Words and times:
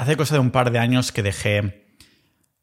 hace 0.00 0.16
cosa 0.16 0.34
de 0.34 0.40
un 0.40 0.50
par 0.50 0.72
de 0.72 0.78
años 0.78 1.12
que 1.12 1.22
dejé 1.22 1.84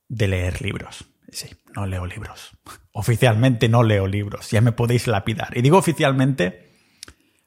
de 0.10 0.28
leer 0.28 0.62
libros. 0.64 1.06
Sí, 1.30 1.48
no 1.76 1.86
leo 1.86 2.08
libros. 2.08 2.52
Oficialmente 2.92 3.70
no 3.70 3.84
leo 3.84 4.08
libros, 4.08 4.50
ya 4.50 4.60
me 4.60 4.72
podéis 4.72 5.06
lapidar. 5.06 5.56
Y 5.56 5.62
digo 5.62 5.78
oficialmente 5.78 6.74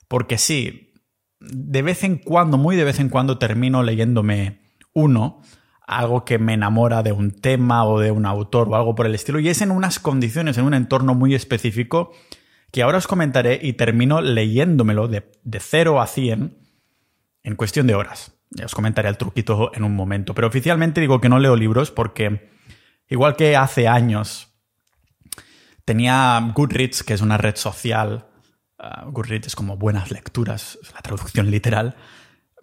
porque 0.06 0.38
sí, 0.38 0.92
de 1.40 1.82
vez 1.82 2.04
en 2.04 2.18
cuando, 2.18 2.56
muy 2.56 2.76
de 2.76 2.84
vez 2.84 3.00
en 3.00 3.08
cuando 3.08 3.38
termino 3.38 3.82
leyéndome 3.82 4.60
uno, 4.92 5.42
algo 5.88 6.24
que 6.24 6.38
me 6.38 6.54
enamora 6.54 7.02
de 7.02 7.10
un 7.10 7.32
tema 7.32 7.84
o 7.84 7.98
de 7.98 8.12
un 8.12 8.26
autor 8.26 8.68
o 8.68 8.76
algo 8.76 8.94
por 8.94 9.06
el 9.06 9.14
estilo, 9.16 9.40
y 9.40 9.48
es 9.48 9.60
en 9.60 9.72
unas 9.72 9.98
condiciones, 9.98 10.56
en 10.56 10.66
un 10.66 10.74
entorno 10.74 11.16
muy 11.16 11.34
específico, 11.34 12.12
que 12.70 12.82
ahora 12.82 12.98
os 12.98 13.08
comentaré 13.08 13.58
y 13.60 13.72
termino 13.72 14.20
leyéndomelo 14.20 15.08
de, 15.08 15.32
de 15.42 15.58
0 15.58 16.00
a 16.00 16.06
100 16.06 16.56
en 17.42 17.56
cuestión 17.56 17.88
de 17.88 17.96
horas. 17.96 18.39
Ya 18.50 18.64
os 18.64 18.74
comentaré 18.74 19.08
el 19.08 19.16
truquito 19.16 19.70
en 19.74 19.84
un 19.84 19.94
momento. 19.94 20.34
Pero 20.34 20.48
oficialmente 20.48 21.00
digo 21.00 21.20
que 21.20 21.28
no 21.28 21.38
leo 21.38 21.54
libros 21.54 21.90
porque, 21.90 22.50
igual 23.08 23.36
que 23.36 23.56
hace 23.56 23.86
años, 23.86 24.52
tenía 25.84 26.40
Goodreads, 26.52 27.04
que 27.04 27.14
es 27.14 27.20
una 27.20 27.36
red 27.36 27.54
social. 27.56 28.26
Uh, 28.78 29.10
Goodreads 29.12 29.48
es 29.48 29.56
como 29.56 29.76
buenas 29.76 30.10
lecturas, 30.10 30.78
la 30.92 31.00
traducción 31.00 31.50
literal. 31.50 31.94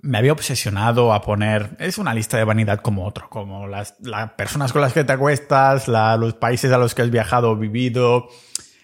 Me 0.02 0.18
había 0.18 0.34
obsesionado 0.34 1.14
a 1.14 1.22
poner. 1.22 1.78
Es 1.80 1.98
una 1.98 2.14
lista 2.14 2.38
de 2.38 2.44
vanidad 2.44 2.82
como 2.82 3.06
otro, 3.06 3.30
como 3.30 3.66
las, 3.66 3.96
personas 4.38 4.74
con 4.74 4.82
las 4.82 4.94
que 4.94 5.06
te 5.06 5.14
acuestas, 5.14 5.88
los 5.88 6.34
países 6.34 6.72
a 6.72 6.78
los 6.78 6.96
que 6.96 7.02
has 7.02 7.10
viajado 7.10 7.52
o 7.52 7.56
vivido. 7.56 8.28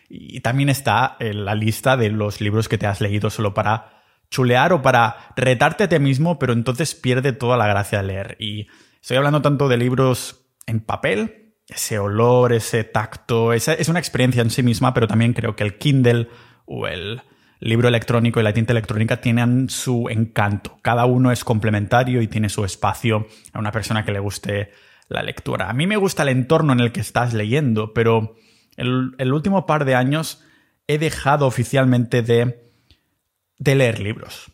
Y 0.09 0.39
también 0.39 0.69
está 0.69 1.17
la 1.19 1.53
lista 1.53 1.97
de 1.97 2.09
los 2.09 2.39
libros 2.39 2.69
que 2.69 2.77
te 2.77 2.87
has 2.87 3.01
leído 3.01 3.29
solo 3.29 3.53
para 3.53 4.02
chulear 4.33 4.73
o 4.73 4.81
para 4.81 5.15
retarte 5.37 5.83
a 5.83 5.89
ti 5.89 5.99
mismo, 5.99 6.39
pero 6.39 6.53
entonces 6.53 6.95
pierde 6.95 7.33
toda 7.33 7.55
la 7.55 7.67
gracia 7.67 8.01
de 8.01 8.07
leer. 8.07 8.35
Y 8.39 8.67
estoy 8.99 9.17
hablando 9.17 9.43
tanto 9.43 9.69
de 9.69 9.77
libros 9.77 10.47
en 10.65 10.79
papel, 10.79 11.53
ese 11.67 11.99
olor, 11.99 12.51
ese 12.51 12.83
tacto, 12.83 13.53
es 13.53 13.87
una 13.87 13.99
experiencia 13.99 14.41
en 14.41 14.49
sí 14.49 14.63
misma, 14.63 14.93
pero 14.93 15.07
también 15.07 15.33
creo 15.33 15.55
que 15.55 15.63
el 15.63 15.77
Kindle 15.77 16.27
o 16.65 16.87
el 16.87 17.21
libro 17.59 17.87
electrónico 17.87 18.39
y 18.39 18.43
la 18.43 18.53
tinta 18.53 18.73
electrónica 18.73 19.21
tienen 19.21 19.69
su 19.69 20.09
encanto. 20.09 20.79
Cada 20.81 21.05
uno 21.05 21.31
es 21.31 21.43
complementario 21.43 22.21
y 22.21 22.27
tiene 22.27 22.49
su 22.49 22.65
espacio 22.65 23.27
a 23.53 23.59
una 23.59 23.71
persona 23.71 24.03
que 24.03 24.11
le 24.11 24.19
guste 24.19 24.71
la 25.09 25.21
lectura. 25.21 25.69
A 25.69 25.73
mí 25.73 25.85
me 25.85 25.95
gusta 25.95 26.23
el 26.23 26.29
entorno 26.29 26.73
en 26.73 26.79
el 26.79 26.91
que 26.91 27.01
estás 27.01 27.33
leyendo, 27.33 27.93
pero 27.93 28.35
el, 28.77 29.11
el 29.19 29.31
último 29.31 29.67
par 29.67 29.85
de 29.85 29.95
años 29.95 30.43
he 30.87 30.97
dejado 30.97 31.45
oficialmente 31.45 32.23
de 32.23 32.72
de 33.57 33.75
leer 33.75 33.99
libros. 33.99 34.51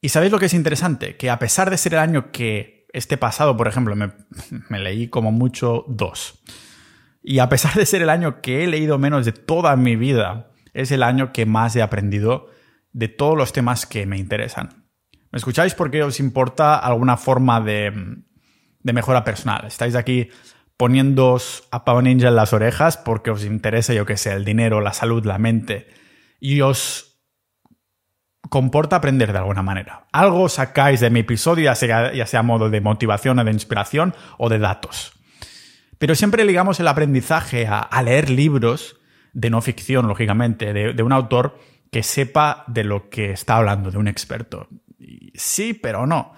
¿Y 0.00 0.08
sabéis 0.08 0.32
lo 0.32 0.38
que 0.38 0.46
es 0.46 0.54
interesante? 0.54 1.16
Que 1.16 1.30
a 1.30 1.38
pesar 1.38 1.70
de 1.70 1.76
ser 1.76 1.94
el 1.94 2.00
año 2.00 2.32
que 2.32 2.86
este 2.92 3.16
pasado, 3.16 3.56
por 3.56 3.68
ejemplo, 3.68 3.94
me, 3.96 4.78
leí 4.78 5.08
como 5.08 5.30
mucho 5.30 5.84
dos. 5.88 6.42
Y 7.22 7.38
a 7.38 7.48
pesar 7.48 7.74
de 7.74 7.86
ser 7.86 8.02
el 8.02 8.10
año 8.10 8.40
que 8.40 8.64
he 8.64 8.66
leído 8.66 8.98
menos 8.98 9.26
de 9.26 9.32
toda 9.32 9.76
mi 9.76 9.96
vida, 9.96 10.50
es 10.72 10.90
el 10.90 11.02
año 11.02 11.32
que 11.32 11.46
más 11.46 11.76
he 11.76 11.82
aprendido 11.82 12.48
de 12.92 13.08
todos 13.08 13.36
los 13.36 13.52
temas 13.52 13.86
que 13.86 14.06
me 14.06 14.16
interesan. 14.16 14.86
¿Me 15.30 15.36
escucháis 15.36 15.74
porque 15.74 16.02
os 16.02 16.18
importa 16.18 16.76
alguna 16.76 17.16
forma 17.16 17.60
de, 17.60 17.92
de 18.80 18.92
mejora 18.92 19.22
personal? 19.22 19.66
Estáis 19.66 19.94
aquí 19.94 20.28
poniéndoos 20.76 21.68
a 21.70 21.84
Pau 21.84 22.00
Ninja 22.00 22.28
en 22.28 22.36
las 22.36 22.52
orejas 22.52 22.96
porque 22.96 23.30
os 23.30 23.44
interesa, 23.44 23.92
yo 23.92 24.06
qué 24.06 24.16
sé, 24.16 24.32
el 24.32 24.44
dinero, 24.44 24.80
la 24.80 24.94
salud, 24.94 25.24
la 25.26 25.38
mente. 25.38 25.88
Y 26.40 26.62
os 26.62 27.09
comporta 28.50 28.96
aprender 28.96 29.32
de 29.32 29.38
alguna 29.38 29.62
manera. 29.62 30.04
Algo 30.12 30.48
sacáis 30.50 31.00
de 31.00 31.08
mi 31.08 31.20
episodio, 31.20 31.64
ya 31.64 31.74
sea, 31.74 32.12
ya 32.12 32.26
sea 32.26 32.42
modo 32.42 32.68
de 32.68 32.82
motivación 32.82 33.38
o 33.38 33.44
de 33.44 33.52
inspiración 33.52 34.14
o 34.36 34.50
de 34.50 34.58
datos. 34.58 35.12
Pero 35.98 36.14
siempre 36.14 36.44
ligamos 36.44 36.80
el 36.80 36.88
aprendizaje 36.88 37.66
a, 37.66 38.02
leer 38.02 38.28
libros 38.28 38.96
de 39.32 39.50
no 39.50 39.60
ficción, 39.62 40.08
lógicamente, 40.08 40.72
de, 40.72 41.02
un 41.02 41.12
autor 41.12 41.58
que 41.92 42.02
sepa 42.02 42.64
de 42.66 42.84
lo 42.84 43.08
que 43.08 43.30
está 43.30 43.56
hablando, 43.56 43.90
de 43.90 43.98
un 43.98 44.08
experto. 44.08 44.68
sí, 45.34 45.72
pero 45.72 46.06
no. 46.06 46.32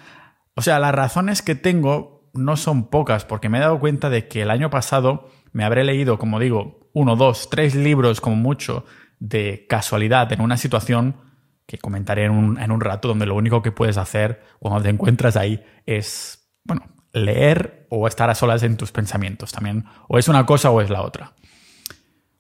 O 0.54 0.62
sea, 0.62 0.78
las 0.78 0.94
razones 0.94 1.42
que 1.42 1.54
tengo 1.54 2.28
no 2.34 2.56
son 2.56 2.90
pocas, 2.90 3.24
porque 3.24 3.48
me 3.48 3.58
he 3.58 3.60
dado 3.60 3.80
cuenta 3.80 4.10
de 4.10 4.28
que 4.28 4.42
el 4.42 4.50
año 4.50 4.68
pasado 4.68 5.30
me 5.52 5.64
habré 5.64 5.84
leído, 5.84 6.18
como 6.18 6.38
digo, 6.38 6.90
uno, 6.92 7.16
dos, 7.16 7.48
tres 7.48 7.74
libros 7.74 8.20
como 8.20 8.36
mucho 8.36 8.84
de 9.18 9.66
casualidad 9.68 10.30
en 10.32 10.40
una 10.40 10.56
situación 10.56 11.31
que 11.66 11.78
comentaré 11.78 12.24
en 12.24 12.32
un, 12.32 12.60
en 12.60 12.70
un 12.70 12.80
rato, 12.80 13.08
donde 13.08 13.26
lo 13.26 13.34
único 13.34 13.62
que 13.62 13.72
puedes 13.72 13.96
hacer 13.96 14.42
cuando 14.58 14.82
te 14.82 14.88
encuentras 14.88 15.36
ahí 15.36 15.64
es, 15.86 16.50
bueno, 16.64 16.82
leer 17.12 17.86
o 17.90 18.06
estar 18.08 18.30
a 18.30 18.34
solas 18.34 18.62
en 18.62 18.76
tus 18.76 18.92
pensamientos 18.92 19.52
también. 19.52 19.84
O 20.08 20.18
es 20.18 20.28
una 20.28 20.46
cosa 20.46 20.70
o 20.70 20.80
es 20.80 20.90
la 20.90 21.02
otra. 21.02 21.32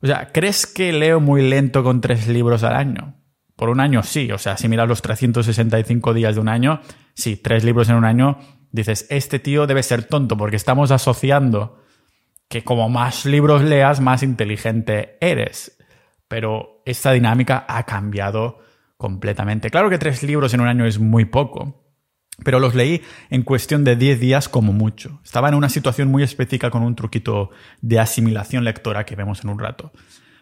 O 0.02 0.06
sea, 0.06 0.30
¿crees 0.32 0.66
que 0.66 0.92
leo 0.92 1.20
muy 1.20 1.48
lento 1.48 1.84
con 1.84 2.00
tres 2.00 2.26
libros 2.26 2.64
al 2.64 2.74
año? 2.74 3.14
Por 3.54 3.68
un 3.68 3.80
año 3.80 4.02
sí, 4.02 4.32
o 4.32 4.38
sea, 4.38 4.56
si 4.56 4.68
miras 4.68 4.88
los 4.88 5.02
365 5.02 6.14
días 6.14 6.34
de 6.34 6.40
un 6.40 6.48
año, 6.48 6.80
sí, 7.14 7.36
tres 7.36 7.62
libros 7.62 7.88
en 7.88 7.96
un 7.96 8.04
año, 8.04 8.38
dices, 8.72 9.06
este 9.10 9.38
tío 9.38 9.66
debe 9.66 9.82
ser 9.82 10.04
tonto 10.04 10.36
porque 10.36 10.56
estamos 10.56 10.90
asociando 10.90 11.78
que 12.48 12.64
como 12.64 12.88
más 12.88 13.24
libros 13.24 13.62
leas, 13.62 14.00
más 14.00 14.22
inteligente 14.22 15.16
eres. 15.20 15.78
Pero 16.26 16.82
esta 16.84 17.12
dinámica 17.12 17.64
ha 17.68 17.84
cambiado 17.84 18.58
completamente. 19.02 19.68
Claro 19.68 19.90
que 19.90 19.98
tres 19.98 20.22
libros 20.22 20.54
en 20.54 20.60
un 20.60 20.68
año 20.68 20.86
es 20.86 21.00
muy 21.00 21.24
poco, 21.24 21.84
pero 22.44 22.60
los 22.60 22.76
leí 22.76 23.02
en 23.30 23.42
cuestión 23.42 23.82
de 23.82 23.96
10 23.96 24.20
días 24.20 24.48
como 24.48 24.72
mucho. 24.72 25.20
Estaba 25.24 25.48
en 25.48 25.56
una 25.56 25.68
situación 25.68 26.08
muy 26.08 26.22
específica 26.22 26.70
con 26.70 26.84
un 26.84 26.94
truquito 26.94 27.50
de 27.80 27.98
asimilación 27.98 28.62
lectora 28.62 29.04
que 29.04 29.16
vemos 29.16 29.42
en 29.42 29.50
un 29.50 29.58
rato. 29.58 29.90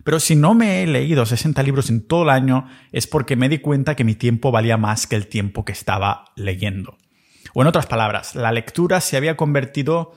Pero 0.05 0.21
si 0.21 0.37
no 0.37 0.53
me 0.53 0.83
he 0.83 0.87
leído 0.87 1.25
60 1.25 1.63
libros 1.63 1.89
en 1.89 2.07
todo 2.07 2.25
el 2.25 2.29
año 2.29 2.69
es 2.93 3.07
porque 3.07 3.35
me 3.35 3.49
di 3.49 3.61
cuenta 3.61 3.97
que 3.97 4.05
mi 4.05 4.15
tiempo 4.15 4.53
valía 4.53 4.77
más 4.77 5.07
que 5.07 5.17
el 5.17 5.27
tiempo 5.27 5.65
que 5.65 5.73
estaba 5.73 6.27
leyendo. 6.37 6.99
O 7.55 7.63
en 7.63 7.69
otras 7.69 7.87
palabras, 7.87 8.35
la 8.35 8.53
lectura 8.53 9.01
se 9.01 9.17
había 9.17 9.39
convertido 9.39 10.13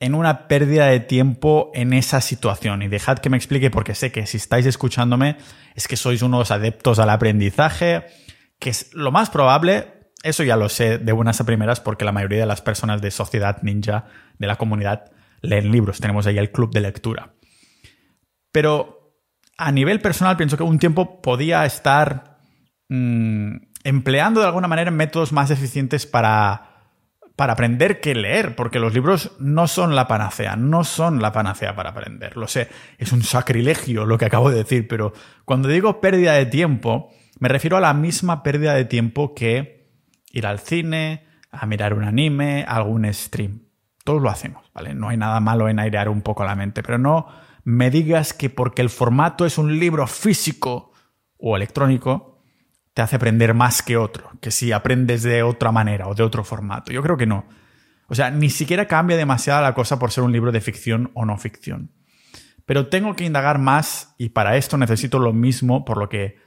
en 0.00 0.14
una 0.14 0.46
pérdida 0.46 0.86
de 0.86 1.00
tiempo 1.00 1.70
en 1.74 1.92
esa 1.92 2.20
situación. 2.20 2.82
Y 2.82 2.88
dejad 2.88 3.18
que 3.18 3.30
me 3.30 3.36
explique 3.36 3.70
porque 3.70 3.94
sé 3.94 4.12
que 4.12 4.26
si 4.26 4.36
estáis 4.36 4.66
escuchándome 4.66 5.36
es 5.74 5.88
que 5.88 5.96
sois 5.96 6.22
unos 6.22 6.50
adeptos 6.50 6.98
al 6.98 7.10
aprendizaje, 7.10 8.06
que 8.58 8.70
es 8.70 8.94
lo 8.94 9.10
más 9.10 9.30
probable, 9.30 10.12
eso 10.22 10.42
ya 10.42 10.56
lo 10.56 10.68
sé 10.68 10.98
de 10.98 11.12
buenas 11.12 11.40
a 11.40 11.46
primeras 11.46 11.80
porque 11.80 12.04
la 12.04 12.12
mayoría 12.12 12.40
de 12.40 12.46
las 12.46 12.62
personas 12.62 13.00
de 13.00 13.10
Sociedad 13.10 13.62
Ninja, 13.62 14.06
de 14.38 14.46
la 14.46 14.56
comunidad, 14.56 15.10
leen 15.40 15.70
libros. 15.70 16.00
Tenemos 16.00 16.26
ahí 16.26 16.38
el 16.38 16.50
club 16.50 16.72
de 16.72 16.80
lectura. 16.80 17.34
Pero 18.52 19.14
a 19.56 19.72
nivel 19.72 20.00
personal 20.00 20.36
pienso 20.36 20.56
que 20.56 20.62
un 20.62 20.78
tiempo 20.78 21.20
podía 21.20 21.64
estar 21.66 22.38
mm, 22.88 23.56
empleando 23.84 24.40
de 24.40 24.46
alguna 24.46 24.68
manera 24.68 24.90
métodos 24.90 25.32
más 25.32 25.50
eficientes 25.50 26.06
para 26.06 26.67
para 27.38 27.52
aprender 27.52 28.00
que 28.00 28.16
leer, 28.16 28.56
porque 28.56 28.80
los 28.80 28.92
libros 28.92 29.30
no 29.38 29.68
son 29.68 29.94
la 29.94 30.08
panacea, 30.08 30.56
no 30.56 30.82
son 30.82 31.22
la 31.22 31.30
panacea 31.30 31.76
para 31.76 31.90
aprender. 31.90 32.36
Lo 32.36 32.48
sé, 32.48 32.66
es 32.98 33.12
un 33.12 33.22
sacrilegio 33.22 34.06
lo 34.06 34.18
que 34.18 34.24
acabo 34.24 34.50
de 34.50 34.56
decir, 34.56 34.88
pero 34.88 35.12
cuando 35.44 35.68
digo 35.68 36.00
pérdida 36.00 36.32
de 36.32 36.46
tiempo, 36.46 37.12
me 37.38 37.48
refiero 37.48 37.76
a 37.76 37.80
la 37.80 37.94
misma 37.94 38.42
pérdida 38.42 38.74
de 38.74 38.86
tiempo 38.86 39.36
que 39.36 39.88
ir 40.32 40.48
al 40.48 40.58
cine, 40.58 41.26
a 41.52 41.64
mirar 41.66 41.94
un 41.94 42.02
anime, 42.02 42.64
algún 42.66 43.06
stream. 43.14 43.68
Todos 44.02 44.20
lo 44.20 44.30
hacemos, 44.30 44.68
¿vale? 44.74 44.96
No 44.96 45.10
hay 45.10 45.16
nada 45.16 45.38
malo 45.38 45.68
en 45.68 45.78
airear 45.78 46.08
un 46.08 46.22
poco 46.22 46.44
la 46.44 46.56
mente, 46.56 46.82
pero 46.82 46.98
no 46.98 47.28
me 47.62 47.92
digas 47.92 48.32
que 48.32 48.50
porque 48.50 48.82
el 48.82 48.90
formato 48.90 49.46
es 49.46 49.58
un 49.58 49.78
libro 49.78 50.08
físico 50.08 50.90
o 51.36 51.56
electrónico, 51.56 52.27
te 52.98 53.02
hace 53.02 53.14
aprender 53.14 53.54
más 53.54 53.80
que 53.80 53.96
otro, 53.96 54.28
que 54.40 54.50
si 54.50 54.72
aprendes 54.72 55.22
de 55.22 55.44
otra 55.44 55.70
manera 55.70 56.08
o 56.08 56.16
de 56.16 56.24
otro 56.24 56.42
formato. 56.42 56.90
Yo 56.90 57.00
creo 57.00 57.16
que 57.16 57.26
no. 57.26 57.44
O 58.08 58.16
sea, 58.16 58.32
ni 58.32 58.50
siquiera 58.50 58.88
cambia 58.88 59.16
demasiado 59.16 59.62
la 59.62 59.72
cosa 59.72 60.00
por 60.00 60.10
ser 60.10 60.24
un 60.24 60.32
libro 60.32 60.50
de 60.50 60.60
ficción 60.60 61.12
o 61.14 61.24
no 61.24 61.38
ficción. 61.38 61.92
Pero 62.66 62.88
tengo 62.88 63.14
que 63.14 63.24
indagar 63.24 63.60
más 63.60 64.16
y 64.18 64.30
para 64.30 64.56
esto 64.56 64.76
necesito 64.76 65.20
lo 65.20 65.32
mismo 65.32 65.84
por 65.84 65.96
lo 65.96 66.08
que, 66.08 66.38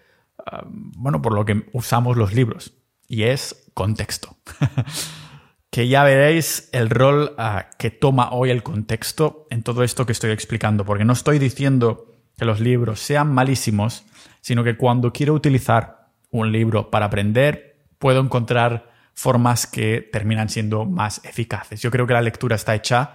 ah, 0.45 0.65
bueno, 0.67 1.21
por 1.21 1.31
lo 1.31 1.45
que 1.45 1.69
usamos 1.71 2.17
los 2.17 2.33
libros. 2.33 2.73
Y 3.07 3.23
es 3.23 3.71
contexto. 3.73 4.35
que 5.71 5.87
ya 5.87 6.03
veréis 6.03 6.67
el 6.73 6.89
rol 6.89 7.33
ah, 7.37 7.69
que 7.79 7.91
toma 7.91 8.31
hoy 8.33 8.49
el 8.49 8.61
contexto 8.61 9.47
en 9.51 9.63
todo 9.63 9.83
esto 9.83 10.05
que 10.05 10.11
estoy 10.11 10.31
explicando, 10.31 10.83
porque 10.83 11.05
no 11.05 11.13
estoy 11.13 11.39
diciendo 11.39 12.13
que 12.37 12.43
los 12.43 12.59
libros 12.59 12.99
sean 12.99 13.33
malísimos, 13.33 14.03
sino 14.41 14.65
que 14.65 14.75
cuando 14.75 15.13
quiero 15.13 15.33
utilizar 15.33 16.00
un 16.31 16.51
libro 16.51 16.89
para 16.89 17.07
aprender, 17.07 17.85
puedo 17.99 18.21
encontrar 18.21 18.89
formas 19.13 19.67
que 19.67 20.07
terminan 20.11 20.49
siendo 20.49 20.85
más 20.85 21.23
eficaces. 21.25 21.81
Yo 21.81 21.91
creo 21.91 22.07
que 22.07 22.13
la 22.13 22.21
lectura 22.21 22.55
está 22.55 22.73
hecha 22.73 23.11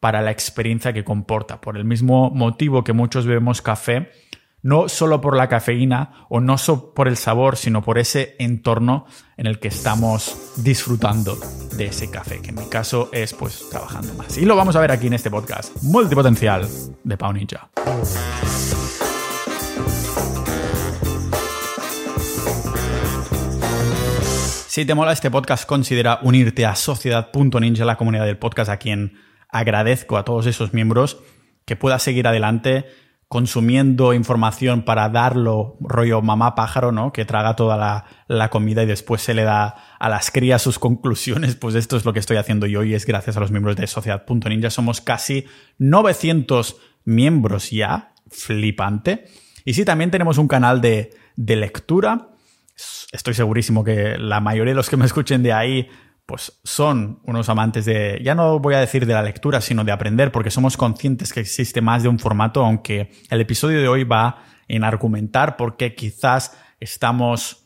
para 0.00 0.22
la 0.22 0.30
experiencia 0.30 0.92
que 0.92 1.04
comporta. 1.04 1.60
Por 1.60 1.76
el 1.76 1.84
mismo 1.84 2.30
motivo 2.30 2.84
que 2.84 2.92
muchos 2.92 3.26
bebemos 3.26 3.62
café, 3.62 4.10
no 4.62 4.88
solo 4.88 5.20
por 5.20 5.36
la 5.36 5.48
cafeína 5.48 6.26
o 6.28 6.40
no 6.40 6.58
solo 6.58 6.94
por 6.94 7.08
el 7.08 7.16
sabor, 7.16 7.56
sino 7.56 7.82
por 7.82 7.98
ese 7.98 8.36
entorno 8.38 9.06
en 9.36 9.46
el 9.46 9.58
que 9.58 9.68
estamos 9.68 10.54
disfrutando 10.56 11.38
de 11.76 11.86
ese 11.86 12.10
café, 12.10 12.40
que 12.40 12.50
en 12.50 12.56
mi 12.56 12.68
caso 12.68 13.08
es 13.12 13.34
pues 13.34 13.68
trabajando 13.70 14.14
más. 14.14 14.36
Y 14.36 14.44
lo 14.44 14.56
vamos 14.56 14.76
a 14.76 14.80
ver 14.80 14.92
aquí 14.92 15.06
en 15.06 15.14
este 15.14 15.30
podcast 15.30 15.76
multipotencial 15.82 16.68
de 17.04 17.16
Pau. 17.16 17.32
Si 24.68 24.84
te 24.84 24.94
mola 24.94 25.12
este 25.12 25.30
podcast, 25.30 25.64
considera 25.64 26.18
unirte 26.20 26.66
a 26.66 26.74
Sociedad.ninja, 26.74 27.86
la 27.86 27.96
comunidad 27.96 28.26
del 28.26 28.36
podcast, 28.36 28.68
a 28.68 28.76
quien 28.76 29.14
agradezco 29.48 30.18
a 30.18 30.26
todos 30.26 30.44
esos 30.44 30.74
miembros 30.74 31.16
que 31.64 31.74
pueda 31.74 31.98
seguir 31.98 32.28
adelante 32.28 32.84
consumiendo 33.28 34.12
información 34.12 34.82
para 34.82 35.08
darlo 35.08 35.78
rollo 35.80 36.20
mamá 36.20 36.54
pájaro, 36.54 36.92
¿no? 36.92 37.14
Que 37.14 37.24
traga 37.24 37.56
toda 37.56 37.78
la, 37.78 38.04
la, 38.26 38.50
comida 38.50 38.82
y 38.82 38.86
después 38.86 39.22
se 39.22 39.32
le 39.32 39.44
da 39.44 39.74
a 39.98 40.10
las 40.10 40.30
crías 40.30 40.60
sus 40.60 40.78
conclusiones. 40.78 41.54
Pues 41.54 41.74
esto 41.74 41.96
es 41.96 42.04
lo 42.04 42.12
que 42.12 42.18
estoy 42.18 42.36
haciendo 42.36 42.66
yo 42.66 42.84
y 42.84 42.92
es 42.92 43.06
gracias 43.06 43.38
a 43.38 43.40
los 43.40 43.50
miembros 43.50 43.74
de 43.76 43.86
Sociedad.ninja. 43.86 44.68
Somos 44.68 45.00
casi 45.00 45.46
900 45.78 46.76
miembros 47.06 47.70
ya. 47.70 48.12
Flipante. 48.30 49.24
Y 49.64 49.72
sí, 49.72 49.86
también 49.86 50.10
tenemos 50.10 50.36
un 50.36 50.46
canal 50.46 50.82
de, 50.82 51.16
de 51.36 51.56
lectura 51.56 52.32
estoy 53.12 53.34
segurísimo 53.34 53.84
que 53.84 54.16
la 54.18 54.40
mayoría 54.40 54.72
de 54.72 54.76
los 54.76 54.90
que 54.90 54.96
me 54.96 55.06
escuchen 55.06 55.42
de 55.42 55.52
ahí 55.52 55.88
pues 56.28 56.60
son 56.62 57.20
unos 57.24 57.48
amantes 57.48 57.86
de, 57.86 58.20
ya 58.22 58.34
no 58.34 58.58
voy 58.58 58.74
a 58.74 58.80
decir 58.80 59.06
de 59.06 59.14
la 59.14 59.22
lectura, 59.22 59.62
sino 59.62 59.82
de 59.82 59.92
aprender, 59.92 60.30
porque 60.30 60.50
somos 60.50 60.76
conscientes 60.76 61.32
que 61.32 61.40
existe 61.40 61.80
más 61.80 62.02
de 62.02 62.10
un 62.10 62.18
formato, 62.18 62.62
aunque 62.62 63.12
el 63.30 63.40
episodio 63.40 63.80
de 63.80 63.88
hoy 63.88 64.04
va 64.04 64.42
en 64.68 64.84
argumentar 64.84 65.56
porque 65.56 65.94
quizás 65.94 66.54
estamos 66.80 67.64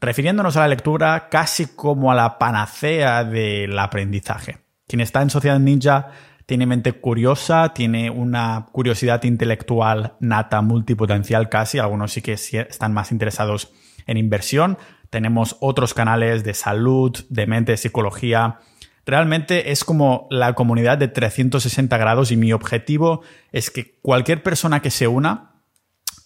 refiriéndonos 0.00 0.58
a 0.58 0.60
la 0.60 0.68
lectura 0.68 1.30
casi 1.30 1.74
como 1.74 2.12
a 2.12 2.14
la 2.14 2.38
panacea 2.38 3.24
del 3.24 3.78
aprendizaje. 3.78 4.58
Quien 4.86 5.00
está 5.00 5.22
en 5.22 5.30
Sociedad 5.30 5.58
Ninja 5.58 6.10
tiene 6.44 6.66
mente 6.66 6.92
curiosa, 6.92 7.72
tiene 7.72 8.10
una 8.10 8.66
curiosidad 8.70 9.22
intelectual 9.24 10.16
nata, 10.20 10.60
multipotencial 10.60 11.48
casi, 11.48 11.78
algunos 11.78 12.12
sí 12.12 12.20
que 12.20 12.34
están 12.34 12.92
más 12.92 13.12
interesados 13.12 13.72
en 14.06 14.16
inversión. 14.16 14.78
Tenemos 15.10 15.56
otros 15.60 15.94
canales 15.94 16.44
de 16.44 16.54
salud, 16.54 17.16
de 17.28 17.46
mente, 17.46 17.76
psicología. 17.76 18.60
Realmente 19.06 19.70
es 19.70 19.84
como 19.84 20.26
la 20.30 20.54
comunidad 20.54 20.98
de 20.98 21.08
360 21.08 21.96
grados 21.98 22.30
y 22.30 22.36
mi 22.36 22.52
objetivo 22.52 23.22
es 23.52 23.70
que 23.70 23.98
cualquier 24.00 24.42
persona 24.42 24.80
que 24.80 24.90
se 24.90 25.06
una 25.06 25.54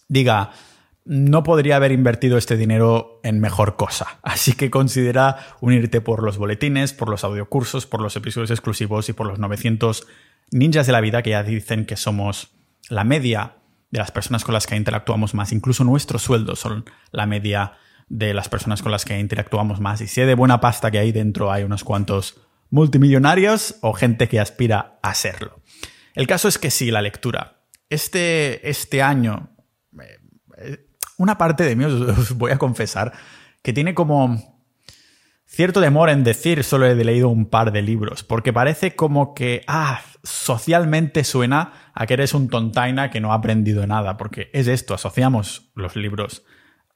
diga, 0.09 0.51
no 1.05 1.43
podría 1.43 1.77
haber 1.77 1.91
invertido 1.91 2.37
este 2.37 2.57
dinero 2.57 3.21
en 3.23 3.39
mejor 3.39 3.77
cosa. 3.77 4.19
Así 4.23 4.53
que 4.53 4.69
considera 4.69 5.37
unirte 5.61 6.01
por 6.01 6.23
los 6.23 6.37
boletines, 6.37 6.93
por 6.93 7.09
los 7.09 7.23
audiocursos, 7.23 7.85
por 7.85 8.01
los 8.01 8.15
episodios 8.15 8.51
exclusivos 8.51 9.07
y 9.07 9.13
por 9.13 9.27
los 9.27 9.39
900 9.39 10.05
ninjas 10.51 10.87
de 10.87 10.93
la 10.93 11.01
vida 11.01 11.21
que 11.21 11.31
ya 11.31 11.43
dicen 11.43 11.85
que 11.85 11.95
somos 11.95 12.51
la 12.89 13.03
media 13.03 13.58
de 13.91 13.99
las 13.99 14.11
personas 14.11 14.43
con 14.43 14.53
las 14.53 14.67
que 14.67 14.75
interactuamos 14.75 15.33
más. 15.33 15.51
Incluso 15.51 15.83
nuestros 15.83 16.21
sueldos 16.21 16.59
son 16.59 16.85
la 17.11 17.25
media 17.25 17.73
de 18.07 18.33
las 18.33 18.49
personas 18.49 18.81
con 18.81 18.91
las 18.91 19.05
que 19.05 19.19
interactuamos 19.19 19.79
más. 19.79 20.01
Y 20.01 20.07
si 20.07 20.21
de 20.21 20.35
buena 20.35 20.59
pasta 20.59 20.91
que 20.91 20.99
hay 20.99 21.11
dentro 21.11 21.51
hay 21.51 21.63
unos 21.63 21.83
cuantos 21.83 22.41
multimillonarios 22.69 23.75
o 23.81 23.93
gente 23.93 24.27
que 24.27 24.39
aspira 24.39 24.99
a 25.01 25.13
serlo. 25.13 25.61
El 26.15 26.27
caso 26.27 26.47
es 26.47 26.57
que 26.57 26.71
sí, 26.71 26.91
la 26.91 27.01
lectura. 27.01 27.61
Este, 27.89 28.69
este 28.69 29.01
año, 29.01 29.49
eh, 30.57 30.87
una 31.17 31.37
parte 31.37 31.63
de 31.63 31.75
mí, 31.75 31.85
os 31.85 32.37
voy 32.37 32.51
a 32.51 32.57
confesar, 32.57 33.13
que 33.61 33.73
tiene 33.73 33.93
como 33.93 34.58
cierto 35.49 35.81
temor 35.81 36.09
en 36.09 36.23
decir 36.23 36.63
solo 36.63 36.85
he 36.85 36.95
leído 36.95 37.27
un 37.27 37.47
par 37.47 37.71
de 37.71 37.81
libros, 37.81 38.23
porque 38.23 38.53
parece 38.53 38.95
como 38.95 39.33
que, 39.33 39.63
ah, 39.67 40.01
socialmente 40.23 41.23
suena 41.23 41.91
a 41.93 42.05
que 42.05 42.13
eres 42.13 42.33
un 42.33 42.49
tontaina 42.49 43.09
que 43.09 43.19
no 43.19 43.31
ha 43.31 43.35
aprendido 43.35 43.85
nada, 43.87 44.15
porque 44.15 44.49
es 44.53 44.67
esto, 44.67 44.93
asociamos 44.93 45.71
los 45.75 45.95
libros 45.95 46.43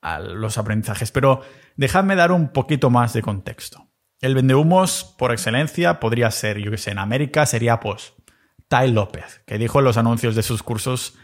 a 0.01 0.19
los 0.19 0.57
aprendizajes. 0.57 1.11
Pero 1.11 1.41
dejadme 1.75 2.15
dar 2.15 2.31
un 2.31 2.49
poquito 2.49 2.89
más 2.89 3.13
de 3.13 3.21
contexto. 3.21 3.87
El 4.21 4.35
vendehumos 4.35 5.15
por 5.17 5.31
excelencia 5.31 5.99
podría 5.99 6.29
ser, 6.31 6.59
yo 6.59 6.71
que 6.71 6.77
sé, 6.77 6.91
en 6.91 6.99
América 6.99 7.45
sería 7.45 7.79
pues 7.79 8.13
Ty 8.67 8.91
López, 8.91 9.41
que 9.45 9.57
dijo 9.57 9.79
en 9.79 9.85
los 9.85 9.97
anuncios 9.97 10.35
de 10.35 10.43
sus 10.43 10.63
cursos 10.63 11.15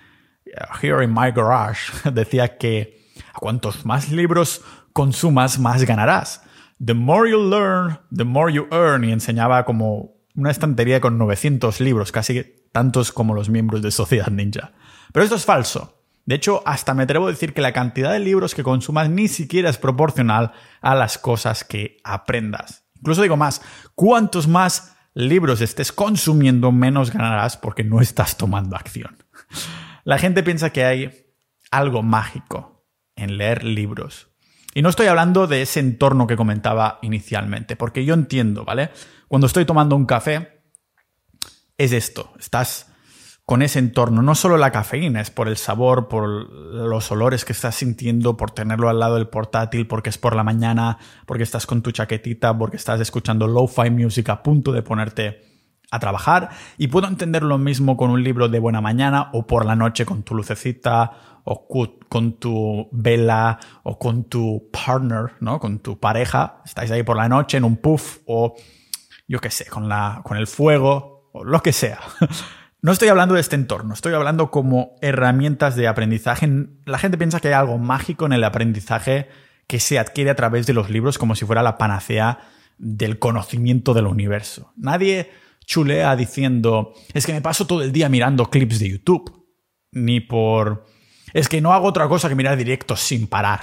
Here 0.82 1.04
in 1.04 1.14
my 1.14 1.32
garage, 1.32 1.92
decía 2.12 2.58
que 2.58 3.08
a 3.34 3.40
cuantos 3.40 3.86
más 3.86 4.10
libros 4.10 4.62
consumas, 4.94 5.60
más 5.60 5.84
ganarás. 5.84 6.44
The 6.84 6.94
more 6.94 7.30
you 7.30 7.38
learn, 7.50 8.00
the 8.16 8.24
more 8.24 8.52
you 8.52 8.68
earn. 8.72 9.04
Y 9.04 9.12
enseñaba 9.12 9.66
como 9.66 10.16
una 10.36 10.52
estantería 10.52 11.02
con 11.02 11.18
900 11.18 11.82
libros, 11.82 12.12
casi 12.12 12.44
tantos 12.72 13.12
como 13.12 13.34
los 13.34 13.50
miembros 13.50 13.82
de 13.82 13.92
Sociedad 13.92 14.28
Ninja. 14.30 14.72
Pero 15.12 15.24
esto 15.24 15.36
es 15.36 15.46
falso. 15.46 16.00
De 16.26 16.36
hecho, 16.36 16.62
hasta 16.66 16.94
me 16.94 17.04
atrevo 17.04 17.28
a 17.28 17.32
decir 17.32 17.54
que 17.54 17.62
la 17.62 17.74
cantidad 17.74 18.12
de 18.12 18.20
libros 18.20 18.54
que 18.54 18.64
consumas 18.64 19.10
ni 19.10 19.28
siquiera 19.28 19.70
es 19.70 19.78
proporcional 19.78 20.52
a 20.82 20.96
las 20.96 21.18
cosas 21.18 21.64
que 21.64 21.98
aprendas. 22.04 22.86
Incluso 22.98 23.24
digo 23.24 23.36
más, 23.36 23.62
cuantos 23.96 24.48
más 24.48 24.96
libros 25.14 25.62
estés 25.62 25.92
consumiendo, 25.92 26.72
menos 26.72 27.12
ganarás 27.12 27.58
porque 27.58 27.84
no 27.84 28.00
estás 28.00 28.38
tomando 28.38 28.76
acción. 28.76 29.18
La 30.04 30.18
gente 30.18 30.44
piensa 30.44 30.70
que 30.70 30.86
hay 30.86 31.34
algo 31.72 32.04
mágico 32.04 32.86
en 33.16 33.38
leer 33.38 33.64
libros. 33.64 34.29
Y 34.74 34.82
no 34.82 34.90
estoy 34.90 35.08
hablando 35.08 35.48
de 35.48 35.64
ese 35.64 35.80
entorno 35.80 36.28
que 36.28 36.36
comentaba 36.36 37.00
inicialmente, 37.02 37.76
porque 37.76 38.06
yo 38.06 38.14
entiendo, 38.14 38.66
¿vale? 38.66 38.92
Cuando 39.28 39.48
estoy 39.48 39.66
tomando 39.66 39.96
un 39.96 40.06
café, 40.06 40.62
es 41.78 41.92
esto, 41.92 42.34
estás 42.40 42.92
con 43.46 43.64
ese 43.64 43.80
entorno, 43.80 44.22
no 44.22 44.36
solo 44.36 44.58
la 44.58 44.72
cafeína, 44.72 45.22
es 45.22 45.32
por 45.32 45.48
el 45.48 45.58
sabor, 45.58 46.08
por 46.08 46.28
los 46.30 47.12
olores 47.12 47.46
que 47.46 47.54
estás 47.54 47.74
sintiendo, 47.74 48.38
por 48.38 48.52
tenerlo 48.52 48.90
al 48.90 49.00
lado 49.00 49.16
del 49.16 49.28
portátil, 49.28 49.88
porque 49.88 50.12
es 50.12 50.20
por 50.20 50.36
la 50.36 50.44
mañana, 50.44 51.00
porque 51.26 51.42
estás 51.42 51.66
con 51.66 51.82
tu 51.82 51.92
chaquetita, 51.92 52.56
porque 52.56 52.78
estás 52.78 53.02
escuchando 53.02 53.48
lo-fi 53.48 53.90
music 53.90 54.30
a 54.30 54.44
punto 54.44 54.72
de 54.72 54.84
ponerte 54.84 55.42
a 55.92 56.00
trabajar 56.00 56.50
y 56.78 56.88
puedo 56.88 57.08
entender 57.08 57.44
lo 57.44 57.58
mismo 57.58 57.98
con 57.98 58.12
un 58.12 58.24
libro 58.24 58.48
de 58.48 58.60
buena 58.60 58.82
mañana 58.82 59.30
o 59.34 59.48
por 59.48 59.66
la 59.66 59.76
noche 59.76 60.06
con 60.06 60.24
tu 60.24 60.36
lucecita 60.36 61.12
o 61.44 61.68
con 62.08 62.34
tu 62.34 62.88
vela 62.92 63.60
o 63.84 63.98
con 63.98 64.26
tu 64.26 64.70
partner, 64.72 65.34
¿no? 65.40 65.60
Con 65.60 65.80
tu 65.80 66.00
pareja. 66.00 66.62
Estáis 66.64 66.92
ahí 66.92 67.04
por 67.04 67.18
la 67.18 67.28
noche 67.28 67.58
en 67.58 67.64
un 67.64 67.78
puff 67.78 68.20
o 68.26 68.56
yo 69.28 69.40
qué 69.40 69.50
sé, 69.50 69.66
con, 69.66 69.90
la, 69.90 70.22
con 70.24 70.38
el 70.38 70.48
fuego 70.48 71.30
o 71.34 71.44
lo 71.44 71.62
que 71.62 71.74
sea. 71.74 72.00
No 72.82 72.94
estoy 72.94 73.10
hablando 73.10 73.36
de 73.36 73.42
este 73.42 73.58
entorno, 73.58 73.94
estoy 73.94 74.14
hablando 74.14 74.52
como 74.52 74.96
herramientas 75.02 75.76
de 75.76 75.90
aprendizaje. 75.90 76.50
La 76.86 76.98
gente 76.98 77.18
piensa 77.18 77.42
que 77.42 77.50
hay 77.50 77.54
algo 77.54 77.78
mágico 77.78 78.26
en 78.26 78.32
el 78.32 78.42
aprendizaje 78.46 79.28
que 79.68 79.82
se 79.82 80.00
adquiere 80.00 80.30
a 80.30 80.36
través 80.36 80.66
de 80.66 80.72
los 80.72 80.90
libros 80.90 81.18
como 81.18 81.36
si 81.36 81.46
fuera 81.46 81.62
la 81.62 81.78
panacea 81.78 82.40
del 82.78 83.20
conocimiento 83.20 83.94
del 83.94 84.08
universo. 84.08 84.72
Nadie 84.78 85.30
chulea 85.70 86.16
diciendo, 86.16 86.94
es 87.14 87.26
que 87.26 87.32
me 87.32 87.42
paso 87.42 87.68
todo 87.68 87.84
el 87.84 87.92
día 87.92 88.10
mirando 88.10 88.50
clips 88.50 88.80
de 88.80 88.90
YouTube. 88.90 89.48
Ni 89.92 90.20
por... 90.20 90.86
Es 91.32 91.48
que 91.48 91.62
no 91.62 91.74
hago 91.74 91.88
otra 91.88 92.10
cosa 92.10 92.28
que 92.28 92.36
mirar 92.36 92.58
directos 92.58 93.00
sin 93.00 93.28
parar. 93.28 93.62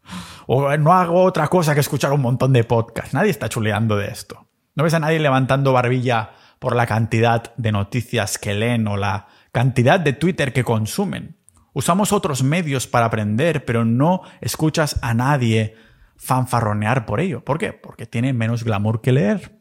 o 0.46 0.76
no 0.76 0.92
hago 0.92 1.22
otra 1.22 1.48
cosa 1.48 1.74
que 1.74 1.80
escuchar 1.80 2.12
un 2.12 2.20
montón 2.20 2.52
de 2.52 2.62
podcasts. 2.62 3.14
Nadie 3.14 3.30
está 3.30 3.48
chuleando 3.48 3.96
de 3.96 4.08
esto. 4.08 4.46
No 4.74 4.84
ves 4.84 4.92
a 4.92 5.00
nadie 5.00 5.18
levantando 5.18 5.72
barbilla 5.72 6.32
por 6.58 6.76
la 6.76 6.86
cantidad 6.86 7.54
de 7.56 7.72
noticias 7.72 8.36
que 8.36 8.52
leen 8.52 8.86
o 8.86 8.98
la 8.98 9.28
cantidad 9.50 9.98
de 9.98 10.12
Twitter 10.12 10.52
que 10.52 10.62
consumen. 10.62 11.38
Usamos 11.72 12.12
otros 12.12 12.42
medios 12.42 12.86
para 12.86 13.06
aprender, 13.06 13.64
pero 13.64 13.86
no 13.86 14.20
escuchas 14.42 14.98
a 15.02 15.14
nadie 15.14 15.74
fanfarronear 16.16 17.06
por 17.06 17.20
ello. 17.20 17.42
¿Por 17.42 17.56
qué? 17.58 17.72
Porque 17.72 18.06
tiene 18.06 18.34
menos 18.34 18.62
glamour 18.62 19.00
que 19.00 19.12
leer. 19.12 19.55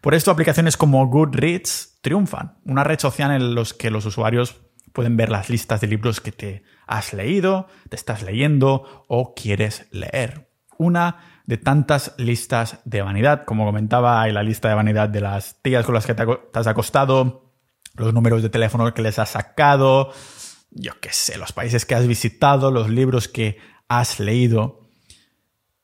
Por 0.00 0.14
esto 0.14 0.30
aplicaciones 0.30 0.76
como 0.76 1.06
Goodreads 1.06 1.98
triunfan, 2.00 2.58
una 2.64 2.84
red 2.84 2.98
social 2.98 3.30
en 3.32 3.54
la 3.54 3.62
que 3.78 3.90
los 3.90 4.06
usuarios 4.06 4.60
pueden 4.92 5.16
ver 5.16 5.30
las 5.30 5.50
listas 5.50 5.80
de 5.80 5.86
libros 5.86 6.20
que 6.20 6.32
te 6.32 6.62
has 6.86 7.12
leído, 7.12 7.68
te 7.88 7.96
estás 7.96 8.22
leyendo 8.22 9.04
o 9.08 9.34
quieres 9.34 9.86
leer. 9.90 10.50
Una 10.76 11.42
de 11.46 11.56
tantas 11.56 12.14
listas 12.18 12.80
de 12.84 13.02
vanidad, 13.02 13.44
como 13.44 13.64
comentaba, 13.64 14.22
hay 14.22 14.32
la 14.32 14.42
lista 14.42 14.68
de 14.68 14.74
vanidad 14.74 15.08
de 15.08 15.20
las 15.20 15.60
tías 15.62 15.84
con 15.84 15.94
las 15.94 16.06
que 16.06 16.14
te 16.14 16.24
has 16.52 16.66
acostado, 16.66 17.52
los 17.94 18.14
números 18.14 18.42
de 18.42 18.48
teléfono 18.48 18.92
que 18.94 19.02
les 19.02 19.18
has 19.18 19.30
sacado, 19.30 20.12
yo 20.70 20.92
qué 21.00 21.10
sé, 21.12 21.38
los 21.38 21.52
países 21.52 21.84
que 21.84 21.94
has 21.94 22.06
visitado, 22.06 22.70
los 22.70 22.88
libros 22.88 23.28
que 23.28 23.58
has 23.88 24.20
leído. 24.20 24.82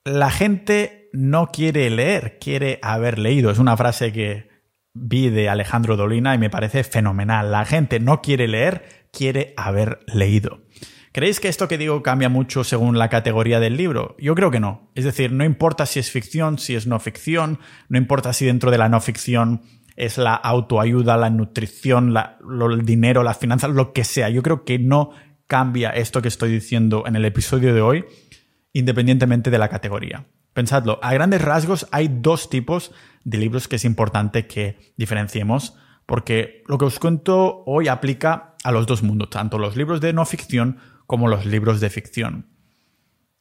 La 0.04 0.30
gente 0.30 1.03
no 1.14 1.52
quiere 1.52 1.88
leer, 1.90 2.38
quiere 2.40 2.80
haber 2.82 3.20
leído. 3.20 3.50
Es 3.52 3.58
una 3.60 3.76
frase 3.76 4.12
que 4.12 4.48
vi 4.94 5.30
de 5.30 5.48
Alejandro 5.48 5.96
Dolina 5.96 6.34
y 6.34 6.38
me 6.38 6.50
parece 6.50 6.82
fenomenal. 6.82 7.52
La 7.52 7.64
gente 7.64 8.00
no 8.00 8.20
quiere 8.20 8.48
leer, 8.48 9.06
quiere 9.12 9.54
haber 9.56 10.00
leído. 10.12 10.62
¿Creéis 11.12 11.38
que 11.38 11.46
esto 11.46 11.68
que 11.68 11.78
digo 11.78 12.02
cambia 12.02 12.28
mucho 12.28 12.64
según 12.64 12.98
la 12.98 13.10
categoría 13.10 13.60
del 13.60 13.76
libro? 13.76 14.16
Yo 14.18 14.34
creo 14.34 14.50
que 14.50 14.58
no. 14.58 14.90
Es 14.96 15.04
decir, 15.04 15.30
no 15.30 15.44
importa 15.44 15.86
si 15.86 16.00
es 16.00 16.10
ficción, 16.10 16.58
si 16.58 16.74
es 16.74 16.88
no 16.88 16.98
ficción, 16.98 17.60
no 17.88 17.96
importa 17.96 18.32
si 18.32 18.46
dentro 18.46 18.72
de 18.72 18.78
la 18.78 18.88
no 18.88 19.00
ficción 19.00 19.62
es 19.94 20.18
la 20.18 20.34
autoayuda, 20.34 21.16
la 21.16 21.30
nutrición, 21.30 22.12
el 22.16 22.84
dinero, 22.84 23.22
las 23.22 23.38
finanzas, 23.38 23.70
lo 23.70 23.92
que 23.92 24.02
sea. 24.02 24.30
Yo 24.30 24.42
creo 24.42 24.64
que 24.64 24.80
no 24.80 25.12
cambia 25.46 25.90
esto 25.90 26.20
que 26.20 26.26
estoy 26.26 26.50
diciendo 26.50 27.04
en 27.06 27.14
el 27.14 27.24
episodio 27.24 27.72
de 27.72 27.82
hoy, 27.82 28.04
independientemente 28.72 29.52
de 29.52 29.58
la 29.58 29.68
categoría. 29.68 30.26
Pensadlo, 30.54 31.00
a 31.02 31.12
grandes 31.12 31.42
rasgos 31.42 31.86
hay 31.90 32.08
dos 32.08 32.48
tipos 32.48 32.92
de 33.24 33.38
libros 33.38 33.68
que 33.68 33.76
es 33.76 33.84
importante 33.84 34.46
que 34.46 34.94
diferenciemos, 34.96 35.76
porque 36.06 36.62
lo 36.66 36.78
que 36.78 36.84
os 36.84 36.98
cuento 36.98 37.64
hoy 37.66 37.88
aplica 37.88 38.54
a 38.62 38.70
los 38.70 38.86
dos 38.86 39.02
mundos, 39.02 39.30
tanto 39.30 39.58
los 39.58 39.76
libros 39.76 40.00
de 40.00 40.12
no 40.12 40.24
ficción 40.24 40.78
como 41.06 41.28
los 41.28 41.44
libros 41.44 41.80
de 41.80 41.90
ficción. 41.90 42.46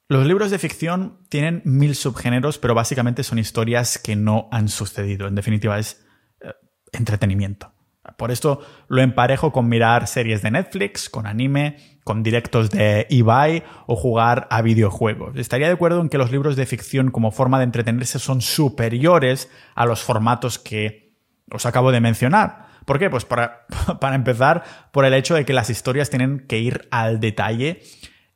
Los 0.09 0.25
libros 0.25 0.51
de 0.51 0.59
ficción 0.59 1.19
tienen 1.29 1.61
mil 1.65 1.95
subgéneros, 1.95 2.57
pero 2.57 2.75
básicamente 2.75 3.23
son 3.23 3.39
historias 3.39 3.97
que 3.97 4.15
no 4.15 4.49
han 4.51 4.67
sucedido. 4.67 5.27
En 5.27 5.35
definitiva, 5.35 5.79
es 5.79 6.05
eh, 6.41 6.53
entretenimiento. 6.91 7.71
Por 8.17 8.31
esto 8.31 8.59
lo 8.89 9.01
emparejo 9.01 9.51
con 9.51 9.69
mirar 9.69 10.07
series 10.07 10.41
de 10.41 10.51
Netflix, 10.51 11.09
con 11.09 11.25
anime, 11.25 11.92
con 12.03 12.23
directos 12.23 12.69
de 12.69 13.07
eBay 13.09 13.63
o 13.87 13.95
jugar 13.95 14.47
a 14.49 14.61
videojuegos. 14.61 15.35
Estaría 15.35 15.67
de 15.67 15.73
acuerdo 15.73 16.01
en 16.01 16.09
que 16.09 16.17
los 16.17 16.31
libros 16.31 16.55
de 16.55 16.65
ficción 16.65 17.11
como 17.11 17.31
forma 17.31 17.57
de 17.57 17.65
entretenerse 17.65 18.19
son 18.19 18.41
superiores 18.41 19.49
a 19.75 19.85
los 19.85 20.03
formatos 20.03 20.59
que 20.59 21.13
os 21.51 21.65
acabo 21.65 21.91
de 21.91 22.01
mencionar. 22.01 22.67
¿Por 22.85 22.99
qué? 22.99 23.09
Pues 23.09 23.25
para, 23.25 23.65
para 23.99 24.15
empezar 24.15 24.63
por 24.91 25.05
el 25.05 25.13
hecho 25.13 25.35
de 25.35 25.45
que 25.45 25.53
las 25.53 25.69
historias 25.69 26.09
tienen 26.09 26.45
que 26.47 26.59
ir 26.59 26.87
al 26.91 27.19
detalle 27.19 27.81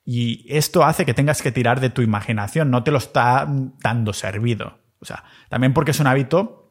y 0.10 0.46
esto 0.48 0.86
hace 0.86 1.06
que 1.06 1.14
tengas 1.14 1.42
que 1.42 1.52
tirar 1.52 1.82
de 1.82 1.90
tu 1.90 2.02
imaginación, 2.02 2.72
no 2.72 2.82
te 2.84 2.92
lo 2.92 2.98
está 2.98 3.46
dando 3.84 4.14
servido. 4.14 4.80
O 5.00 5.06
sea, 5.06 5.26
también 5.50 5.74
porque 5.74 5.92
es 5.92 6.00
un 6.00 6.08
hábito 6.08 6.68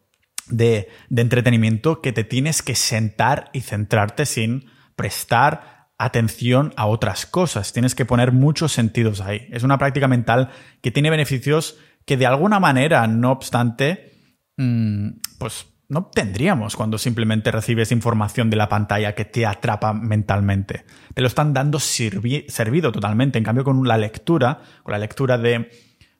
de, 0.48 0.88
entretenimiento 1.14 2.00
que 2.00 2.12
te 2.12 2.24
tienes 2.24 2.62
que 2.62 2.74
sentar 2.74 3.50
y 3.52 3.60
centrarte 3.60 4.26
sin 4.26 4.70
prestar 4.94 5.75
atención 5.98 6.72
a 6.76 6.86
otras 6.86 7.26
cosas. 7.26 7.72
Tienes 7.72 7.94
que 7.94 8.04
poner 8.04 8.32
muchos 8.32 8.72
sentidos 8.72 9.20
ahí. 9.20 9.48
Es 9.50 9.62
una 9.62 9.78
práctica 9.78 10.08
mental 10.08 10.50
que 10.82 10.90
tiene 10.90 11.10
beneficios 11.10 11.78
que 12.04 12.16
de 12.16 12.26
alguna 12.26 12.60
manera, 12.60 13.06
no 13.06 13.32
obstante, 13.32 14.12
mm, 14.56 15.08
pues 15.38 15.66
no 15.88 16.06
tendríamos 16.06 16.76
cuando 16.76 16.98
simplemente 16.98 17.50
recibes 17.50 17.92
información 17.92 18.50
de 18.50 18.56
la 18.56 18.68
pantalla 18.68 19.14
que 19.14 19.24
te 19.24 19.46
atrapa 19.46 19.92
mentalmente. 19.92 20.84
Te 21.14 21.20
lo 21.20 21.28
están 21.28 21.52
dando 21.52 21.78
servido 21.78 22.92
totalmente. 22.92 23.38
En 23.38 23.44
cambio, 23.44 23.64
con 23.64 23.86
la 23.86 23.96
lectura, 23.96 24.60
con 24.82 24.92
la 24.92 24.98
lectura 24.98 25.38
de, 25.38 25.70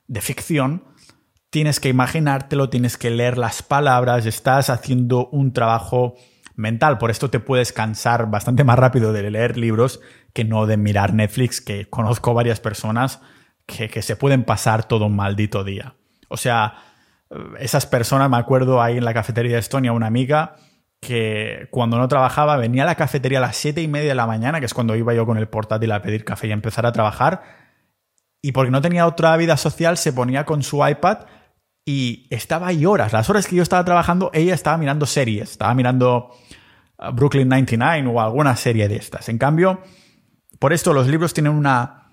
de 0.07 0.21
ficción, 0.21 0.83
tienes 1.49 1.79
que 1.79 1.89
imaginártelo, 1.89 2.69
tienes 2.69 2.97
que 2.97 3.09
leer 3.09 3.37
las 3.37 3.61
palabras, 3.61 4.25
estás 4.25 4.69
haciendo 4.69 5.27
un 5.29 5.53
trabajo 5.53 6.15
mental. 6.57 6.97
Por 6.97 7.09
esto 7.09 7.29
te 7.29 7.39
puedes 7.39 7.71
cansar 7.71 8.29
bastante 8.29 8.65
más 8.65 8.77
rápido 8.77 9.13
de 9.13 9.31
leer 9.31 9.57
libros 9.57 10.01
que 10.33 10.43
no 10.43 10.65
de 10.65 10.75
mirar 10.75 11.13
Netflix, 11.13 11.61
que 11.61 11.89
conozco 11.89 12.33
varias 12.33 12.59
personas 12.59 13.21
que, 13.65 14.01
se 14.01 14.15
pueden 14.15 14.43
pasar 14.43 14.85
todo 14.85 15.05
un 15.05 15.15
maldito 15.15 15.63
día. 15.63 15.95
O 16.27 16.37
sea, 16.37 16.75
esas 17.59 17.85
personas, 17.85 18.29
me 18.29 18.37
acuerdo 18.37 18.81
ahí 18.81 18.97
en 18.97 19.05
la 19.05 19.13
cafetería 19.13 19.53
de 19.53 19.59
Estonia, 19.59 19.93
una 19.93 20.07
amiga 20.07 20.55
que 20.99 21.67
cuando 21.69 21.97
no 21.97 22.07
trabajaba 22.07 22.57
venía 22.57 22.83
a 22.83 22.87
la 22.87 22.95
cafetería 22.95 23.37
a 23.37 23.41
las 23.41 23.55
siete 23.55 23.81
y 23.81 23.87
media 23.87 24.09
de 24.09 24.15
la 24.15 24.25
mañana, 24.25 24.59
que 24.59 24.65
es 24.65 24.73
cuando 24.73 24.95
iba 24.95 25.13
yo 25.13 25.25
con 25.25 25.37
el 25.37 25.47
portátil 25.47 25.91
a 25.91 26.01
pedir 26.01 26.25
café 26.25 26.47
y 26.47 26.51
a 26.51 26.53
empezar 26.53 26.85
a 26.85 26.91
trabajar, 26.91 27.43
y 28.41 28.51
porque 28.51 28.71
no 28.71 28.81
tenía 28.81 29.05
otra 29.05 29.35
vida 29.37 29.57
social 29.57 29.97
se 29.97 30.13
ponía 30.13 30.45
con 30.45 30.63
su 30.63 30.85
iPad 30.85 31.25
y 31.85 32.27
estaba 32.29 32.67
ahí 32.67 32.85
horas. 32.85 33.13
Las 33.13 33.29
horas 33.29 33.47
que 33.47 33.55
yo 33.55 33.63
estaba 33.63 33.83
trabajando, 33.85 34.29
ella 34.33 34.53
estaba 34.53 34.77
mirando 34.77 35.05
series, 35.05 35.51
estaba 35.51 35.73
mirando 35.73 36.31
Brooklyn 37.13 37.47
99 37.47 38.09
o 38.09 38.21
alguna 38.21 38.55
serie 38.55 38.87
de 38.87 38.95
estas. 38.95 39.29
En 39.29 39.37
cambio, 39.37 39.81
por 40.59 40.73
esto 40.73 40.93
los 40.93 41.07
libros 41.07 41.33
tienen 41.33 41.53
una... 41.53 42.09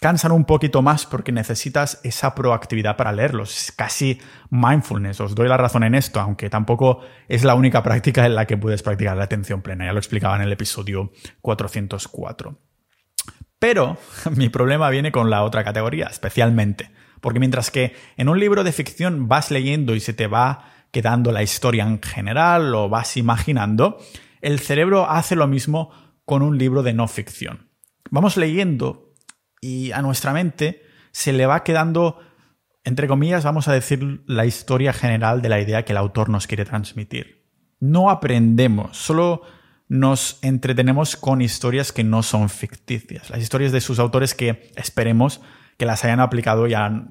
cansan 0.00 0.32
un 0.32 0.44
poquito 0.44 0.82
más 0.82 1.06
porque 1.06 1.32
necesitas 1.32 2.00
esa 2.02 2.34
proactividad 2.34 2.96
para 2.96 3.12
leerlos. 3.12 3.56
Es 3.56 3.72
casi 3.72 4.20
mindfulness. 4.50 5.20
Os 5.20 5.34
doy 5.34 5.48
la 5.48 5.56
razón 5.56 5.84
en 5.84 5.94
esto, 5.94 6.20
aunque 6.20 6.50
tampoco 6.50 7.00
es 7.28 7.44
la 7.44 7.54
única 7.54 7.82
práctica 7.84 8.26
en 8.26 8.34
la 8.34 8.46
que 8.46 8.56
puedes 8.56 8.82
practicar 8.82 9.16
la 9.16 9.24
atención 9.24 9.62
plena. 9.62 9.86
Ya 9.86 9.92
lo 9.92 9.98
explicaba 9.98 10.36
en 10.36 10.42
el 10.42 10.52
episodio 10.52 11.12
404. 11.40 12.58
Pero 13.58 13.98
mi 14.36 14.48
problema 14.48 14.90
viene 14.90 15.12
con 15.12 15.30
la 15.30 15.44
otra 15.44 15.62
categoría, 15.64 16.06
especialmente 16.06 16.90
porque 17.22 17.38
mientras 17.38 17.70
que 17.70 17.94
en 18.16 18.28
un 18.28 18.38
libro 18.38 18.64
de 18.64 18.72
ficción 18.72 19.28
vas 19.28 19.50
leyendo 19.50 19.94
y 19.94 20.00
se 20.00 20.12
te 20.12 20.26
va 20.26 20.64
quedando 20.92 21.32
la 21.32 21.42
historia 21.42 21.84
en 21.84 22.00
general 22.00 22.74
o 22.74 22.88
vas 22.88 23.16
imaginando, 23.16 23.98
el 24.40 24.60
cerebro 24.60 25.10
hace 25.10 25.34
lo 25.34 25.48
mismo 25.48 25.90
con 26.24 26.42
un 26.42 26.58
libro 26.58 26.82
de 26.82 26.92
no 26.92 27.08
ficción. 27.08 27.70
Vamos 28.10 28.36
leyendo 28.36 29.14
y 29.60 29.90
a 29.92 30.02
nuestra 30.02 30.32
mente 30.32 30.82
se 31.10 31.32
le 31.32 31.46
va 31.46 31.64
quedando, 31.64 32.18
entre 32.84 33.08
comillas, 33.08 33.42
vamos 33.42 33.68
a 33.68 33.72
decir, 33.72 34.22
la 34.26 34.44
historia 34.44 34.92
general 34.92 35.42
de 35.42 35.48
la 35.48 35.60
idea 35.60 35.84
que 35.84 35.92
el 35.92 35.98
autor 35.98 36.28
nos 36.28 36.46
quiere 36.46 36.64
transmitir. 36.64 37.42
No 37.80 38.10
aprendemos, 38.10 38.96
solo 38.96 39.42
nos 39.88 40.38
entretenemos 40.42 41.16
con 41.16 41.42
historias 41.42 41.92
que 41.92 42.04
no 42.04 42.22
son 42.22 42.48
ficticias, 42.48 43.30
las 43.30 43.40
historias 43.40 43.72
de 43.72 43.80
sus 43.80 43.98
autores 43.98 44.34
que 44.34 44.70
esperemos 44.76 45.40
que 45.76 45.86
las 45.86 46.04
hayan 46.04 46.20
aplicado 46.20 46.66
y 46.66 46.74
han 46.74 47.08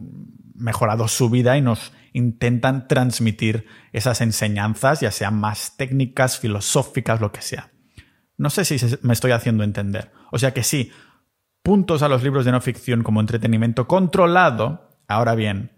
mejorado 0.55 1.07
su 1.07 1.29
vida 1.29 1.57
y 1.57 1.61
nos 1.61 1.91
intentan 2.13 2.87
transmitir 2.87 3.65
esas 3.93 4.21
enseñanzas, 4.21 5.01
ya 5.01 5.11
sean 5.11 5.39
más 5.39 5.77
técnicas, 5.77 6.39
filosóficas, 6.39 7.21
lo 7.21 7.31
que 7.31 7.41
sea. 7.41 7.71
No 8.37 8.49
sé 8.49 8.65
si 8.65 8.77
me 9.01 9.13
estoy 9.13 9.31
haciendo 9.31 9.63
entender. 9.63 10.11
O 10.31 10.39
sea 10.39 10.53
que 10.53 10.63
sí, 10.63 10.91
puntos 11.63 12.01
a 12.01 12.09
los 12.09 12.23
libros 12.23 12.45
de 12.45 12.51
no 12.51 12.61
ficción 12.61 13.03
como 13.03 13.21
entretenimiento 13.21 13.87
controlado. 13.87 14.97
Ahora 15.07 15.35
bien, 15.35 15.71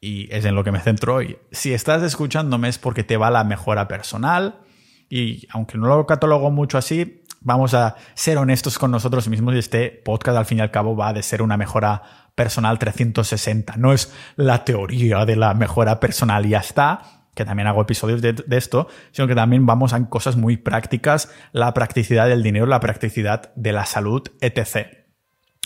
y 0.00 0.32
es 0.34 0.44
en 0.44 0.54
lo 0.54 0.64
que 0.64 0.72
me 0.72 0.80
centro 0.80 1.16
hoy, 1.16 1.38
si 1.50 1.72
estás 1.72 2.02
escuchándome 2.02 2.68
es 2.68 2.78
porque 2.78 3.04
te 3.04 3.16
va 3.16 3.30
la 3.30 3.44
mejora 3.44 3.88
personal 3.88 4.60
y 5.08 5.46
aunque 5.50 5.78
no 5.78 5.88
lo 5.88 6.06
catalogo 6.06 6.50
mucho 6.50 6.78
así, 6.78 7.24
vamos 7.40 7.74
a 7.74 7.96
ser 8.14 8.38
honestos 8.38 8.78
con 8.78 8.90
nosotros 8.90 9.28
mismos 9.28 9.54
y 9.54 9.58
este 9.58 9.90
podcast 9.90 10.38
al 10.38 10.46
fin 10.46 10.58
y 10.58 10.60
al 10.60 10.70
cabo 10.70 10.96
va 10.96 11.12
de 11.12 11.22
ser 11.22 11.42
una 11.42 11.56
mejora 11.56 12.27
personal 12.38 12.78
360. 12.78 13.76
No 13.78 13.92
es 13.92 14.12
la 14.36 14.64
teoría 14.64 15.24
de 15.26 15.34
la 15.34 15.54
mejora 15.54 15.98
personal 15.98 16.46
y 16.46 16.50
ya 16.50 16.60
está, 16.60 17.24
que 17.34 17.44
también 17.44 17.66
hago 17.66 17.82
episodios 17.82 18.22
de, 18.22 18.36
esto, 18.52 18.86
sino 19.10 19.26
que 19.26 19.34
también 19.34 19.66
vamos 19.66 19.92
a 19.92 20.08
cosas 20.08 20.36
muy 20.36 20.56
prácticas, 20.56 21.32
la 21.50 21.74
practicidad 21.74 22.28
del 22.28 22.44
dinero, 22.44 22.66
la 22.66 22.78
practicidad 22.78 23.52
de 23.56 23.72
la 23.72 23.86
salud, 23.86 24.22
etc. 24.40 24.86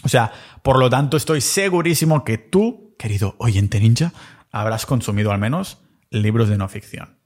O 0.03 0.09
sea, 0.09 0.33
por 0.63 0.79
lo 0.79 0.89
tanto 0.89 1.19
estoy 1.19 1.43
segurísimo 1.43 2.25
que 2.25 2.39
tú, 2.39 2.97
querido 2.99 3.35
oyente 3.37 3.79
ninja, 3.79 4.15
habrás 4.51 4.87
consumido 4.87 5.31
al 5.31 5.39
menos 5.39 5.83
libros 6.09 6.49
de 6.49 6.57
no 6.57 6.71
ficción. 6.71 7.19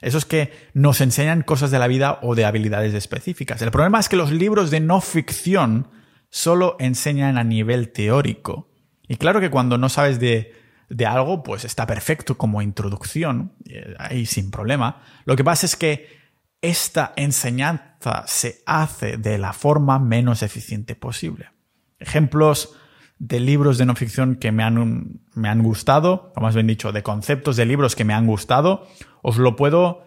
Esos 0.00 0.24
que 0.24 0.52
nos 0.74 1.00
enseñan 1.00 1.42
cosas 1.42 1.70
de 1.70 1.78
la 1.78 1.86
vida 1.86 2.18
o 2.22 2.34
de 2.34 2.44
habilidades 2.44 2.94
específicas. 2.94 3.62
El 3.62 3.70
problema 3.70 4.00
es 4.00 4.08
que 4.08 4.16
los 4.16 4.32
libros 4.32 4.72
de 4.72 4.80
no 4.80 5.00
ficción 5.00 5.88
solo 6.28 6.76
enseñan 6.80 7.38
a 7.38 7.44
nivel 7.44 7.92
teórico. 7.92 8.69
Y 9.10 9.16
claro 9.16 9.40
que 9.40 9.50
cuando 9.50 9.76
no 9.76 9.88
sabes 9.88 10.20
de, 10.20 10.54
de 10.88 11.04
algo, 11.04 11.42
pues 11.42 11.64
está 11.64 11.84
perfecto 11.84 12.38
como 12.38 12.62
introducción, 12.62 13.54
eh, 13.68 13.96
ahí 13.98 14.24
sin 14.24 14.52
problema. 14.52 15.02
Lo 15.24 15.34
que 15.34 15.42
pasa 15.42 15.66
es 15.66 15.74
que 15.74 16.20
esta 16.62 17.12
enseñanza 17.16 18.22
se 18.28 18.62
hace 18.66 19.16
de 19.16 19.36
la 19.36 19.52
forma 19.52 19.98
menos 19.98 20.44
eficiente 20.44 20.94
posible. 20.94 21.50
Ejemplos 21.98 22.76
de 23.18 23.40
libros 23.40 23.78
de 23.78 23.86
no 23.86 23.96
ficción 23.96 24.36
que 24.36 24.52
me 24.52 24.62
han, 24.62 25.22
me 25.34 25.48
han 25.48 25.64
gustado, 25.64 26.32
o 26.36 26.40
más 26.40 26.54
bien 26.54 26.68
dicho, 26.68 26.92
de 26.92 27.02
conceptos 27.02 27.56
de 27.56 27.66
libros 27.66 27.96
que 27.96 28.04
me 28.04 28.14
han 28.14 28.28
gustado, 28.28 28.86
os 29.22 29.38
lo 29.38 29.56
puedo 29.56 30.04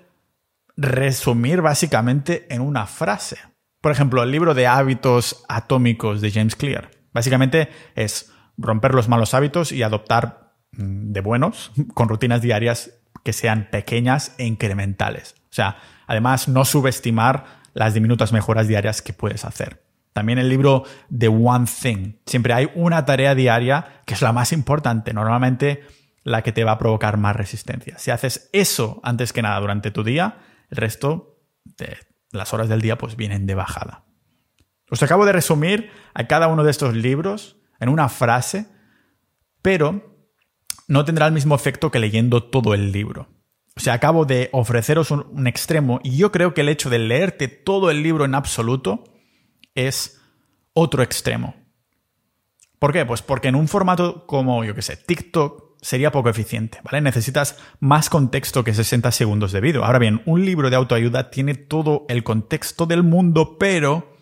resumir 0.77 1.59
básicamente 1.59 2.47
en 2.49 2.61
una 2.61 2.85
frase. 2.85 3.35
Por 3.81 3.91
ejemplo, 3.91 4.23
el 4.23 4.31
libro 4.31 4.53
de 4.53 4.65
hábitos 4.65 5.43
atómicos 5.49 6.21
de 6.21 6.31
James 6.31 6.55
Clear. 6.55 6.89
Básicamente 7.11 7.67
es 7.95 8.32
romper 8.57 8.93
los 8.93 9.09
malos 9.09 9.33
hábitos 9.33 9.71
y 9.71 9.83
adoptar 9.83 10.53
mm, 10.71 11.11
de 11.11 11.21
buenos 11.21 11.71
con 11.93 12.09
rutinas 12.09 12.41
diarias 12.41 12.91
que 13.23 13.33
sean 13.33 13.69
pequeñas 13.71 14.35
e 14.37 14.45
incrementales. 14.45 15.35
O 15.45 15.53
sea, 15.53 15.77
además 16.07 16.47
no 16.47 16.65
subestimar 16.65 17.61
las 17.73 17.93
diminutas 17.93 18.33
mejoras 18.33 18.67
diarias 18.67 19.01
que 19.01 19.13
puedes 19.13 19.45
hacer. 19.45 19.83
También 20.13 20.37
el 20.37 20.49
libro 20.49 20.83
The 21.15 21.27
One 21.27 21.65
Thing. 21.65 22.13
Siempre 22.25 22.53
hay 22.53 22.69
una 22.75 23.05
tarea 23.05 23.33
diaria 23.33 24.01
que 24.05 24.13
es 24.13 24.21
la 24.21 24.31
más 24.31 24.51
importante. 24.51 25.13
Normalmente 25.13 25.81
la 26.23 26.41
que 26.41 26.51
te 26.51 26.63
va 26.63 26.73
a 26.73 26.77
provocar 26.77 27.17
más 27.17 27.35
resistencia. 27.35 27.97
Si 27.97 28.11
haces 28.11 28.49
eso 28.53 28.99
antes 29.03 29.33
que 29.33 29.41
nada 29.41 29.59
durante 29.59 29.91
tu 29.91 30.03
día, 30.03 30.37
el 30.69 30.77
resto 30.77 31.39
de 31.65 31.97
las 32.31 32.53
horas 32.53 32.69
del 32.69 32.81
día 32.81 32.97
pues 32.97 33.15
vienen 33.15 33.45
de 33.45 33.55
bajada. 33.55 34.05
Os 34.89 35.01
acabo 35.01 35.25
de 35.25 35.33
resumir 35.33 35.89
a 36.13 36.27
cada 36.27 36.47
uno 36.47 36.63
de 36.63 36.71
estos 36.71 36.95
libros 36.95 37.57
en 37.79 37.89
una 37.89 38.09
frase, 38.09 38.67
pero 39.61 40.13
no 40.87 41.05
tendrá 41.05 41.27
el 41.27 41.33
mismo 41.33 41.55
efecto 41.55 41.91
que 41.91 41.99
leyendo 41.99 42.43
todo 42.43 42.73
el 42.73 42.91
libro. 42.91 43.27
O 43.75 43.79
sea, 43.79 43.93
acabo 43.93 44.25
de 44.25 44.49
ofreceros 44.51 45.09
un, 45.11 45.47
extremo 45.47 45.99
y 46.03 46.15
yo 46.17 46.31
creo 46.31 46.53
que 46.53 46.61
el 46.61 46.69
hecho 46.69 46.89
de 46.89 46.99
leerte 46.99 47.47
todo 47.47 47.89
el 47.89 48.03
libro 48.03 48.25
en 48.25 48.35
absoluto 48.35 49.03
es 49.73 50.21
otro 50.73 51.01
extremo. 51.01 51.55
¿Por 52.77 52.93
qué? 52.93 53.05
Pues 53.05 53.21
porque 53.21 53.47
en 53.47 53.55
un 53.55 53.67
formato 53.67 54.27
como, 54.27 54.63
yo 54.63 54.75
qué 54.75 54.81
sé, 54.81 54.97
TikTok 54.97 55.77
sería 55.81 56.11
poco 56.11 56.29
eficiente, 56.29 56.79
¿vale? 56.83 57.01
Necesitas 57.01 57.57
más 57.79 58.09
contexto 58.09 58.63
que 58.63 58.73
60 58.73 59.11
segundos 59.11 59.51
de 59.51 59.61
vídeo. 59.61 59.83
Ahora 59.83 59.99
bien, 59.99 60.21
un 60.25 60.45
libro 60.45 60.69
de 60.69 60.75
autoayuda 60.75 61.29
tiene 61.29 61.55
todo 61.55 62.05
el 62.09 62.23
contexto 62.23 62.85
del 62.85 63.03
mundo, 63.03 63.57
pero 63.57 64.12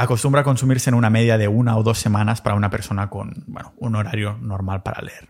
acostumbra 0.00 0.44
consumirse 0.44 0.88
en 0.88 0.94
una 0.94 1.10
media 1.10 1.36
de 1.36 1.46
una 1.46 1.76
o 1.76 1.82
dos 1.82 1.98
semanas 1.98 2.40
para 2.40 2.56
una 2.56 2.70
persona 2.70 3.10
con, 3.10 3.44
bueno, 3.46 3.74
un 3.76 3.96
horario 3.96 4.38
normal 4.40 4.82
para 4.82 5.02
leer. 5.02 5.28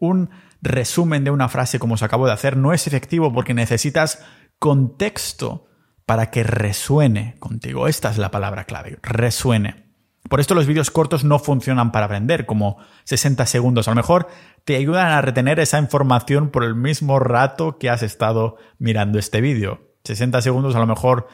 Un 0.00 0.30
resumen 0.60 1.22
de 1.22 1.30
una 1.30 1.48
frase 1.48 1.78
como 1.78 1.94
os 1.94 2.02
acabo 2.02 2.26
de 2.26 2.32
hacer 2.32 2.56
no 2.56 2.72
es 2.72 2.88
efectivo 2.88 3.32
porque 3.32 3.54
necesitas 3.54 4.24
contexto 4.58 5.68
para 6.04 6.30
que 6.30 6.42
resuene 6.42 7.36
contigo. 7.38 7.86
Esta 7.86 8.10
es 8.10 8.18
la 8.18 8.32
palabra 8.32 8.64
clave, 8.64 8.98
resuene. 9.02 9.86
Por 10.28 10.40
esto 10.40 10.56
los 10.56 10.66
vídeos 10.66 10.90
cortos 10.90 11.22
no 11.22 11.38
funcionan 11.38 11.92
para 11.92 12.06
aprender, 12.06 12.44
como 12.44 12.78
60 13.04 13.46
segundos. 13.46 13.86
A 13.86 13.92
lo 13.92 13.96
mejor 13.96 14.26
te 14.64 14.74
ayudan 14.74 15.12
a 15.12 15.22
retener 15.22 15.60
esa 15.60 15.78
información 15.78 16.50
por 16.50 16.64
el 16.64 16.74
mismo 16.74 17.20
rato 17.20 17.78
que 17.78 17.88
has 17.88 18.02
estado 18.02 18.56
mirando 18.78 19.18
este 19.18 19.40
vídeo. 19.40 19.94
60 20.04 20.42
segundos 20.42 20.74
a 20.74 20.80
lo 20.80 20.86
mejor, 20.86 21.28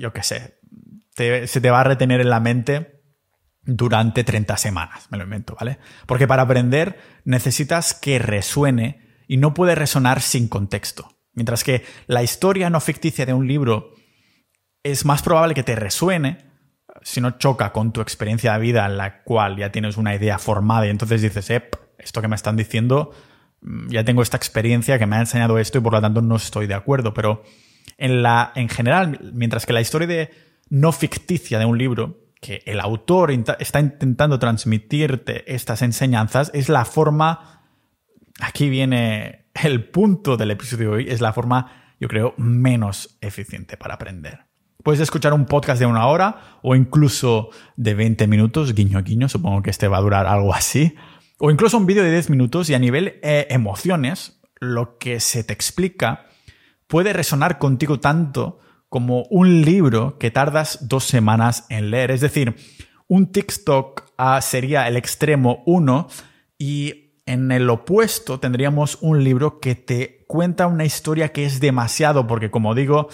yo 0.00 0.12
qué 0.12 0.22
sé, 0.22 0.58
se 1.16 1.60
te 1.60 1.70
va 1.70 1.80
a 1.80 1.84
retener 1.84 2.20
en 2.20 2.30
la 2.30 2.40
mente 2.40 3.02
durante 3.62 4.22
30 4.22 4.56
semanas, 4.56 5.08
me 5.10 5.18
lo 5.18 5.24
invento, 5.24 5.56
¿vale? 5.58 5.78
Porque 6.06 6.28
para 6.28 6.42
aprender 6.42 6.98
necesitas 7.24 7.94
que 7.94 8.18
resuene 8.18 9.22
y 9.26 9.38
no 9.38 9.54
puede 9.54 9.74
resonar 9.74 10.20
sin 10.20 10.48
contexto. 10.48 11.16
Mientras 11.32 11.64
que 11.64 11.84
la 12.06 12.22
historia 12.22 12.70
no 12.70 12.80
ficticia 12.80 13.26
de 13.26 13.34
un 13.34 13.46
libro 13.46 13.92
es 14.82 15.04
más 15.04 15.22
probable 15.22 15.54
que 15.54 15.64
te 15.64 15.74
resuene 15.74 16.46
si 17.02 17.20
no 17.20 17.32
choca 17.32 17.72
con 17.72 17.92
tu 17.92 18.00
experiencia 18.00 18.52
de 18.52 18.58
vida 18.60 18.86
en 18.86 18.96
la 18.96 19.22
cual 19.22 19.56
ya 19.56 19.70
tienes 19.70 19.96
una 19.96 20.14
idea 20.14 20.38
formada 20.38 20.86
y 20.86 20.90
entonces 20.90 21.22
dices, 21.22 21.50
eh, 21.50 21.68
esto 21.98 22.22
que 22.22 22.28
me 22.28 22.36
están 22.36 22.56
diciendo, 22.56 23.12
mm, 23.60 23.88
ya 23.88 24.04
tengo 24.04 24.22
esta 24.22 24.36
experiencia 24.36 24.98
que 24.98 25.06
me 25.06 25.16
ha 25.16 25.20
enseñado 25.20 25.58
esto 25.58 25.78
y 25.78 25.80
por 25.80 25.92
lo 25.92 26.00
tanto 26.00 26.22
no 26.22 26.36
estoy 26.36 26.66
de 26.66 26.74
acuerdo. 26.74 27.12
Pero 27.14 27.42
en, 27.98 28.22
la, 28.22 28.52
en 28.54 28.68
general, 28.68 29.32
mientras 29.34 29.66
que 29.66 29.72
la 29.72 29.80
historia 29.80 30.06
de 30.06 30.45
no 30.68 30.92
ficticia 30.92 31.58
de 31.58 31.64
un 31.64 31.78
libro 31.78 32.26
que 32.40 32.62
el 32.66 32.80
autor 32.80 33.30
está 33.58 33.80
intentando 33.80 34.38
transmitirte 34.38 35.52
estas 35.52 35.82
enseñanzas 35.82 36.50
es 36.54 36.68
la 36.68 36.84
forma, 36.84 37.62
aquí 38.40 38.68
viene 38.68 39.46
el 39.54 39.88
punto 39.88 40.36
del 40.36 40.50
episodio 40.50 40.90
de 40.90 40.96
hoy, 40.96 41.06
es 41.08 41.20
la 41.20 41.32
forma, 41.32 41.94
yo 41.98 42.08
creo, 42.08 42.34
menos 42.36 43.16
eficiente 43.20 43.76
para 43.76 43.94
aprender. 43.94 44.44
Puedes 44.82 45.00
escuchar 45.00 45.32
un 45.32 45.46
podcast 45.46 45.80
de 45.80 45.86
una 45.86 46.06
hora 46.06 46.58
o 46.62 46.76
incluso 46.76 47.50
de 47.76 47.94
20 47.94 48.26
minutos, 48.28 48.74
guiño 48.74 49.02
guiño, 49.02 49.28
supongo 49.28 49.62
que 49.62 49.70
este 49.70 49.88
va 49.88 49.98
a 49.98 50.02
durar 50.02 50.26
algo 50.26 50.54
así, 50.54 50.94
o 51.38 51.50
incluso 51.50 51.78
un 51.78 51.86
vídeo 51.86 52.04
de 52.04 52.12
10 52.12 52.30
minutos 52.30 52.70
y 52.70 52.74
a 52.74 52.78
nivel 52.78 53.18
eh, 53.22 53.46
emociones, 53.50 54.40
lo 54.60 54.98
que 54.98 55.20
se 55.20 55.42
te 55.42 55.52
explica 55.52 56.26
puede 56.86 57.12
resonar 57.12 57.58
contigo 57.58 57.98
tanto 57.98 58.60
como 58.88 59.24
un 59.30 59.62
libro 59.62 60.18
que 60.18 60.30
tardas 60.30 60.88
dos 60.88 61.04
semanas 61.04 61.66
en 61.68 61.90
leer. 61.90 62.10
Es 62.10 62.20
decir, 62.20 62.56
un 63.08 63.32
TikTok 63.32 64.04
ah, 64.16 64.40
sería 64.40 64.88
el 64.88 64.96
extremo 64.96 65.62
uno 65.66 66.08
y 66.58 67.20
en 67.26 67.50
el 67.50 67.68
opuesto 67.68 68.38
tendríamos 68.38 68.98
un 69.00 69.24
libro 69.24 69.58
que 69.60 69.74
te 69.74 70.24
cuenta 70.28 70.66
una 70.66 70.84
historia 70.84 71.32
que 71.32 71.44
es 71.44 71.60
demasiado, 71.60 72.26
porque 72.26 72.50
como 72.50 72.74
digo, 72.74 73.08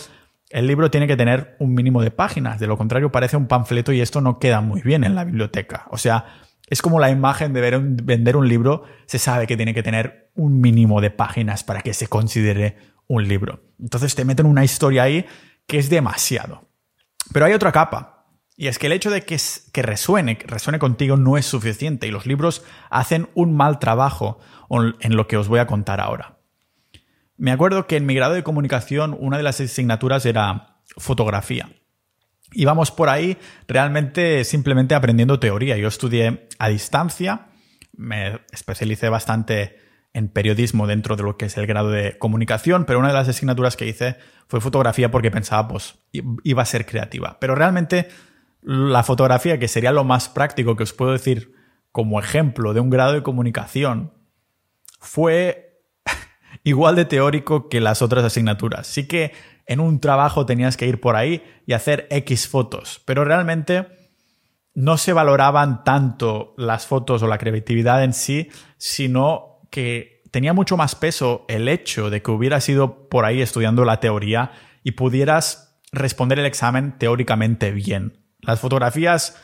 el 0.50 0.66
libro 0.66 0.90
tiene 0.90 1.06
que 1.06 1.16
tener 1.16 1.56
un 1.58 1.74
mínimo 1.74 2.02
de 2.02 2.10
páginas, 2.10 2.60
de 2.60 2.66
lo 2.66 2.76
contrario 2.76 3.10
parece 3.10 3.38
un 3.38 3.46
panfleto 3.46 3.92
y 3.92 4.02
esto 4.02 4.20
no 4.20 4.38
queda 4.38 4.60
muy 4.60 4.82
bien 4.82 5.02
en 5.02 5.14
la 5.14 5.24
biblioteca. 5.24 5.86
O 5.90 5.96
sea, 5.96 6.26
es 6.68 6.82
como 6.82 7.00
la 7.00 7.10
imagen 7.10 7.54
de 7.54 7.78
vender 8.02 8.36
un 8.36 8.48
libro, 8.48 8.84
se 9.06 9.18
sabe 9.18 9.46
que 9.46 9.56
tiene 9.56 9.74
que 9.74 9.82
tener 9.82 10.30
un 10.34 10.60
mínimo 10.60 11.00
de 11.00 11.10
páginas 11.10 11.64
para 11.64 11.80
que 11.80 11.94
se 11.94 12.06
considere 12.06 12.76
un 13.06 13.26
libro. 13.28 13.60
Entonces 13.80 14.14
te 14.14 14.24
meten 14.24 14.46
una 14.46 14.64
historia 14.64 15.04
ahí 15.04 15.26
que 15.66 15.78
es 15.78 15.90
demasiado. 15.90 16.68
Pero 17.32 17.46
hay 17.46 17.52
otra 17.52 17.72
capa, 17.72 18.26
y 18.56 18.68
es 18.68 18.78
que 18.78 18.86
el 18.86 18.92
hecho 18.92 19.10
de 19.10 19.22
que, 19.22 19.38
resuene, 19.82 20.38
que 20.38 20.46
resuene 20.46 20.78
contigo 20.78 21.16
no 21.16 21.36
es 21.36 21.46
suficiente, 21.46 22.06
y 22.06 22.10
los 22.10 22.26
libros 22.26 22.64
hacen 22.90 23.28
un 23.34 23.56
mal 23.56 23.78
trabajo 23.78 24.38
en 25.00 25.16
lo 25.16 25.26
que 25.26 25.36
os 25.36 25.48
voy 25.48 25.58
a 25.58 25.66
contar 25.66 26.00
ahora. 26.00 26.38
Me 27.36 27.50
acuerdo 27.50 27.86
que 27.86 27.96
en 27.96 28.06
mi 28.06 28.14
grado 28.14 28.34
de 28.34 28.42
comunicación 28.42 29.16
una 29.18 29.36
de 29.36 29.42
las 29.42 29.60
asignaturas 29.60 30.24
era 30.26 30.80
fotografía. 30.96 31.70
Íbamos 32.52 32.90
por 32.90 33.08
ahí 33.08 33.38
realmente 33.66 34.44
simplemente 34.44 34.94
aprendiendo 34.94 35.40
teoría. 35.40 35.76
Yo 35.76 35.88
estudié 35.88 36.48
a 36.58 36.68
distancia, 36.68 37.48
me 37.96 38.40
especialicé 38.52 39.08
bastante 39.08 39.80
en 40.14 40.28
periodismo 40.28 40.86
dentro 40.86 41.16
de 41.16 41.22
lo 41.22 41.36
que 41.36 41.46
es 41.46 41.56
el 41.56 41.66
grado 41.66 41.90
de 41.90 42.18
comunicación, 42.18 42.84
pero 42.84 42.98
una 42.98 43.08
de 43.08 43.14
las 43.14 43.28
asignaturas 43.28 43.76
que 43.76 43.86
hice 43.86 44.16
fue 44.46 44.60
fotografía 44.60 45.10
porque 45.10 45.30
pensaba, 45.30 45.68
pues, 45.68 45.98
iba 46.12 46.62
a 46.62 46.66
ser 46.66 46.84
creativa. 46.84 47.38
Pero 47.40 47.54
realmente 47.54 48.08
la 48.62 49.02
fotografía, 49.02 49.58
que 49.58 49.68
sería 49.68 49.92
lo 49.92 50.04
más 50.04 50.28
práctico 50.28 50.76
que 50.76 50.82
os 50.82 50.92
puedo 50.92 51.12
decir 51.12 51.54
como 51.90 52.20
ejemplo 52.20 52.74
de 52.74 52.80
un 52.80 52.90
grado 52.90 53.12
de 53.12 53.22
comunicación, 53.22 54.12
fue 55.00 55.82
igual 56.62 56.94
de 56.94 57.04
teórico 57.06 57.68
que 57.68 57.80
las 57.80 58.02
otras 58.02 58.24
asignaturas. 58.24 58.86
Sí 58.86 59.06
que 59.06 59.32
en 59.66 59.80
un 59.80 60.00
trabajo 60.00 60.44
tenías 60.44 60.76
que 60.76 60.86
ir 60.86 61.00
por 61.00 61.16
ahí 61.16 61.42
y 61.66 61.72
hacer 61.72 62.06
X 62.10 62.48
fotos, 62.48 63.00
pero 63.06 63.24
realmente 63.24 63.86
no 64.74 64.96
se 64.96 65.12
valoraban 65.12 65.84
tanto 65.84 66.54
las 66.56 66.86
fotos 66.86 67.22
o 67.22 67.26
la 67.26 67.38
creatividad 67.38 68.04
en 68.04 68.12
sí, 68.12 68.48
sino 68.78 69.51
que 69.72 70.22
tenía 70.30 70.52
mucho 70.52 70.76
más 70.76 70.94
peso 70.94 71.44
el 71.48 71.68
hecho 71.68 72.10
de 72.10 72.22
que 72.22 72.30
hubieras 72.30 72.68
ido 72.68 73.08
por 73.08 73.24
ahí 73.24 73.42
estudiando 73.42 73.84
la 73.84 73.98
teoría 73.98 74.52
y 74.84 74.92
pudieras 74.92 75.80
responder 75.90 76.38
el 76.38 76.46
examen 76.46 76.96
teóricamente 76.98 77.72
bien. 77.72 78.18
Las 78.40 78.60
fotografías, 78.60 79.36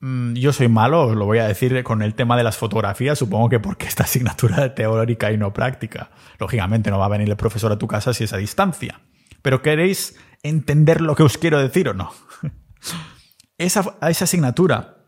mm, 0.00 0.34
yo 0.34 0.52
soy 0.52 0.68
malo, 0.68 1.14
lo 1.14 1.26
voy 1.26 1.38
a 1.38 1.48
decir 1.48 1.82
con 1.82 2.00
el 2.02 2.14
tema 2.14 2.36
de 2.36 2.44
las 2.44 2.56
fotografías, 2.56 3.18
supongo 3.18 3.48
que 3.48 3.60
porque 3.60 3.86
esta 3.86 4.04
asignatura 4.04 4.64
es 4.66 4.74
teórica 4.74 5.32
y 5.32 5.36
no 5.36 5.52
práctica. 5.52 6.10
Lógicamente 6.38 6.90
no 6.90 6.98
va 6.98 7.06
a 7.06 7.10
venir 7.10 7.28
el 7.28 7.36
profesor 7.36 7.72
a 7.72 7.78
tu 7.78 7.88
casa 7.88 8.14
si 8.14 8.24
es 8.24 8.32
a 8.32 8.38
distancia. 8.38 9.00
Pero 9.42 9.62
¿queréis 9.62 10.16
entender 10.42 11.00
lo 11.00 11.14
que 11.14 11.24
os 11.24 11.38
quiero 11.38 11.60
decir 11.60 11.88
o 11.88 11.94
no? 11.94 12.12
esa, 13.58 13.96
esa 14.08 14.24
asignatura 14.24 15.03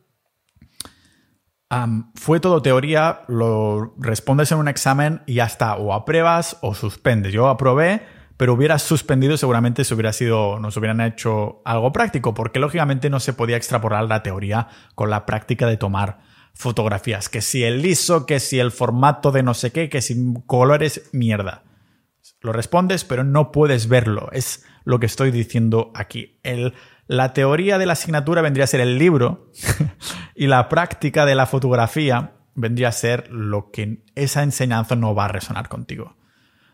fue 2.14 2.40
todo 2.40 2.62
teoría, 2.62 3.22
lo 3.28 3.94
respondes 3.98 4.52
en 4.52 4.58
un 4.58 4.68
examen 4.68 5.22
y 5.26 5.34
ya 5.34 5.44
está, 5.44 5.76
o 5.76 5.92
apruebas 5.92 6.58
o 6.62 6.74
suspendes. 6.74 7.32
Yo 7.32 7.48
aprobé, 7.48 8.02
pero 8.36 8.54
hubieras 8.54 8.82
suspendido 8.82 9.36
seguramente 9.36 9.84
si 9.84 9.94
hubiera 9.94 10.12
sido, 10.12 10.60
nos 10.60 10.76
hubieran 10.76 11.00
hecho 11.00 11.62
algo 11.64 11.92
práctico, 11.92 12.34
porque 12.34 12.60
lógicamente 12.60 13.10
no 13.10 13.18
se 13.18 13.32
podía 13.32 13.56
extrapolar 13.56 14.04
la 14.04 14.22
teoría 14.22 14.68
con 14.94 15.10
la 15.10 15.26
práctica 15.26 15.66
de 15.66 15.76
tomar 15.76 16.20
fotografías. 16.54 17.28
Que 17.28 17.40
si 17.40 17.64
el 17.64 17.82
liso, 17.82 18.26
que 18.26 18.40
si 18.40 18.58
el 18.58 18.70
formato 18.70 19.32
de 19.32 19.42
no 19.42 19.54
sé 19.54 19.72
qué, 19.72 19.88
que 19.88 20.02
si 20.02 20.34
colores, 20.46 21.10
mierda. 21.12 21.64
Lo 22.40 22.52
respondes, 22.52 23.04
pero 23.04 23.24
no 23.24 23.50
puedes 23.52 23.88
verlo. 23.88 24.28
Es 24.32 24.64
lo 24.84 25.00
que 25.00 25.06
estoy 25.06 25.30
diciendo 25.30 25.90
aquí. 25.94 26.38
El 26.42 26.74
la 27.06 27.32
teoría 27.32 27.78
de 27.78 27.86
la 27.86 27.92
asignatura 27.92 28.42
vendría 28.42 28.64
a 28.64 28.68
ser 28.68 28.80
el 28.80 28.98
libro 28.98 29.52
y 30.34 30.46
la 30.46 30.68
práctica 30.68 31.24
de 31.24 31.34
la 31.34 31.46
fotografía 31.46 32.32
vendría 32.54 32.88
a 32.88 32.92
ser 32.92 33.30
lo 33.30 33.70
que 33.70 34.02
esa 34.14 34.42
enseñanza 34.42 34.96
no 34.96 35.14
va 35.14 35.26
a 35.26 35.28
resonar 35.28 35.68
contigo. 35.68 36.16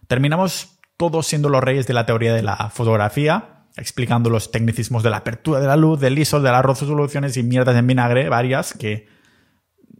Terminamos 0.07 0.81
todos 0.97 1.27
siendo 1.27 1.49
los 1.49 1.63
reyes 1.63 1.87
de 1.87 1.95
la 1.95 2.07
teoría 2.07 2.35
de 2.35 2.43
la 2.43 2.71
fotografía, 2.71 3.65
explicando 3.77 4.31
los 4.31 4.51
tecnicismos 4.51 5.03
de 5.03 5.11
la 5.11 5.19
apertura 5.19 5.61
de 5.61 5.67
la 5.67 5.77
luz, 5.77 6.01
del 6.01 6.19
ISO, 6.19 6.41
de 6.41 6.51
las 6.51 6.65
resoluciones 6.65 7.37
y 7.37 7.43
mierdas 7.43 7.77
en 7.77 7.87
vinagre, 7.87 8.29
varias 8.29 8.75
que 8.75 9.09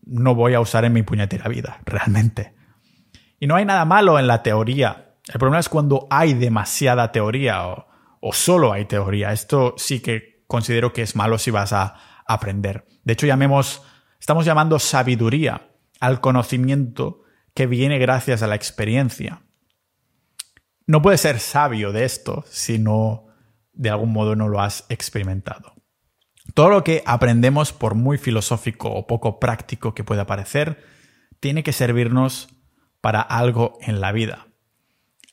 no 0.05 0.35
voy 0.35 0.55
a 0.55 0.61
usar 0.61 0.85
en 0.85 0.93
mi 0.93 1.03
puñetera 1.03 1.49
vida, 1.49 1.81
realmente. 1.85 2.55
Y 3.41 3.47
no 3.47 3.57
hay 3.57 3.65
nada 3.65 3.85
malo 3.85 4.19
en 4.19 4.27
la 4.27 4.43
teoría. 4.43 5.17
El 5.27 5.39
problema 5.39 5.61
es 5.61 5.69
cuando 5.69 6.07
hay 6.11 6.35
demasiada 6.35 7.11
teoría 7.13 7.67
o 7.67 7.92
o 8.25 8.33
solo 8.33 8.73
hay 8.73 8.85
teoría. 8.85 9.33
Esto 9.33 9.75
sí 9.77 10.01
que 10.01 10.45
considero 10.47 10.93
que 10.93 11.03
es 11.03 11.17
malo 11.17 11.39
si 11.39 11.51
vas 11.51 11.73
a 11.73 11.97
aprender. 12.25 12.87
De 13.03 13.15
hecho, 13.15 13.27
llamemos, 13.27 13.83
estamos 14.21 14.47
llamando 14.47 14.79
sabiduría 14.79 15.69
al 15.99 16.21
conocimiento 16.21 17.23
que 17.53 17.67
viene 17.67 17.99
gracias 17.99 18.43
a 18.43 18.47
la 18.47 18.55
experiencia. 18.55 19.43
No 20.87 21.03
puedes 21.03 21.21
ser 21.21 21.41
sabio 21.41 21.93
de 21.93 22.05
esto 22.05 22.45
si 22.49 22.79
no 22.79 23.27
de 23.73 23.91
algún 23.91 24.13
modo 24.13 24.37
no 24.37 24.49
lo 24.49 24.61
has 24.61 24.87
experimentado. 24.89 25.75
Todo 26.55 26.71
lo 26.71 26.85
que 26.85 27.03
aprendemos, 27.07 27.73
por 27.73 27.95
muy 27.95 28.19
filosófico 28.19 28.89
o 28.89 29.07
poco 29.07 29.41
práctico 29.41 29.95
que 29.95 30.05
pueda 30.05 30.27
parecer, 30.27 30.85
tiene 31.41 31.65
que 31.65 31.73
servirnos 31.73 32.55
para 33.01 33.21
algo 33.21 33.79
en 33.81 34.01
la 34.01 34.13
vida. 34.13 34.47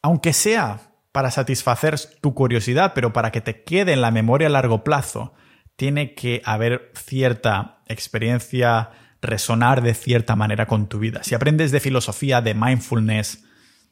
Aunque 0.01 0.33
sea 0.33 0.88
para 1.19 1.31
satisfacer 1.31 1.99
tu 2.21 2.33
curiosidad, 2.33 2.93
pero 2.95 3.11
para 3.11 3.29
que 3.29 3.41
te 3.41 3.61
quede 3.63 3.91
en 3.91 3.99
la 3.99 4.09
memoria 4.09 4.47
a 4.47 4.51
largo 4.51 4.85
plazo, 4.85 5.33
tiene 5.75 6.15
que 6.15 6.41
haber 6.45 6.93
cierta 6.95 7.81
experiencia, 7.87 8.91
resonar 9.21 9.81
de 9.81 9.95
cierta 9.95 10.37
manera 10.37 10.65
con 10.65 10.87
tu 10.87 10.97
vida. 10.97 11.21
Si 11.23 11.35
aprendes 11.35 11.73
de 11.73 11.81
filosofía, 11.81 12.39
de 12.39 12.53
mindfulness, 12.53 13.43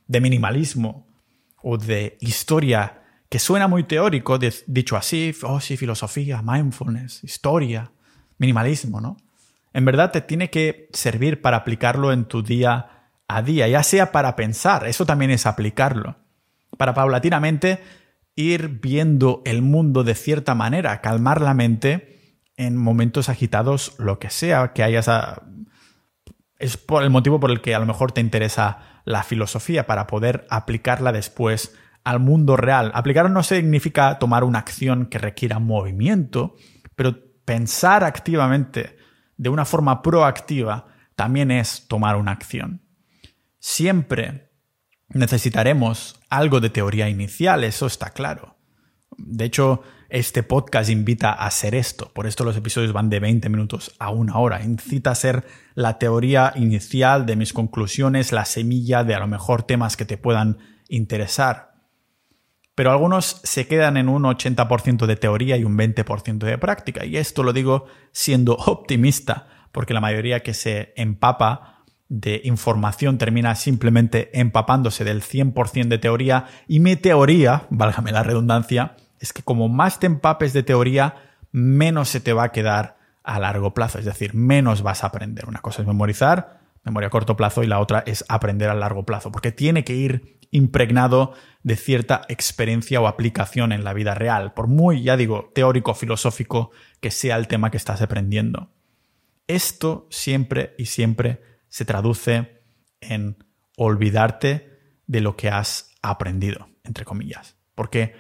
de 0.07 0.21
minimalismo 0.21 1.05
o 1.61 1.77
de 1.77 2.17
historia, 2.21 3.03
que 3.27 3.39
suena 3.39 3.67
muy 3.67 3.83
teórico, 3.83 4.39
dicho 4.65 4.95
así, 4.95 5.35
oh 5.43 5.59
sí, 5.59 5.75
filosofía, 5.75 6.41
mindfulness, 6.41 7.25
historia, 7.25 7.91
minimalismo, 8.37 9.01
¿no? 9.01 9.17
En 9.73 9.83
verdad 9.83 10.13
te 10.13 10.21
tiene 10.21 10.49
que 10.49 10.87
servir 10.93 11.41
para 11.41 11.57
aplicarlo 11.57 12.13
en 12.13 12.23
tu 12.23 12.41
día 12.41 13.09
a 13.27 13.41
día, 13.41 13.67
ya 13.67 13.83
sea 13.83 14.13
para 14.13 14.37
pensar, 14.37 14.87
eso 14.87 15.05
también 15.05 15.31
es 15.31 15.45
aplicarlo, 15.45 16.15
para 16.77 16.93
paulatinamente 16.93 17.81
ir 18.35 18.79
viendo 18.81 19.41
el 19.45 19.61
mundo 19.61 20.03
de 20.03 20.15
cierta 20.15 20.55
manera, 20.55 21.01
calmar 21.01 21.41
la 21.41 21.53
mente 21.53 22.41
en 22.55 22.75
momentos 22.77 23.29
agitados, 23.29 23.95
lo 23.99 24.19
que 24.19 24.29
sea 24.29 24.73
que 24.73 24.83
hayas... 24.83 25.07
A... 25.07 25.43
Es 26.59 26.77
por 26.77 27.03
el 27.03 27.09
motivo 27.09 27.39
por 27.39 27.51
el 27.51 27.61
que 27.61 27.75
a 27.75 27.79
lo 27.79 27.85
mejor 27.85 28.11
te 28.11 28.21
interesa 28.21 29.01
la 29.05 29.23
filosofía, 29.23 29.87
para 29.87 30.07
poder 30.07 30.45
aplicarla 30.49 31.11
después 31.11 31.75
al 32.03 32.19
mundo 32.19 32.57
real. 32.57 32.91
Aplicar 32.93 33.29
no 33.29 33.43
significa 33.43 34.17
tomar 34.19 34.43
una 34.43 34.59
acción 34.59 35.05
que 35.05 35.17
requiera 35.17 35.59
movimiento, 35.59 36.55
pero 36.95 37.15
pensar 37.45 38.03
activamente 38.03 38.97
de 39.37 39.49
una 39.49 39.65
forma 39.65 40.01
proactiva 40.01 40.87
también 41.15 41.51
es 41.51 41.87
tomar 41.87 42.15
una 42.15 42.31
acción. 42.31 42.81
Siempre 43.59 44.46
necesitaremos 45.09 46.19
algo 46.29 46.59
de 46.59 46.69
teoría 46.69 47.09
inicial, 47.09 47.63
eso 47.63 47.85
está 47.85 48.11
claro. 48.11 48.57
De 49.17 49.45
hecho, 49.45 49.81
este 50.09 50.43
podcast 50.43 50.89
invita 50.89 51.31
a 51.31 51.47
hacer 51.47 51.75
esto, 51.75 52.11
por 52.13 52.27
esto 52.27 52.43
los 52.43 52.55
episodios 52.55 52.93
van 52.93 53.09
de 53.09 53.19
20 53.19 53.49
minutos 53.49 53.95
a 53.99 54.11
una 54.11 54.37
hora. 54.37 54.63
Incita 54.63 55.11
a 55.11 55.15
ser 55.15 55.45
la 55.75 55.97
teoría 55.97 56.53
inicial 56.55 57.25
de 57.25 57.35
mis 57.35 57.53
conclusiones, 57.53 58.31
la 58.31 58.45
semilla 58.45 59.03
de 59.03 59.15
a 59.15 59.19
lo 59.19 59.27
mejor 59.27 59.63
temas 59.63 59.97
que 59.97 60.05
te 60.05 60.17
puedan 60.17 60.57
interesar 60.87 61.77
pero 62.77 62.91
algunos 62.91 63.41
se 63.43 63.65
quedan 63.65 63.97
en 63.97 64.07
un 64.07 64.21
80% 64.21 65.07
de 65.07 65.15
teoría 65.15 65.57
y 65.57 65.63
un 65.63 65.75
20% 65.75 66.37
de 66.37 66.59
práctica. 66.59 67.05
Y 67.05 67.17
esto 67.17 67.41
lo 67.41 67.51
digo 67.51 67.87
siendo 68.11 68.53
optimista, 68.53 69.47
porque 69.71 69.95
la 69.95 69.99
mayoría 69.99 70.43
que 70.43 70.53
se 70.53 70.93
empapa 70.95 71.76
de 72.09 72.41
información 72.43 73.17
termina 73.17 73.55
simplemente 73.55 74.29
empapándose 74.39 75.03
del 75.03 75.21
100% 75.21 75.87
de 75.87 75.97
teoría 75.97 76.45
y 76.67 76.79
mi 76.79 76.95
teoría, 76.95 77.67
válgame 77.69 78.11
la 78.11 78.23
redundancia, 78.23 78.95
es 79.19 79.33
que 79.33 79.43
como 79.43 79.67
más 79.67 79.99
te 79.99 80.05
empapes 80.05 80.53
de 80.53 80.63
teoría, 80.63 81.15
menos 81.51 82.09
se 82.09 82.19
te 82.19 82.33
va 82.33 82.43
a 82.43 82.51
quedar 82.51 82.97
a 83.23 83.39
largo 83.39 83.73
plazo, 83.73 83.99
es 83.99 84.05
decir, 84.05 84.33
menos 84.33 84.83
vas 84.83 85.03
a 85.03 85.07
aprender. 85.07 85.47
Una 85.47 85.59
cosa 85.59 85.81
es 85.81 85.87
memorizar, 85.87 86.61
memoria 86.83 87.07
a 87.07 87.09
corto 87.09 87.35
plazo, 87.35 87.61
y 87.61 87.67
la 87.67 87.79
otra 87.79 88.03
es 88.05 88.23
aprender 88.29 88.69
a 88.69 88.73
largo 88.73 89.05
plazo, 89.05 89.31
porque 89.31 89.51
tiene 89.51 89.83
que 89.83 89.95
ir 89.95 90.37
impregnado 90.51 91.33
de 91.61 91.75
cierta 91.75 92.21
experiencia 92.29 93.01
o 93.01 93.07
aplicación 93.07 93.73
en 93.73 93.83
la 93.83 93.93
vida 93.93 94.15
real, 94.15 94.53
por 94.53 94.67
muy, 94.67 95.03
ya 95.03 95.17
digo, 95.17 95.51
teórico, 95.53 95.93
filosófico 95.93 96.71
que 97.01 97.11
sea 97.11 97.35
el 97.35 97.47
tema 97.49 97.69
que 97.69 97.77
estás 97.77 98.01
aprendiendo. 98.01 98.69
Esto 99.47 100.07
siempre 100.09 100.73
y 100.77 100.85
siempre 100.85 101.41
se 101.77 101.85
traduce 101.85 102.63
en 103.01 103.37
olvidarte 103.75 104.79
de 105.05 105.21
lo 105.21 105.35
que 105.35 105.49
has 105.49 105.91
aprendido, 106.01 106.69
entre 106.83 107.05
comillas, 107.05 107.55
porque 107.75 108.15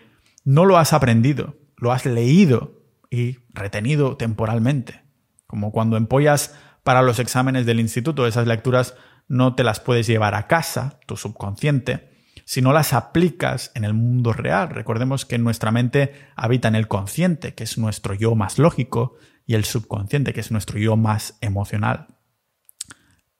no 0.45 0.63
lo 0.63 0.77
has 0.77 0.93
aprendido, 0.93 1.57
lo 1.75 1.91
has 1.91 2.05
leído 2.05 2.83
y 3.09 3.39
retenido 3.49 4.15
temporalmente, 4.15 5.01
como 5.47 5.71
cuando 5.71 5.97
empollas 5.97 6.53
para 6.83 7.01
los 7.01 7.17
exámenes 7.17 7.65
del 7.65 7.79
instituto, 7.79 8.27
esas 8.27 8.45
lecturas 8.45 8.93
no 9.27 9.55
te 9.55 9.63
las 9.63 9.79
puedes 9.79 10.05
llevar 10.05 10.35
a 10.35 10.45
casa, 10.45 10.99
tu 11.07 11.17
subconsciente, 11.17 12.11
si 12.45 12.61
no 12.61 12.73
las 12.73 12.93
aplicas 12.93 13.71
en 13.73 13.85
el 13.85 13.95
mundo 13.95 14.33
real. 14.33 14.69
Recordemos 14.69 15.25
que 15.25 15.39
nuestra 15.39 15.71
mente 15.71 16.13
habita 16.35 16.67
en 16.67 16.75
el 16.75 16.87
consciente, 16.87 17.55
que 17.55 17.63
es 17.63 17.79
nuestro 17.79 18.13
yo 18.13 18.35
más 18.35 18.59
lógico, 18.59 19.15
y 19.47 19.55
el 19.55 19.65
subconsciente, 19.65 20.31
que 20.31 20.41
es 20.41 20.51
nuestro 20.51 20.77
yo 20.77 20.95
más 20.95 21.39
emocional. 21.41 22.16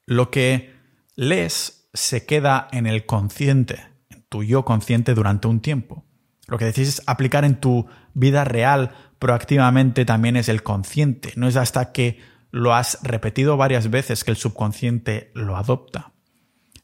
Lo 0.07 0.31
que 0.31 0.73
lees 1.15 1.89
se 1.93 2.25
queda 2.25 2.69
en 2.71 2.87
el 2.87 3.05
consciente, 3.05 3.83
en 4.09 4.23
tu 4.29 4.41
yo 4.41 4.63
consciente 4.63 5.13
durante 5.13 5.49
un 5.49 5.59
tiempo. 5.59 6.05
Lo 6.47 6.57
que 6.57 6.63
decides 6.63 7.03
aplicar 7.07 7.43
en 7.43 7.59
tu 7.59 7.87
vida 8.13 8.45
real 8.45 8.91
proactivamente 9.19 10.05
también 10.05 10.37
es 10.37 10.47
el 10.47 10.63
consciente. 10.63 11.33
No 11.35 11.49
es 11.49 11.57
hasta 11.57 11.91
que 11.91 12.21
lo 12.51 12.73
has 12.73 12.99
repetido 13.03 13.57
varias 13.57 13.89
veces 13.89 14.23
que 14.23 14.31
el 14.31 14.37
subconsciente 14.37 15.29
lo 15.35 15.57
adopta. 15.57 16.13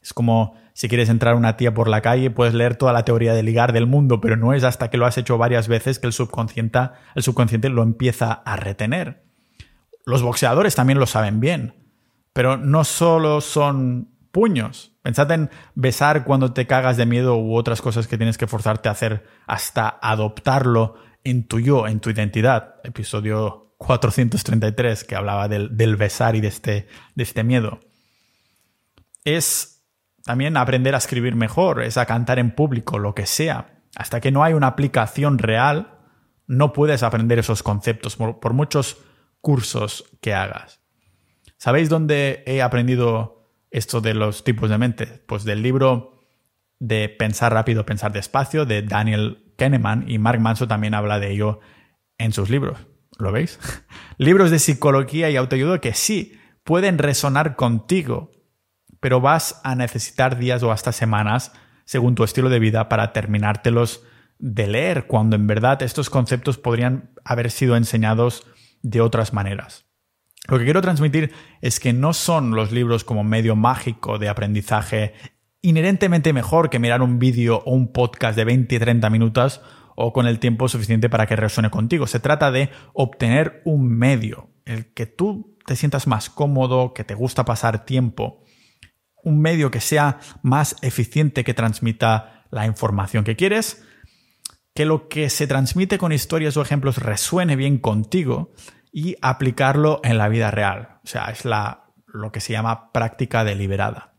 Es 0.02 0.12
como 0.12 0.54
si 0.74 0.88
quieres 0.88 1.08
entrar 1.08 1.34
una 1.34 1.56
tía 1.56 1.72
por 1.72 1.88
la 1.88 2.02
calle, 2.02 2.30
puedes 2.30 2.52
leer 2.52 2.76
toda 2.76 2.92
la 2.92 3.06
teoría 3.06 3.32
de 3.32 3.42
ligar 3.42 3.72
del 3.72 3.86
mundo, 3.86 4.20
pero 4.20 4.36
no 4.36 4.52
es 4.52 4.64
hasta 4.64 4.90
que 4.90 4.98
lo 4.98 5.06
has 5.06 5.16
hecho 5.16 5.38
varias 5.38 5.66
veces 5.66 5.98
que 5.98 6.06
el 6.06 6.12
subconsciente, 6.12 6.90
el 7.14 7.22
subconsciente 7.22 7.70
lo 7.70 7.82
empieza 7.82 8.32
a 8.32 8.56
retener. 8.56 9.24
Los 10.04 10.20
boxeadores 10.20 10.74
también 10.74 10.98
lo 10.98 11.06
saben 11.06 11.40
bien, 11.40 11.83
pero 12.34 12.58
no 12.58 12.84
solo 12.84 13.40
son 13.40 14.10
puños. 14.30 14.92
Pensad 15.02 15.30
en 15.30 15.50
besar 15.74 16.24
cuando 16.24 16.52
te 16.52 16.66
cagas 16.66 16.98
de 16.98 17.06
miedo 17.06 17.38
u 17.38 17.56
otras 17.56 17.80
cosas 17.80 18.06
que 18.06 18.18
tienes 18.18 18.36
que 18.36 18.46
forzarte 18.46 18.90
a 18.90 18.92
hacer 18.92 19.26
hasta 19.46 19.88
adoptarlo 19.88 20.96
en 21.22 21.48
tu 21.48 21.60
yo, 21.60 21.86
en 21.86 22.00
tu 22.00 22.10
identidad. 22.10 22.76
Episodio 22.84 23.74
433 23.78 25.04
que 25.04 25.16
hablaba 25.16 25.48
del, 25.48 25.96
besar 25.96 26.36
y 26.36 26.46
este, 26.46 26.88
de 27.14 27.22
este 27.22 27.44
miedo. 27.44 27.80
Es 29.24 29.86
también 30.24 30.56
aprender 30.56 30.94
a 30.94 30.98
escribir 30.98 31.34
mejor, 31.34 31.82
es 31.82 31.96
a 31.96 32.06
cantar 32.06 32.38
en 32.38 32.54
público, 32.54 32.98
lo 32.98 33.14
que 33.14 33.26
sea. 33.26 33.82
Hasta 33.94 34.20
que 34.20 34.32
no 34.32 34.42
hay 34.42 34.54
una 34.54 34.66
aplicación 34.66 35.38
real, 35.38 35.98
no 36.46 36.72
puedes 36.72 37.02
aprender 37.02 37.38
esos 37.38 37.62
conceptos 37.62 38.16
por, 38.16 38.52
muchos 38.52 38.98
cursos 39.40 40.04
que 40.20 40.34
hagas. 40.34 40.80
¿Sabéis 41.64 41.88
dónde 41.88 42.42
he 42.44 42.60
aprendido 42.60 43.48
esto 43.70 44.02
de 44.02 44.12
los 44.12 44.44
tipos 44.44 44.68
de 44.68 44.76
mente? 44.76 45.06
Pues 45.26 45.44
del 45.44 45.62
libro 45.62 46.20
de 46.78 47.08
Pensar 47.08 47.54
rápido, 47.54 47.86
pensar 47.86 48.12
despacio 48.12 48.66
de 48.66 48.82
Daniel 48.82 49.54
Kahneman 49.56 50.04
y 50.06 50.18
Mark 50.18 50.40
Manso 50.40 50.68
también 50.68 50.92
habla 50.92 51.18
de 51.18 51.30
ello 51.30 51.60
en 52.18 52.34
sus 52.34 52.50
libros. 52.50 52.86
¿Lo 53.18 53.32
veis? 53.32 53.58
Libros 54.18 54.50
de 54.50 54.58
psicología 54.58 55.30
y 55.30 55.36
autoayuda 55.36 55.80
que 55.80 55.94
sí 55.94 56.38
pueden 56.64 56.98
resonar 56.98 57.56
contigo, 57.56 58.30
pero 59.00 59.22
vas 59.22 59.62
a 59.64 59.74
necesitar 59.74 60.36
días 60.36 60.62
o 60.62 60.70
hasta 60.70 60.92
semanas, 60.92 61.52
según 61.86 62.14
tu 62.14 62.24
estilo 62.24 62.50
de 62.50 62.58
vida, 62.58 62.90
para 62.90 63.14
terminártelos 63.14 64.04
de 64.38 64.66
leer, 64.66 65.06
cuando 65.06 65.34
en 65.34 65.46
verdad 65.46 65.80
estos 65.80 66.10
conceptos 66.10 66.58
podrían 66.58 67.14
haber 67.24 67.50
sido 67.50 67.74
enseñados 67.74 68.46
de 68.82 69.00
otras 69.00 69.32
maneras. 69.32 69.86
Lo 70.46 70.58
que 70.58 70.64
quiero 70.64 70.82
transmitir 70.82 71.32
es 71.60 71.80
que 71.80 71.92
no 71.92 72.12
son 72.12 72.54
los 72.54 72.70
libros 72.72 73.04
como 73.04 73.24
medio 73.24 73.56
mágico 73.56 74.18
de 74.18 74.28
aprendizaje 74.28 75.14
inherentemente 75.62 76.34
mejor 76.34 76.68
que 76.68 76.78
mirar 76.78 77.00
un 77.00 77.18
vídeo 77.18 77.62
o 77.64 77.72
un 77.72 77.92
podcast 77.92 78.36
de 78.36 78.44
20 78.44 78.74
y 78.74 78.78
30 78.78 79.08
minutos 79.08 79.62
o 79.96 80.12
con 80.12 80.26
el 80.26 80.38
tiempo 80.38 80.68
suficiente 80.68 81.08
para 81.08 81.26
que 81.26 81.36
resuene 81.36 81.70
contigo. 81.70 82.06
Se 82.06 82.20
trata 82.20 82.50
de 82.50 82.70
obtener 82.92 83.62
un 83.64 83.88
medio, 83.88 84.50
el 84.66 84.92
que 84.92 85.06
tú 85.06 85.56
te 85.64 85.76
sientas 85.76 86.06
más 86.06 86.28
cómodo, 86.28 86.92
que 86.92 87.04
te 87.04 87.14
gusta 87.14 87.44
pasar 87.44 87.86
tiempo 87.86 88.44
un 89.24 89.40
medio 89.40 89.70
que 89.70 89.80
sea 89.80 90.20
más 90.42 90.76
eficiente 90.82 91.44
que 91.44 91.54
transmita 91.54 92.44
la 92.50 92.66
información 92.66 93.24
que 93.24 93.36
quieres, 93.36 93.82
que 94.74 94.84
lo 94.84 95.08
que 95.08 95.30
se 95.30 95.46
transmite 95.46 95.98
con 95.98 96.12
historias 96.12 96.56
o 96.56 96.62
ejemplos 96.62 96.98
resuene 96.98 97.56
bien 97.56 97.78
contigo 97.78 98.52
y 98.96 99.16
aplicarlo 99.20 100.00
en 100.04 100.18
la 100.18 100.28
vida 100.28 100.52
real. 100.52 101.00
O 101.02 101.08
sea, 101.08 101.24
es 101.24 101.44
la, 101.44 101.86
lo 102.06 102.30
que 102.30 102.40
se 102.40 102.52
llama 102.52 102.92
práctica 102.92 103.42
deliberada. 103.42 104.14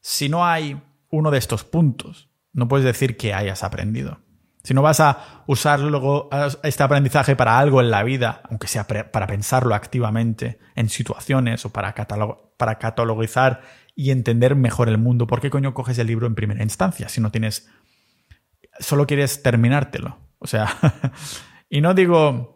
Si 0.00 0.28
no 0.28 0.44
hay 0.44 0.82
uno 1.10 1.30
de 1.30 1.38
estos 1.38 1.62
puntos, 1.62 2.28
no 2.52 2.66
puedes 2.66 2.84
decir 2.84 3.16
que 3.16 3.32
hayas 3.32 3.62
aprendido. 3.62 4.18
Si 4.64 4.74
no 4.74 4.82
vas 4.82 4.98
a 4.98 5.44
usar 5.46 5.78
luego 5.78 6.28
este 6.64 6.82
aprendizaje 6.82 7.36
para 7.36 7.56
algo 7.56 7.80
en 7.80 7.92
la 7.92 8.02
vida, 8.02 8.42
aunque 8.50 8.66
sea 8.66 8.84
para 8.84 9.28
pensarlo 9.28 9.76
activamente 9.76 10.58
en 10.74 10.88
situaciones 10.88 11.64
o 11.64 11.70
para, 11.70 11.94
para 11.94 12.78
catalogizar 12.80 13.60
y 13.94 14.10
entender 14.10 14.56
mejor 14.56 14.88
el 14.88 14.98
mundo. 14.98 15.28
¿Por 15.28 15.40
qué 15.40 15.50
coño 15.50 15.72
coges 15.72 15.98
el 15.98 16.08
libro 16.08 16.26
en 16.26 16.34
primera 16.34 16.64
instancia 16.64 17.08
si 17.08 17.20
no 17.20 17.30
tienes... 17.30 17.70
solo 18.80 19.06
quieres 19.06 19.40
terminártelo? 19.44 20.18
O 20.38 20.48
sea, 20.48 20.68
y 21.68 21.80
no 21.80 21.94
digo 21.94 22.53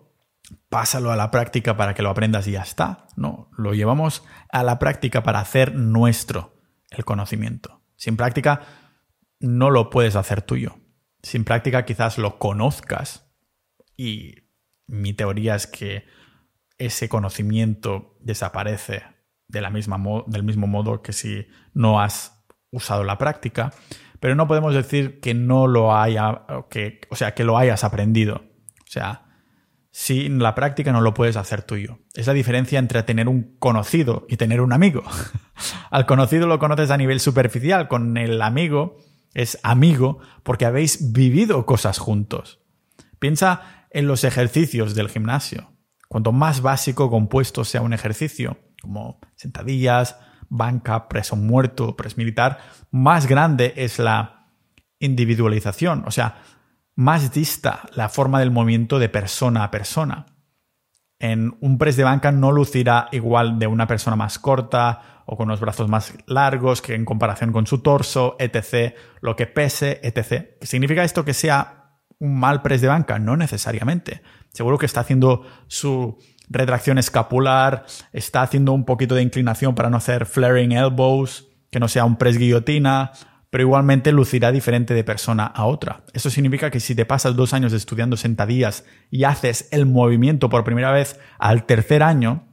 pásalo 0.69 1.11
a 1.11 1.17
la 1.17 1.31
práctica 1.31 1.77
para 1.77 1.95
que 1.95 2.03
lo 2.03 2.11
aprendas 2.11 2.47
y 2.47 2.53
ya 2.53 2.63
está. 2.63 3.07
No, 3.17 3.51
lo 3.57 3.75
llevamos 3.75 4.25
a 4.51 4.63
la 4.63 4.79
práctica 4.79 5.23
para 5.23 5.41
hacer 5.41 5.75
nuestro 5.75 6.57
el 6.91 7.05
conocimiento. 7.05 7.83
Sin 7.97 8.17
práctica 8.17 8.63
no 9.41 9.71
lo 9.71 9.91
puedes 9.91 10.17
hacer 10.17 10.43
tuyo. 10.43 10.77
Sin 11.23 11.45
práctica 11.45 11.85
quizás 11.85 12.19
lo 12.19 12.39
conozcas 12.39 13.31
y 13.97 14.35
mi 14.87 15.13
teoría 15.13 15.55
es 15.55 15.67
que 15.67 16.07
ese 16.79 17.09
conocimiento 17.09 18.17
desaparece 18.21 19.03
de 19.49 19.61
la 19.61 19.71
misma 19.71 20.01
del 20.27 20.45
mismo 20.45 20.67
modo 20.67 21.03
que 21.03 21.13
si 21.13 21.49
no 21.75 22.01
has 22.01 22.45
usado 22.71 23.03
la 23.03 23.19
práctica, 23.19 23.73
pero 24.21 24.35
no 24.35 24.47
podemos 24.47 24.75
decir 24.75 25.21
que 25.21 25.35
no 25.35 25.67
lo 25.67 25.97
haya, 25.97 26.43
que, 26.71 27.01
o 27.11 27.17
sea, 27.17 27.35
que 27.35 27.45
lo 27.45 27.57
hayas 27.57 27.85
aprendido. 27.85 28.45
O 28.81 28.91
sea, 28.91 29.28
sin 29.91 30.39
la 30.39 30.55
práctica 30.55 30.93
no 30.93 31.01
lo 31.01 31.15
puedes 31.15 31.37
hacer 31.37 31.63
tuyo. 31.63 31.99
Es 32.15 32.27
la 32.27 32.33
diferencia 32.33 32.79
entre 32.79 33.03
tener 33.03 33.29
un 33.29 33.57
conocido 33.59 34.27
y 34.29 34.37
tener 34.37 34.61
un 34.61 34.73
amigo. 34.73 35.03
Al 35.91 36.07
conocido 36.07 36.47
lo 36.47 36.59
conoces 36.59 36.91
a 36.91 36.97
nivel 36.97 37.21
superficial, 37.21 37.89
con 37.89 38.17
el 38.17 38.41
amigo 38.43 38.99
es 39.35 39.59
amigo 39.63 40.19
porque 40.43 40.67
habéis 40.67 41.13
vivido 41.13 41.65
cosas 41.67 41.99
juntos. 41.99 42.61
Piensa 43.19 43.87
en 43.91 44.07
los 44.07 44.25
ejercicios 44.25 44.95
del 44.95 45.09
gimnasio. 45.09 45.73
Cuanto 46.09 46.33
más 46.33 46.63
básico 46.63 47.11
compuesto 47.11 47.65
sea 47.65 47.83
un 47.83 47.93
ejercicio, 47.93 48.59
como 48.81 49.21
sentadillas, 49.37 50.17
banca, 50.49 51.09
preso 51.09 51.37
muerto, 51.37 51.97
pres 51.97 52.17
militar, 52.17 52.59
más 52.91 53.27
grande 53.27 53.75
es 53.77 53.99
la 53.99 54.47
individualización, 54.99 56.05
o 56.07 56.11
sea, 56.11 56.43
más 56.99 57.33
dista 57.33 57.83
la 57.95 58.09
forma 58.09 58.41
del 58.41 58.51
movimiento 58.51 58.99
de 58.99 59.09
persona 59.09 59.63
a 59.63 59.71
persona. 59.71 60.27
En 61.21 61.57
un 61.61 61.79
press 61.79 61.97
de 61.97 62.03
banca 62.03 62.33
no 62.33 62.51
lucirá 62.51 63.07
igual 63.13 63.61
de 63.61 63.69
una 63.69 63.87
persona 63.87 64.17
más 64.17 64.41
corta 64.41 65.23
o 65.25 65.37
con 65.37 65.47
los 65.47 65.61
brazos 65.61 65.89
más 65.89 66.15
largos 66.27 66.83
que 66.83 66.97
en 66.97 67.05
comparación 67.05 67.53
con 67.53 67.69
su 67.69 67.83
torso, 67.83 68.35
etc., 68.41 68.97
lo 69.21 69.37
que 69.37 69.47
pese, 69.47 70.01
etc. 70.03 70.57
¿Significa 70.61 71.05
esto 71.05 71.25
que 71.25 71.35
sea 71.35 72.01
un 72.19 72.41
mal 72.41 72.63
press 72.63 72.81
de 72.81 72.89
banca? 72.89 73.21
No 73.21 73.37
necesariamente. 73.37 74.21
Seguro 74.53 74.77
que 74.77 74.87
está 74.87 75.03
haciendo 75.03 75.47
su 75.69 76.19
retracción 76.49 76.99
escapular, 76.99 77.87
está 78.13 78.43
haciendo 78.43 78.73
un 78.73 78.85
poquito 78.85 79.15
de 79.15 79.23
inclinación 79.23 79.77
para 79.77 79.89
no 79.89 79.99
hacer 79.99 80.27
flaring 80.27 80.73
elbows, 80.73 81.47
que 81.71 81.79
no 81.79 81.87
sea 81.87 82.05
un 82.05 82.17
press 82.17 82.39
guillotina, 82.39 83.13
pero 83.51 83.63
igualmente 83.63 84.13
lucirá 84.13 84.53
diferente 84.53 84.95
de 84.95 85.05
persona 85.05 85.47
a 85.47 85.65
otra. 85.67 86.05
Eso 86.13 86.31
significa 86.31 86.71
que 86.71 86.81
si 86.81 86.95
te 86.95 87.07
pasas 87.07 87.37
dos 87.37 87.55
años 87.55 87.73
estudiando 87.73 88.17
sentadillas 88.17 88.85
y 89.11 89.25
haces 89.25 89.69
el 89.71 89.87
movimiento 89.87 90.49
por 90.49 90.65
primera 90.65 90.93
vez 90.93 91.19
al 91.39 91.65
tercer 91.65 92.03
año, 92.03 92.47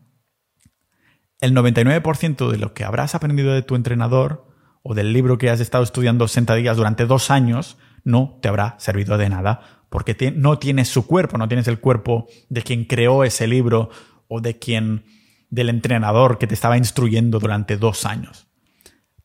el 1.41 1.53
99% 1.53 2.49
de 2.49 2.58
lo 2.58 2.73
que 2.73 2.86
habrás 2.86 3.13
aprendido 3.13 3.53
de 3.53 3.62
tu 3.62 3.75
entrenador 3.75 4.47
o 4.84 4.93
del 4.93 5.12
libro 5.12 5.38
que 5.38 5.49
has 5.49 5.60
estado 5.60 5.84
estudiando 5.84 6.27
sentadillas 6.27 6.77
durante 6.77 7.05
dos 7.05 7.29
años 7.29 7.77
no 8.03 8.38
te 8.41 8.47
habrá 8.47 8.75
servido 8.79 9.17
de 9.17 9.29
nada 9.29 9.86
porque 9.89 10.34
no 10.36 10.60
tienes 10.60 10.89
su 10.89 11.08
cuerpo, 11.08 11.38
no 11.38 11.47
tienes 11.47 11.67
el 11.67 11.79
cuerpo 11.79 12.27
de 12.49 12.62
quien 12.62 12.86
creó 12.86 13.23
ese 13.23 13.47
libro 13.47 13.89
o 14.27 14.41
de 14.41 14.60
quien 14.60 15.05
del 15.49 15.69
entrenador 15.69 16.38
que 16.38 16.47
te 16.47 16.53
estaba 16.53 16.77
instruyendo 16.77 17.39
durante 17.39 17.77
dos 17.77 18.05
años. 18.05 18.44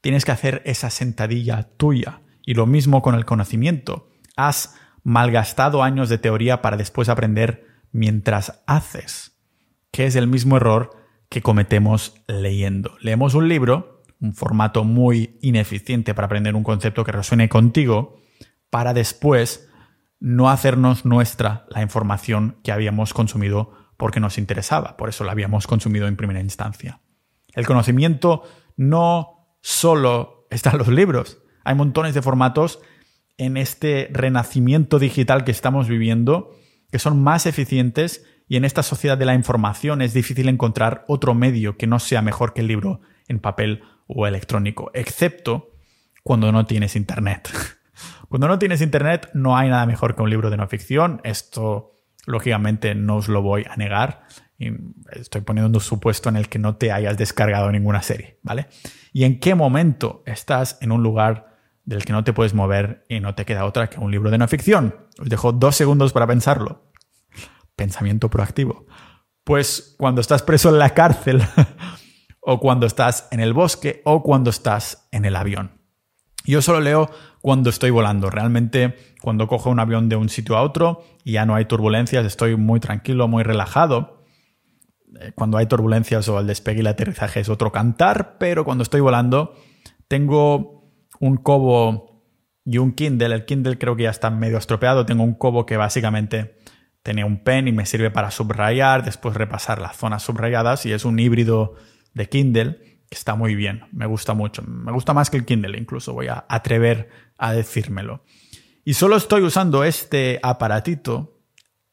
Tienes 0.00 0.24
que 0.24 0.32
hacer 0.32 0.62
esa 0.64 0.90
sentadilla 0.90 1.70
tuya. 1.76 2.22
Y 2.44 2.54
lo 2.54 2.66
mismo 2.66 3.02
con 3.02 3.14
el 3.14 3.24
conocimiento. 3.24 4.10
Has 4.36 4.74
malgastado 5.02 5.82
años 5.82 6.08
de 6.08 6.18
teoría 6.18 6.62
para 6.62 6.76
después 6.76 7.08
aprender 7.08 7.66
mientras 7.92 8.62
haces, 8.66 9.38
que 9.90 10.06
es 10.06 10.16
el 10.16 10.26
mismo 10.26 10.56
error 10.56 10.90
que 11.28 11.42
cometemos 11.42 12.14
leyendo. 12.26 12.96
Leemos 13.00 13.34
un 13.34 13.48
libro, 13.48 14.02
un 14.20 14.34
formato 14.34 14.84
muy 14.84 15.38
ineficiente 15.42 16.14
para 16.14 16.26
aprender 16.26 16.54
un 16.54 16.64
concepto 16.64 17.04
que 17.04 17.12
resuene 17.12 17.48
contigo, 17.48 18.20
para 18.68 18.94
después 18.94 19.68
no 20.18 20.50
hacernos 20.50 21.04
nuestra 21.04 21.66
la 21.70 21.82
información 21.82 22.58
que 22.62 22.72
habíamos 22.72 23.14
consumido 23.14 23.72
porque 23.96 24.20
nos 24.20 24.38
interesaba, 24.38 24.96
por 24.96 25.08
eso 25.08 25.24
la 25.24 25.32
habíamos 25.32 25.66
consumido 25.66 26.06
en 26.08 26.16
primera 26.16 26.40
instancia. 26.40 27.00
El 27.52 27.66
conocimiento 27.66 28.42
no 28.76 29.39
solo 29.60 30.46
está 30.50 30.70
en 30.70 30.78
los 30.78 30.88
libros, 30.88 31.38
hay 31.64 31.74
montones 31.74 32.14
de 32.14 32.22
formatos 32.22 32.80
en 33.38 33.56
este 33.56 34.08
renacimiento 34.12 34.98
digital 34.98 35.44
que 35.44 35.50
estamos 35.50 35.88
viviendo 35.88 36.54
que 36.90 36.98
son 36.98 37.22
más 37.22 37.46
eficientes 37.46 38.24
y 38.48 38.56
en 38.56 38.64
esta 38.64 38.82
sociedad 38.82 39.16
de 39.16 39.24
la 39.24 39.34
información 39.34 40.02
es 40.02 40.12
difícil 40.12 40.48
encontrar 40.48 41.04
otro 41.08 41.34
medio 41.34 41.76
que 41.76 41.86
no 41.86 41.98
sea 41.98 42.20
mejor 42.20 42.52
que 42.52 42.62
el 42.62 42.66
libro 42.66 43.00
en 43.28 43.38
papel 43.38 43.84
o 44.06 44.26
electrónico, 44.26 44.90
excepto 44.92 45.70
cuando 46.22 46.50
no 46.52 46.66
tienes 46.66 46.96
internet. 46.96 47.48
Cuando 48.28 48.46
no 48.46 48.60
tienes 48.60 48.80
internet 48.80 49.28
no 49.34 49.56
hay 49.56 49.68
nada 49.68 49.84
mejor 49.86 50.14
que 50.14 50.22
un 50.22 50.30
libro 50.30 50.50
de 50.50 50.56
no 50.56 50.68
ficción. 50.68 51.20
Esto, 51.24 51.96
lógicamente, 52.26 52.94
no 52.94 53.16
os 53.16 53.28
lo 53.28 53.42
voy 53.42 53.66
a 53.68 53.74
negar. 53.74 54.22
Estoy 55.12 55.40
poniendo 55.40 55.78
un 55.78 55.82
supuesto 55.82 56.28
en 56.28 56.36
el 56.36 56.48
que 56.48 56.58
no 56.58 56.76
te 56.76 56.92
hayas 56.92 57.16
descargado 57.16 57.70
ninguna 57.72 58.02
serie, 58.02 58.38
¿vale? 58.42 58.68
¿Y 59.12 59.24
en 59.24 59.40
qué 59.40 59.54
momento 59.54 60.22
estás 60.26 60.78
en 60.80 60.92
un 60.92 61.02
lugar 61.02 61.56
del 61.84 62.04
que 62.04 62.12
no 62.12 62.24
te 62.24 62.32
puedes 62.32 62.54
mover 62.54 63.04
y 63.08 63.20
no 63.20 63.34
te 63.34 63.44
queda 63.44 63.64
otra 63.64 63.88
que 63.88 63.98
un 63.98 64.10
libro 64.10 64.30
de 64.30 64.38
no 64.38 64.46
ficción? 64.48 64.94
Os 65.18 65.28
dejo 65.28 65.52
dos 65.52 65.76
segundos 65.76 66.12
para 66.12 66.26
pensarlo. 66.26 66.92
Pensamiento 67.74 68.28
proactivo. 68.28 68.86
Pues 69.44 69.94
cuando 69.98 70.20
estás 70.20 70.42
preso 70.42 70.68
en 70.68 70.78
la 70.78 70.94
cárcel, 70.94 71.42
o 72.40 72.60
cuando 72.60 72.86
estás 72.86 73.28
en 73.30 73.40
el 73.40 73.52
bosque, 73.52 74.02
o 74.04 74.22
cuando 74.22 74.50
estás 74.50 75.08
en 75.10 75.24
el 75.24 75.36
avión. 75.36 75.80
Yo 76.44 76.62
solo 76.62 76.80
leo 76.80 77.10
cuando 77.40 77.70
estoy 77.70 77.90
volando. 77.90 78.30
Realmente, 78.30 78.96
cuando 79.22 79.46
cojo 79.46 79.70
un 79.70 79.80
avión 79.80 80.08
de 80.08 80.16
un 80.16 80.28
sitio 80.28 80.56
a 80.56 80.62
otro 80.62 81.04
y 81.24 81.32
ya 81.32 81.46
no 81.46 81.54
hay 81.54 81.66
turbulencias, 81.66 82.24
estoy 82.24 82.56
muy 82.56 82.80
tranquilo, 82.80 83.28
muy 83.28 83.42
relajado. 83.42 84.19
Eh, 85.20 85.32
cuando 85.34 85.58
hay 85.58 85.66
turbulencias 85.66 86.28
o 86.28 86.38
el 86.38 86.46
despegue 86.46 86.78
y 86.78 86.80
el 86.80 86.86
aterrizaje 86.86 87.40
es 87.40 87.48
otro 87.48 87.72
cantar, 87.72 88.36
pero 88.38 88.64
cuando 88.64 88.82
estoy 88.82 89.00
volando, 89.00 89.54
tengo 90.08 90.92
un 91.18 91.36
cobo 91.36 92.24
y 92.64 92.78
un 92.78 92.92
Kindle. 92.92 93.34
El 93.34 93.44
Kindle 93.44 93.78
creo 93.78 93.96
que 93.96 94.04
ya 94.04 94.10
está 94.10 94.30
medio 94.30 94.58
estropeado. 94.58 95.06
Tengo 95.06 95.24
un 95.24 95.34
cobo 95.34 95.66
que 95.66 95.76
básicamente 95.76 96.58
tiene 97.02 97.24
un 97.24 97.42
pen 97.42 97.68
y 97.68 97.72
me 97.72 97.86
sirve 97.86 98.10
para 98.10 98.30
subrayar, 98.30 99.04
después 99.04 99.34
repasar 99.34 99.80
las 99.80 99.96
zonas 99.96 100.22
subrayadas 100.22 100.84
y 100.86 100.92
es 100.92 101.04
un 101.04 101.18
híbrido 101.18 101.74
de 102.14 102.28
Kindle 102.28 102.90
está 103.10 103.34
muy 103.34 103.56
bien, 103.56 103.82
me 103.92 104.06
gusta 104.06 104.34
mucho, 104.34 104.62
me 104.62 104.92
gusta 104.92 105.12
más 105.12 105.30
que 105.30 105.36
el 105.36 105.44
Kindle 105.44 105.76
incluso, 105.76 106.14
voy 106.14 106.28
a 106.28 106.46
atrever 106.48 107.08
a 107.36 107.52
decírmelo. 107.52 108.24
Y 108.84 108.94
solo 108.94 109.16
estoy 109.16 109.42
usando 109.42 109.84
este 109.84 110.38
aparatito 110.42 111.39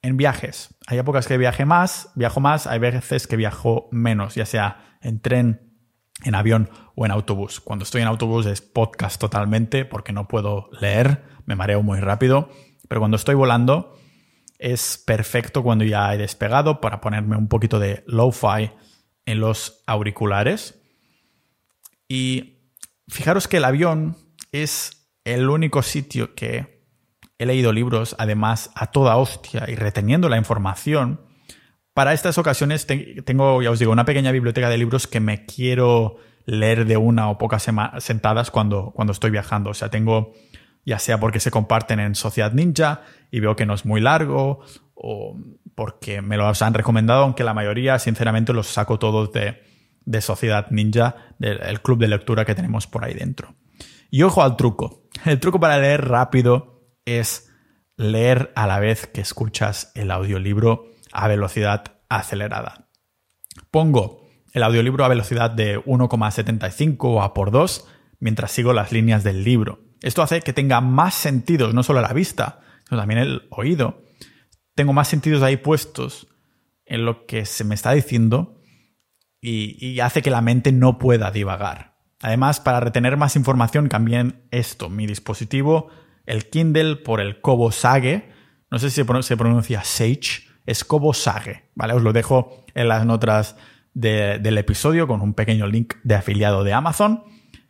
en 0.02 0.18
viajes. 0.18 0.76
Hay 0.88 0.98
épocas 0.98 1.28
que 1.28 1.38
viaje 1.38 1.66
más, 1.66 2.12
viajo 2.16 2.40
más, 2.40 2.68
hay 2.68 2.80
veces 2.80 3.28
que 3.28 3.36
viajo 3.36 3.90
menos, 3.92 4.36
ya 4.36 4.46
sea 4.46 4.98
en 5.02 5.22
tren, 5.22 5.74
en 6.24 6.36
avión 6.36 6.70
o 6.96 7.06
en 7.06 7.12
autobús. 7.12 7.60
Cuando 7.60 7.84
estoy 7.84 8.02
en 8.02 8.08
autobús 8.08 8.46
es 8.46 8.62
podcast 8.62 9.20
totalmente 9.20 9.86
porque 9.86 10.14
no 10.14 10.28
puedo 10.28 10.70
leer, 10.80 11.24
me 11.46 11.56
mareo 11.56 11.84
muy 11.84 12.00
rápido, 12.00 12.50
pero 12.88 13.02
cuando 13.02 13.18
estoy 13.18 13.36
volando 13.36 13.98
es 14.60 15.02
perfecto 15.06 15.62
cuando 15.62 15.86
ya 15.86 16.14
he 16.14 16.18
despegado 16.18 16.82
para 16.82 17.00
ponerme 17.00 17.38
un 17.38 17.48
poquito 17.48 17.80
de 17.80 18.04
lo-fi 18.08 18.72
en 19.26 19.40
los 19.40 19.84
auriculares 19.86 20.82
y 22.08 22.72
fijaros 23.08 23.48
que 23.48 23.58
el 23.58 23.66
avión 23.66 24.16
es 24.52 25.10
el 25.26 25.50
único 25.50 25.84
sitio 25.84 26.34
que 26.34 26.77
he 27.38 27.46
leído 27.46 27.72
libros, 27.72 28.16
además 28.18 28.72
a 28.76 28.88
toda 28.88 29.18
hostia 29.18 29.66
y 29.68 29.76
reteniendo 29.76 30.30
la 30.30 30.38
información. 30.38 31.22
Para 31.94 32.14
estas 32.14 32.38
ocasiones 32.38 32.86
tengo, 32.88 33.62
ya 33.62 33.72
os 33.72 33.80
digo, 33.80 33.92
una 33.92 34.06
pequeña 34.06 34.32
biblioteca 34.32 34.70
de 34.70 34.78
libros 34.78 35.08
que 35.08 35.20
me 35.20 35.46
quiero 35.46 36.18
leer 36.46 36.86
de 36.86 36.98
una 36.98 37.30
o 37.30 37.38
pocas 37.38 37.68
sentadas 38.00 38.52
cuando, 38.52 38.92
cuando 38.96 39.12
estoy 39.12 39.32
viajando. 39.32 39.72
O 39.72 39.74
sea, 39.74 39.90
tengo, 39.90 40.34
ya 40.86 41.00
sea 41.00 41.20
porque 41.20 41.40
se 41.40 41.52
comparten 41.52 42.00
en 42.00 42.16
Sociedad 42.16 42.54
Ninja 42.54 43.02
y 43.32 43.40
veo 43.40 43.56
que 43.56 43.66
no 43.66 43.74
es 43.74 43.86
muy 43.86 44.00
largo, 44.00 44.62
o 44.96 45.38
porque 45.76 46.22
me 46.22 46.38
los 46.38 46.62
han 46.62 46.74
recomendado, 46.74 47.24
aunque 47.24 47.44
la 47.44 47.54
mayoría, 47.54 48.00
sinceramente, 48.00 48.54
los 48.54 48.68
saco 48.68 48.98
todos 48.98 49.32
de, 49.34 49.62
de 50.06 50.22
Sociedad 50.22 50.68
Ninja, 50.72 51.16
del 51.38 51.82
club 51.82 52.00
de 52.00 52.08
lectura 52.08 52.46
que 52.46 52.56
tenemos 52.56 52.88
por 52.88 53.04
ahí 53.04 53.14
dentro. 53.14 53.56
Y 54.10 54.24
ojo 54.24 54.42
al 54.42 54.56
truco. 54.56 55.04
El 55.26 55.40
truco 55.40 55.60
para 55.60 55.78
leer 55.78 56.08
rápido 56.08 56.77
es 57.08 57.50
leer 57.96 58.52
a 58.56 58.68
la 58.68 58.80
vez 58.80 59.08
que 59.08 59.22
escuchas 59.22 59.92
el 59.96 60.12
audiolibro 60.12 60.92
a 61.12 61.28
velocidad 61.28 61.96
acelerada. 62.10 62.90
Pongo 63.72 64.28
el 64.54 64.62
audiolibro 64.64 65.06
a 65.06 65.08
velocidad 65.08 65.50
de 65.50 65.80
1,75 65.84 66.98
o 67.00 67.22
a 67.24 67.34
por 67.34 67.52
2 67.52 67.88
mientras 68.20 68.52
sigo 68.52 68.74
las 68.74 68.92
líneas 68.92 69.24
del 69.24 69.44
libro. 69.44 69.80
Esto 70.02 70.22
hace 70.22 70.42
que 70.42 70.54
tenga 70.54 70.82
más 70.82 71.16
sentidos, 71.16 71.74
no 71.74 71.82
solo 71.82 72.02
la 72.02 72.14
vista, 72.14 72.60
sino 72.88 73.00
también 73.00 73.20
el 73.20 73.48
oído, 73.50 74.04
tengo 74.76 74.94
más 74.94 75.08
sentidos 75.08 75.42
ahí 75.42 75.58
puestos 75.58 76.28
en 76.86 77.06
lo 77.06 77.26
que 77.26 77.46
se 77.46 77.64
me 77.64 77.74
está 77.74 77.94
diciendo 77.94 78.60
y, 79.42 79.84
y 79.84 80.00
hace 80.02 80.22
que 80.22 80.30
la 80.30 80.42
mente 80.42 80.72
no 80.72 81.00
pueda 81.00 81.32
divagar. 81.32 81.98
Además, 82.22 82.60
para 82.60 82.80
retener 82.80 83.18
más 83.18 83.36
información, 83.36 83.90
cambié 83.90 84.34
esto, 84.52 84.90
mi 84.90 85.08
dispositivo, 85.08 85.90
el 86.28 86.50
Kindle, 86.50 86.98
por 86.98 87.20
el 87.20 87.42
Kobo 87.42 87.72
Sage. 87.72 88.30
No 88.70 88.78
sé 88.78 88.92
si 88.92 89.04
se 89.22 89.38
pronuncia 89.38 89.84
Sage, 89.84 90.48
es 90.68 90.84
Kobo 90.84 91.14
Sage, 91.14 91.72
¿vale? 91.74 91.94
Os 91.94 92.04
lo 92.04 92.14
dejo 92.14 92.64
en 92.76 92.90
las 92.90 93.06
notas 93.06 93.56
del 93.94 94.58
episodio 94.60 95.08
con 95.08 95.22
un 95.22 95.34
pequeño 95.34 95.66
link 95.66 95.96
de 96.04 96.14
afiliado 96.14 96.64
de 96.64 96.74
Amazon 96.74 97.24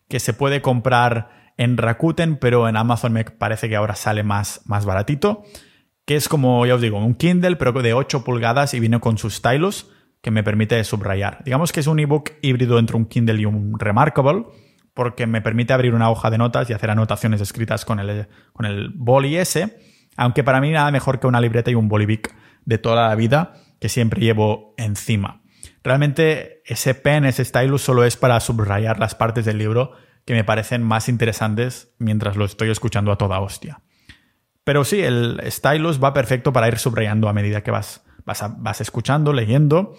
que 0.09 0.19
se 0.19 0.33
puede 0.33 0.61
comprar 0.61 1.53
en 1.57 1.77
Rakuten, 1.77 2.37
pero 2.37 2.67
en 2.67 2.75
Amazon 2.75 3.13
me 3.13 3.23
parece 3.23 3.69
que 3.69 3.75
ahora 3.75 3.95
sale 3.95 4.23
más, 4.23 4.61
más 4.65 4.85
baratito. 4.85 5.43
Que 6.05 6.15
es 6.15 6.29
como, 6.29 6.65
ya 6.65 6.75
os 6.75 6.81
digo, 6.81 6.97
un 6.97 7.15
Kindle, 7.15 7.57
pero 7.57 7.71
de 7.73 7.93
8 7.93 8.23
pulgadas 8.23 8.73
y 8.73 8.79
viene 8.79 8.99
con 8.99 9.17
su 9.17 9.29
stylus 9.29 9.89
que 10.21 10.31
me 10.31 10.43
permite 10.43 10.81
subrayar. 10.83 11.43
Digamos 11.43 11.71
que 11.71 11.81
es 11.81 11.87
un 11.87 11.99
ebook 11.99 12.31
híbrido 12.41 12.79
entre 12.79 12.95
un 12.95 13.05
Kindle 13.05 13.41
y 13.41 13.45
un 13.45 13.77
Remarkable, 13.77 14.45
porque 14.97 15.27
me 15.27 15.43
permite 15.43 15.73
abrir 15.73 15.93
una 15.93 16.09
hoja 16.09 16.31
de 16.31 16.39
notas 16.39 16.67
y 16.71 16.73
hacer 16.73 16.89
anotaciones 16.89 17.39
escritas 17.39 17.85
con 17.85 17.99
el, 17.99 18.27
con 18.51 18.65
el 18.65 18.89
boli 18.89 19.37
ese, 19.37 19.77
aunque 20.15 20.43
para 20.43 20.59
mí 20.59 20.71
nada 20.71 20.89
mejor 20.89 21.19
que 21.19 21.27
una 21.27 21.39
libreta 21.39 21.69
y 21.69 21.75
un 21.75 21.87
bolivic 21.87 22.33
de 22.65 22.79
toda 22.79 23.07
la 23.07 23.13
vida 23.13 23.53
que 23.79 23.89
siempre 23.89 24.21
llevo 24.21 24.73
encima. 24.75 25.43
Realmente 25.83 26.63
ese 26.65 26.95
pen, 26.95 27.25
ese 27.25 27.45
stylus 27.45 27.83
solo 27.83 28.05
es 28.05 28.17
para 28.17 28.39
subrayar 28.39 28.97
las 28.97 29.13
partes 29.13 29.45
del 29.45 29.59
libro 29.59 29.91
que 30.25 30.33
me 30.33 30.43
parecen 30.43 30.81
más 30.81 31.09
interesantes 31.09 31.93
mientras 31.99 32.35
lo 32.35 32.45
estoy 32.45 32.71
escuchando 32.71 33.11
a 33.11 33.19
toda 33.19 33.39
hostia. 33.39 33.81
Pero 34.63 34.83
sí, 34.83 34.99
el 35.03 35.39
stylus 35.45 36.03
va 36.03 36.11
perfecto 36.11 36.51
para 36.51 36.67
ir 36.69 36.79
subrayando 36.79 37.29
a 37.29 37.33
medida 37.33 37.61
que 37.61 37.69
vas, 37.69 38.03
vas, 38.25 38.81
escuchando, 38.81 39.31
leyendo, 39.31 39.93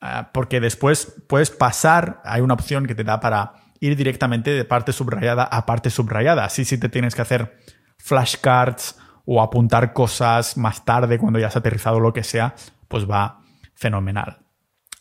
ah, 0.00 0.30
porque 0.34 0.58
después 0.58 1.14
puedes 1.28 1.52
pasar, 1.52 2.20
hay 2.24 2.40
una 2.40 2.54
opción 2.54 2.86
que 2.86 2.96
te 2.96 3.04
da 3.04 3.20
para 3.20 3.65
ir 3.80 3.96
directamente 3.96 4.50
de 4.50 4.64
parte 4.64 4.92
subrayada 4.92 5.44
a 5.44 5.66
parte 5.66 5.90
subrayada. 5.90 6.44
Así 6.44 6.64
si 6.64 6.78
te 6.78 6.88
tienes 6.88 7.14
que 7.14 7.22
hacer 7.22 7.58
flashcards 7.98 8.98
o 9.24 9.42
apuntar 9.42 9.92
cosas 9.92 10.56
más 10.56 10.84
tarde 10.84 11.18
cuando 11.18 11.38
ya 11.38 11.48
has 11.48 11.56
aterrizado 11.56 12.00
lo 12.00 12.12
que 12.12 12.22
sea, 12.22 12.54
pues 12.88 13.08
va 13.10 13.40
fenomenal. 13.74 14.38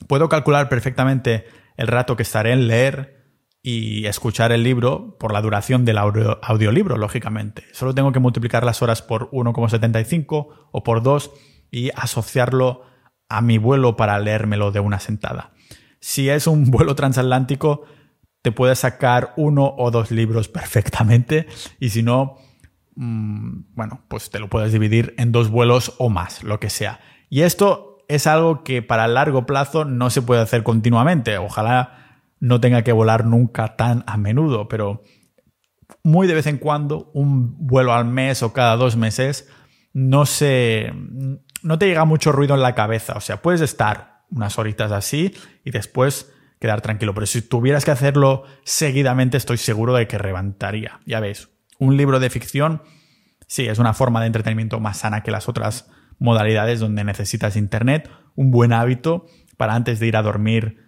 Puedo 0.07 0.29
calcular 0.29 0.69
perfectamente 0.69 1.45
el 1.77 1.87
rato 1.87 2.15
que 2.15 2.23
estaré 2.23 2.51
en 2.51 2.67
leer 2.67 3.15
y 3.61 4.05
escuchar 4.05 4.51
el 4.51 4.63
libro 4.63 5.17
por 5.17 5.33
la 5.33 5.41
duración 5.41 5.85
del 5.85 5.97
audiolibro, 5.97 6.97
lógicamente. 6.97 7.63
Solo 7.71 7.95
tengo 7.95 8.11
que 8.11 8.19
multiplicar 8.19 8.63
las 8.63 8.81
horas 8.83 9.01
por 9.01 9.31
1,75 9.31 10.47
o 10.71 10.83
por 10.83 11.01
2 11.01 11.31
y 11.71 11.89
asociarlo 11.95 12.83
a 13.27 13.41
mi 13.41 13.57
vuelo 13.57 13.95
para 13.95 14.19
leérmelo 14.19 14.71
de 14.71 14.81
una 14.81 14.99
sentada. 14.99 15.51
Si 15.99 16.29
es 16.29 16.45
un 16.45 16.65
vuelo 16.71 16.95
transatlántico, 16.95 17.85
te 18.45 18.51
puedes 18.51 18.77
sacar 18.77 19.33
uno 19.37 19.73
o 19.75 19.89
dos 19.89 20.11
libros 20.11 20.49
perfectamente 20.49 21.47
y 21.79 21.89
si 21.89 22.03
no, 22.03 22.37
mm, 22.95 23.73
bueno, 23.73 24.03
pues 24.07 24.29
te 24.29 24.37
lo 24.37 24.51
puedes 24.51 24.71
dividir 24.71 25.15
en 25.17 25.31
dos 25.31 25.49
vuelos 25.49 25.95
o 25.97 26.09
más, 26.09 26.43
lo 26.43 26.59
que 26.59 26.69
sea. 26.69 26.99
Y 27.27 27.41
esto 27.41 27.97
es 28.07 28.27
algo 28.27 28.63
que 28.63 28.83
para 28.83 29.07
largo 29.07 29.47
plazo 29.47 29.83
no 29.83 30.11
se 30.11 30.21
puede 30.21 30.43
hacer 30.43 30.61
continuamente. 30.61 31.39
Ojalá 31.39 32.21
no 32.39 32.61
tenga 32.61 32.83
que 32.83 32.91
volar 32.91 33.25
nunca 33.25 33.77
tan 33.77 34.03
a 34.05 34.15
menudo, 34.15 34.67
pero 34.67 35.01
muy 36.03 36.27
de 36.27 36.35
vez 36.35 36.45
en 36.45 36.59
cuando, 36.59 37.09
un 37.15 37.65
vuelo 37.65 37.93
al 37.93 38.05
mes 38.05 38.43
o 38.43 38.53
cada 38.53 38.75
dos 38.75 38.95
meses, 38.95 39.49
no 39.91 40.27
se. 40.27 40.93
no 41.63 41.79
te 41.79 41.87
llega 41.87 42.05
mucho 42.05 42.31
ruido 42.31 42.53
en 42.53 42.61
la 42.61 42.75
cabeza. 42.75 43.13
O 43.13 43.21
sea, 43.21 43.41
puedes 43.41 43.61
estar 43.61 44.21
unas 44.29 44.59
horitas 44.59 44.91
así 44.91 45.33
y 45.63 45.71
después 45.71 46.31
quedar 46.59 46.81
tranquilo. 46.81 47.13
Pero 47.13 47.25
si 47.25 47.41
tuvieras 47.41 47.85
que 47.85 47.91
hacerlo 47.91 48.43
seguidamente, 48.63 49.37
estoy 49.37 49.57
seguro 49.57 49.93
de 49.93 50.07
que 50.07 50.17
revantaría. 50.17 50.99
Ya 51.05 51.19
veis, 51.19 51.49
un 51.79 51.97
libro 51.97 52.19
de 52.19 52.29
ficción, 52.29 52.81
sí, 53.47 53.67
es 53.67 53.79
una 53.79 53.93
forma 53.93 54.21
de 54.21 54.27
entretenimiento 54.27 54.79
más 54.79 54.97
sana 54.97 55.21
que 55.21 55.31
las 55.31 55.49
otras 55.49 55.89
modalidades 56.19 56.79
donde 56.79 57.03
necesitas 57.03 57.55
internet, 57.55 58.09
un 58.35 58.51
buen 58.51 58.73
hábito 58.73 59.25
para 59.57 59.75
antes 59.75 59.99
de 59.99 60.07
ir 60.07 60.17
a 60.17 60.21
dormir. 60.21 60.79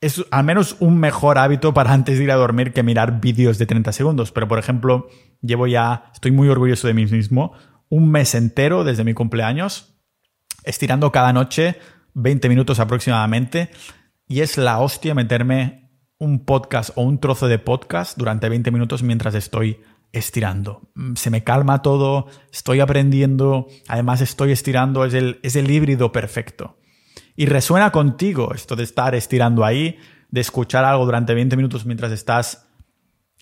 es 0.00 0.24
al 0.30 0.44
menos 0.44 0.76
un 0.80 0.98
mejor 0.98 1.38
hábito 1.38 1.74
para 1.74 1.92
antes 1.92 2.18
de 2.18 2.24
ir 2.24 2.30
a 2.30 2.36
dormir 2.36 2.72
que 2.72 2.82
mirar 2.82 3.20
vídeos 3.20 3.58
de 3.58 3.66
30 3.66 3.92
segundos. 3.92 4.32
Pero, 4.32 4.48
por 4.48 4.58
ejemplo, 4.58 5.08
llevo 5.42 5.66
ya, 5.66 6.10
estoy 6.12 6.30
muy 6.30 6.48
orgulloso 6.48 6.86
de 6.86 6.94
mí 6.94 7.06
mismo, 7.06 7.52
un 7.88 8.10
mes 8.10 8.34
entero 8.34 8.84
desde 8.84 9.04
mi 9.04 9.14
cumpleaños, 9.14 9.94
estirando 10.64 11.10
cada 11.12 11.32
noche 11.32 11.76
20 12.14 12.48
minutos 12.48 12.80
aproximadamente. 12.80 13.70
Y 14.30 14.42
es 14.42 14.58
la 14.58 14.78
hostia 14.78 15.12
meterme 15.12 15.90
un 16.18 16.44
podcast 16.44 16.90
o 16.94 17.02
un 17.02 17.18
trozo 17.18 17.48
de 17.48 17.58
podcast 17.58 18.16
durante 18.16 18.48
20 18.48 18.70
minutos 18.70 19.02
mientras 19.02 19.34
estoy 19.34 19.80
estirando. 20.12 20.88
Mm, 20.94 21.16
se 21.16 21.30
me 21.30 21.42
calma 21.42 21.82
todo, 21.82 22.28
estoy 22.52 22.78
aprendiendo, 22.78 23.66
además 23.88 24.20
estoy 24.20 24.52
estirando, 24.52 25.04
es 25.04 25.14
el, 25.14 25.40
es 25.42 25.56
el 25.56 25.68
híbrido 25.68 26.12
perfecto. 26.12 26.78
Y 27.34 27.46
resuena 27.46 27.90
contigo 27.90 28.54
esto 28.54 28.76
de 28.76 28.84
estar 28.84 29.16
estirando 29.16 29.64
ahí, 29.64 29.98
de 30.28 30.40
escuchar 30.40 30.84
algo 30.84 31.06
durante 31.06 31.34
20 31.34 31.56
minutos 31.56 31.84
mientras 31.84 32.12
estás 32.12 32.68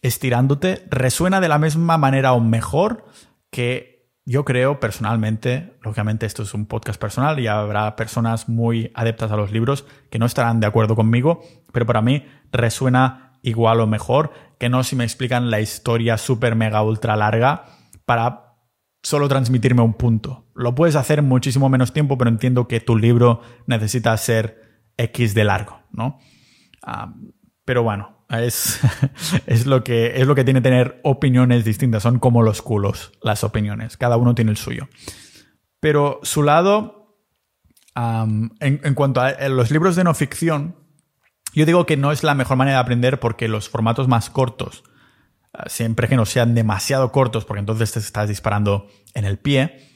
estirándote, 0.01 0.87
resuena 0.89 1.43
de 1.43 1.49
la 1.49 1.59
misma 1.59 1.99
manera 1.99 2.33
o 2.33 2.41
mejor 2.41 3.05
que 3.51 3.98
yo 4.29 4.45
creo 4.45 4.79
personalmente, 4.79 5.73
lógicamente 5.81 6.27
esto 6.27 6.43
es 6.43 6.53
un 6.53 6.67
podcast 6.67 7.01
personal 7.01 7.41
y 7.41 7.47
habrá 7.47 7.97
personas 7.97 8.47
muy 8.47 8.93
adeptas 8.95 9.33
a 9.33 9.37
los 9.37 9.53
libros 9.53 9.87
que 10.11 10.19
no 10.19 10.27
estarán 10.27 10.61
de 10.61 10.67
acuerdo 10.67 10.95
conmigo, 10.95 11.41
pero 11.73 11.87
para 11.87 12.03
mí 12.03 12.27
resuena 12.53 13.39
igual 13.41 13.81
o 13.81 13.87
mejor 13.87 14.33
que 14.59 14.69
no 14.69 14.85
si 14.85 14.97
me 14.97 15.05
explican 15.05 15.51
la 15.51 15.61
historia 15.61 16.19
súper 16.19 16.57
mega 16.57 16.83
ultra 16.83 17.17
larga 17.17 17.65
para 18.05 18.59
solo 19.03 19.29
transmitirme 19.29 19.81
un 19.81 19.95
punto. 19.95 20.45
Lo 20.55 20.75
puedes 20.75 20.97
hacer 20.97 21.23
muchísimo 21.23 21.71
menos 21.71 21.95
tiempo, 21.95 22.19
pero 22.19 22.29
entiendo 22.29 22.69
que 22.69 22.81
tu 22.81 22.99
libro 22.99 23.41
necesita 23.67 24.15
ser 24.19 24.85
X 24.99 25.33
de 25.33 25.45
largo, 25.45 25.81
¿no? 25.91 26.19
Ah, 26.83 27.15
pero 27.65 27.83
bueno, 27.83 28.18
es, 28.31 28.81
es, 29.47 29.67
lo 29.67 29.83
que, 29.83 30.21
es 30.21 30.27
lo 30.27 30.35
que 30.35 30.45
tiene 30.45 30.61
tener 30.61 31.01
opiniones 31.05 31.65
distintas. 31.65 32.03
Son 32.03 32.19
como 32.19 32.43
los 32.43 32.63
culos, 32.63 33.13
las 33.23 33.45
opiniones. 33.45 33.97
Cada 33.97 34.17
uno 34.17 34.35
tiene 34.35 34.51
el 34.51 34.57
suyo. 34.57 34.89
Pero 35.81 36.21
su 36.23 36.43
lado, 36.43 37.17
en, 37.95 38.53
en, 38.61 38.95
cuanto 38.95 39.21
a 39.21 39.49
los 39.49 39.71
libros 39.71 39.97
de 39.97 40.05
no 40.05 40.15
ficción, 40.15 40.77
yo 41.55 41.67
digo 41.67 41.87
que 41.87 41.97
no 41.97 42.13
es 42.13 42.23
la 42.23 42.35
mejor 42.35 42.57
manera 42.57 42.79
de 42.79 42.83
aprender 42.83 43.21
porque 43.21 43.49
los 43.49 43.69
formatos 43.69 44.09
más 44.09 44.31
cortos, 44.31 44.85
ah, 45.53 45.69
siempre 45.69 46.09
que 46.09 46.17
no 46.17 46.27
sean 46.27 46.55
demasiado 46.55 47.13
cortos, 47.13 47.45
porque 47.45 47.61
entonces 47.61 47.93
te 47.93 48.01
estás 48.01 48.29
disparando 48.29 48.89
en 49.15 49.25
el 49.25 49.39
pie, 49.39 49.89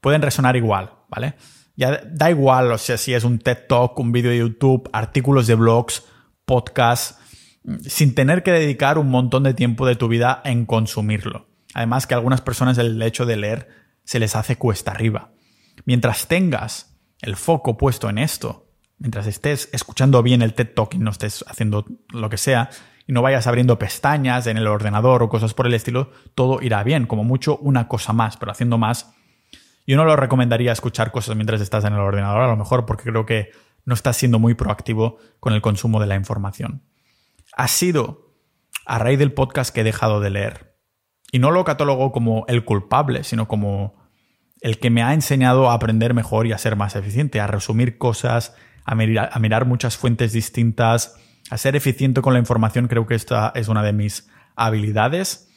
pueden 0.00 0.22
resonar 0.22 0.56
igual, 0.56 0.92
¿vale? 1.08 1.34
Ya 1.76 2.00
da 2.04 2.30
igual, 2.30 2.70
o 2.72 2.78
sea, 2.78 2.96
si 2.96 3.14
es 3.14 3.24
un 3.24 3.38
TED 3.38 3.66
Talk, 3.68 3.98
un 3.98 4.12
vídeo 4.12 4.30
de 4.30 4.38
YouTube, 4.38 4.88
artículos 4.92 5.46
de 5.46 5.56
blogs, 5.56 6.04
podcasts, 6.44 7.18
sin 7.86 8.14
tener 8.14 8.42
que 8.42 8.52
dedicar 8.52 8.98
un 8.98 9.10
montón 9.10 9.42
de 9.42 9.54
tiempo 9.54 9.86
de 9.86 9.96
tu 9.96 10.08
vida 10.08 10.40
en 10.44 10.66
consumirlo. 10.66 11.48
Además 11.72 12.06
que 12.06 12.14
a 12.14 12.18
algunas 12.18 12.40
personas 12.40 12.78
el 12.78 13.00
hecho 13.02 13.26
de 13.26 13.36
leer 13.36 13.68
se 14.04 14.18
les 14.18 14.36
hace 14.36 14.56
cuesta 14.56 14.90
arriba. 14.90 15.32
Mientras 15.84 16.28
tengas 16.28 16.96
el 17.20 17.36
foco 17.36 17.76
puesto 17.76 18.08
en 18.08 18.18
esto 18.18 18.64
mientras 18.98 19.26
estés 19.26 19.68
escuchando 19.72 20.22
bien 20.22 20.42
el 20.42 20.54
TED 20.54 20.70
Talk 20.74 20.94
y 20.94 20.98
no 20.98 21.10
estés 21.10 21.44
haciendo 21.48 21.84
lo 22.10 22.30
que 22.30 22.38
sea, 22.38 22.70
y 23.06 23.12
no 23.12 23.20
vayas 23.20 23.46
abriendo 23.46 23.78
pestañas 23.78 24.46
en 24.46 24.56
el 24.56 24.66
ordenador 24.66 25.22
o 25.22 25.28
cosas 25.28 25.52
por 25.52 25.66
el 25.66 25.74
estilo, 25.74 26.10
todo 26.34 26.62
irá 26.62 26.82
bien, 26.82 27.06
como 27.06 27.22
mucho 27.22 27.58
una 27.58 27.86
cosa 27.86 28.14
más, 28.14 28.38
pero 28.38 28.50
haciendo 28.50 28.78
más. 28.78 29.14
Yo 29.86 29.98
no 29.98 30.06
lo 30.06 30.16
recomendaría 30.16 30.72
escuchar 30.72 31.12
cosas 31.12 31.36
mientras 31.36 31.60
estás 31.60 31.84
en 31.84 31.92
el 31.92 31.98
ordenador, 31.98 32.40
a 32.40 32.48
lo 32.48 32.56
mejor 32.56 32.86
porque 32.86 33.10
creo 33.10 33.26
que 33.26 33.50
no 33.84 33.92
estás 33.92 34.16
siendo 34.16 34.38
muy 34.38 34.54
proactivo 34.54 35.18
con 35.38 35.52
el 35.52 35.60
consumo 35.60 36.00
de 36.00 36.06
la 36.06 36.14
información. 36.14 36.82
Ha 37.56 37.68
sido 37.68 38.24
a 38.86 38.98
raíz 38.98 39.18
del 39.18 39.32
podcast 39.32 39.74
que 39.74 39.80
he 39.80 39.84
dejado 39.84 40.20
de 40.20 40.30
leer. 40.30 40.76
Y 41.32 41.38
no 41.38 41.50
lo 41.50 41.64
catalogo 41.64 42.12
como 42.12 42.44
el 42.48 42.64
culpable, 42.64 43.24
sino 43.24 43.48
como 43.48 43.94
el 44.60 44.78
que 44.78 44.90
me 44.90 45.02
ha 45.02 45.12
enseñado 45.12 45.70
a 45.70 45.74
aprender 45.74 46.14
mejor 46.14 46.46
y 46.46 46.52
a 46.52 46.58
ser 46.58 46.76
más 46.76 46.96
eficiente, 46.96 47.40
a 47.40 47.46
resumir 47.46 47.98
cosas, 47.98 48.54
a 48.84 48.94
mirar, 48.94 49.66
muchas 49.66 49.96
fuentes 49.96 50.32
distintas, 50.32 51.16
a 51.50 51.58
ser 51.58 51.76
eficiente 51.76 52.20
con 52.20 52.34
la 52.34 52.38
información, 52.38 52.88
creo 52.88 53.06
que 53.06 53.14
esta 53.14 53.52
es 53.54 53.68
una 53.68 53.82
de 53.82 53.92
mis 53.92 54.28
habilidades. 54.56 55.50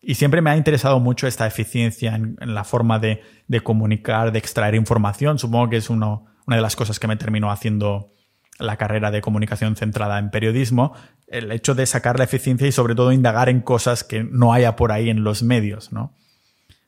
Y 0.00 0.14
siempre 0.14 0.40
me 0.40 0.50
ha 0.50 0.56
interesado 0.56 1.00
mucho 1.00 1.26
esta 1.26 1.46
eficiencia 1.46 2.14
en, 2.14 2.36
la 2.40 2.64
forma 2.64 2.98
de, 2.98 3.20
comunicar, 3.62 4.32
de 4.32 4.38
extraer 4.38 4.74
información. 4.74 5.38
Supongo 5.38 5.70
que 5.70 5.76
es 5.76 5.90
una 5.90 6.20
de 6.46 6.60
las 6.60 6.76
cosas 6.76 6.98
que 6.98 7.08
me 7.08 7.16
terminó 7.16 7.50
haciendo 7.50 8.15
la 8.58 8.76
carrera 8.76 9.10
de 9.10 9.20
comunicación 9.20 9.76
centrada 9.76 10.18
en 10.18 10.30
periodismo, 10.30 10.94
el 11.26 11.52
hecho 11.52 11.74
de 11.74 11.86
sacar 11.86 12.18
la 12.18 12.24
eficiencia 12.24 12.66
y 12.66 12.72
sobre 12.72 12.94
todo 12.94 13.12
indagar 13.12 13.48
en 13.48 13.60
cosas 13.60 14.04
que 14.04 14.24
no 14.24 14.52
haya 14.52 14.76
por 14.76 14.92
ahí 14.92 15.10
en 15.10 15.24
los 15.24 15.42
medios, 15.42 15.92
¿no? 15.92 16.14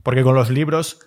Porque 0.03 0.23
con 0.23 0.35
los 0.35 0.51
libros 0.51 1.01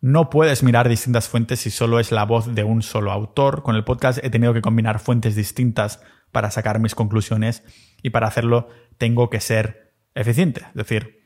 No 0.00 0.28
puedes 0.28 0.62
mirar 0.62 0.88
distintas 0.88 1.28
fuentes 1.28 1.60
si 1.60 1.70
solo 1.70 1.98
es 1.98 2.12
la 2.12 2.24
voz 2.24 2.54
de 2.54 2.64
un 2.64 2.82
solo 2.82 3.12
autor. 3.12 3.62
Con 3.62 3.76
el 3.76 3.84
podcast 3.84 4.22
he 4.22 4.28
tenido 4.28 4.52
que 4.52 4.60
combinar 4.60 4.98
fuentes 4.98 5.34
distintas 5.34 6.00
para 6.32 6.50
sacar 6.50 6.80
mis 6.80 6.94
conclusiones 6.94 7.64
y 8.02 8.10
para 8.10 8.28
hacerlo 8.28 8.68
tengo 8.98 9.30
que 9.30 9.40
ser 9.40 9.94
eficiente, 10.14 10.66
es 10.68 10.74
decir, 10.74 11.20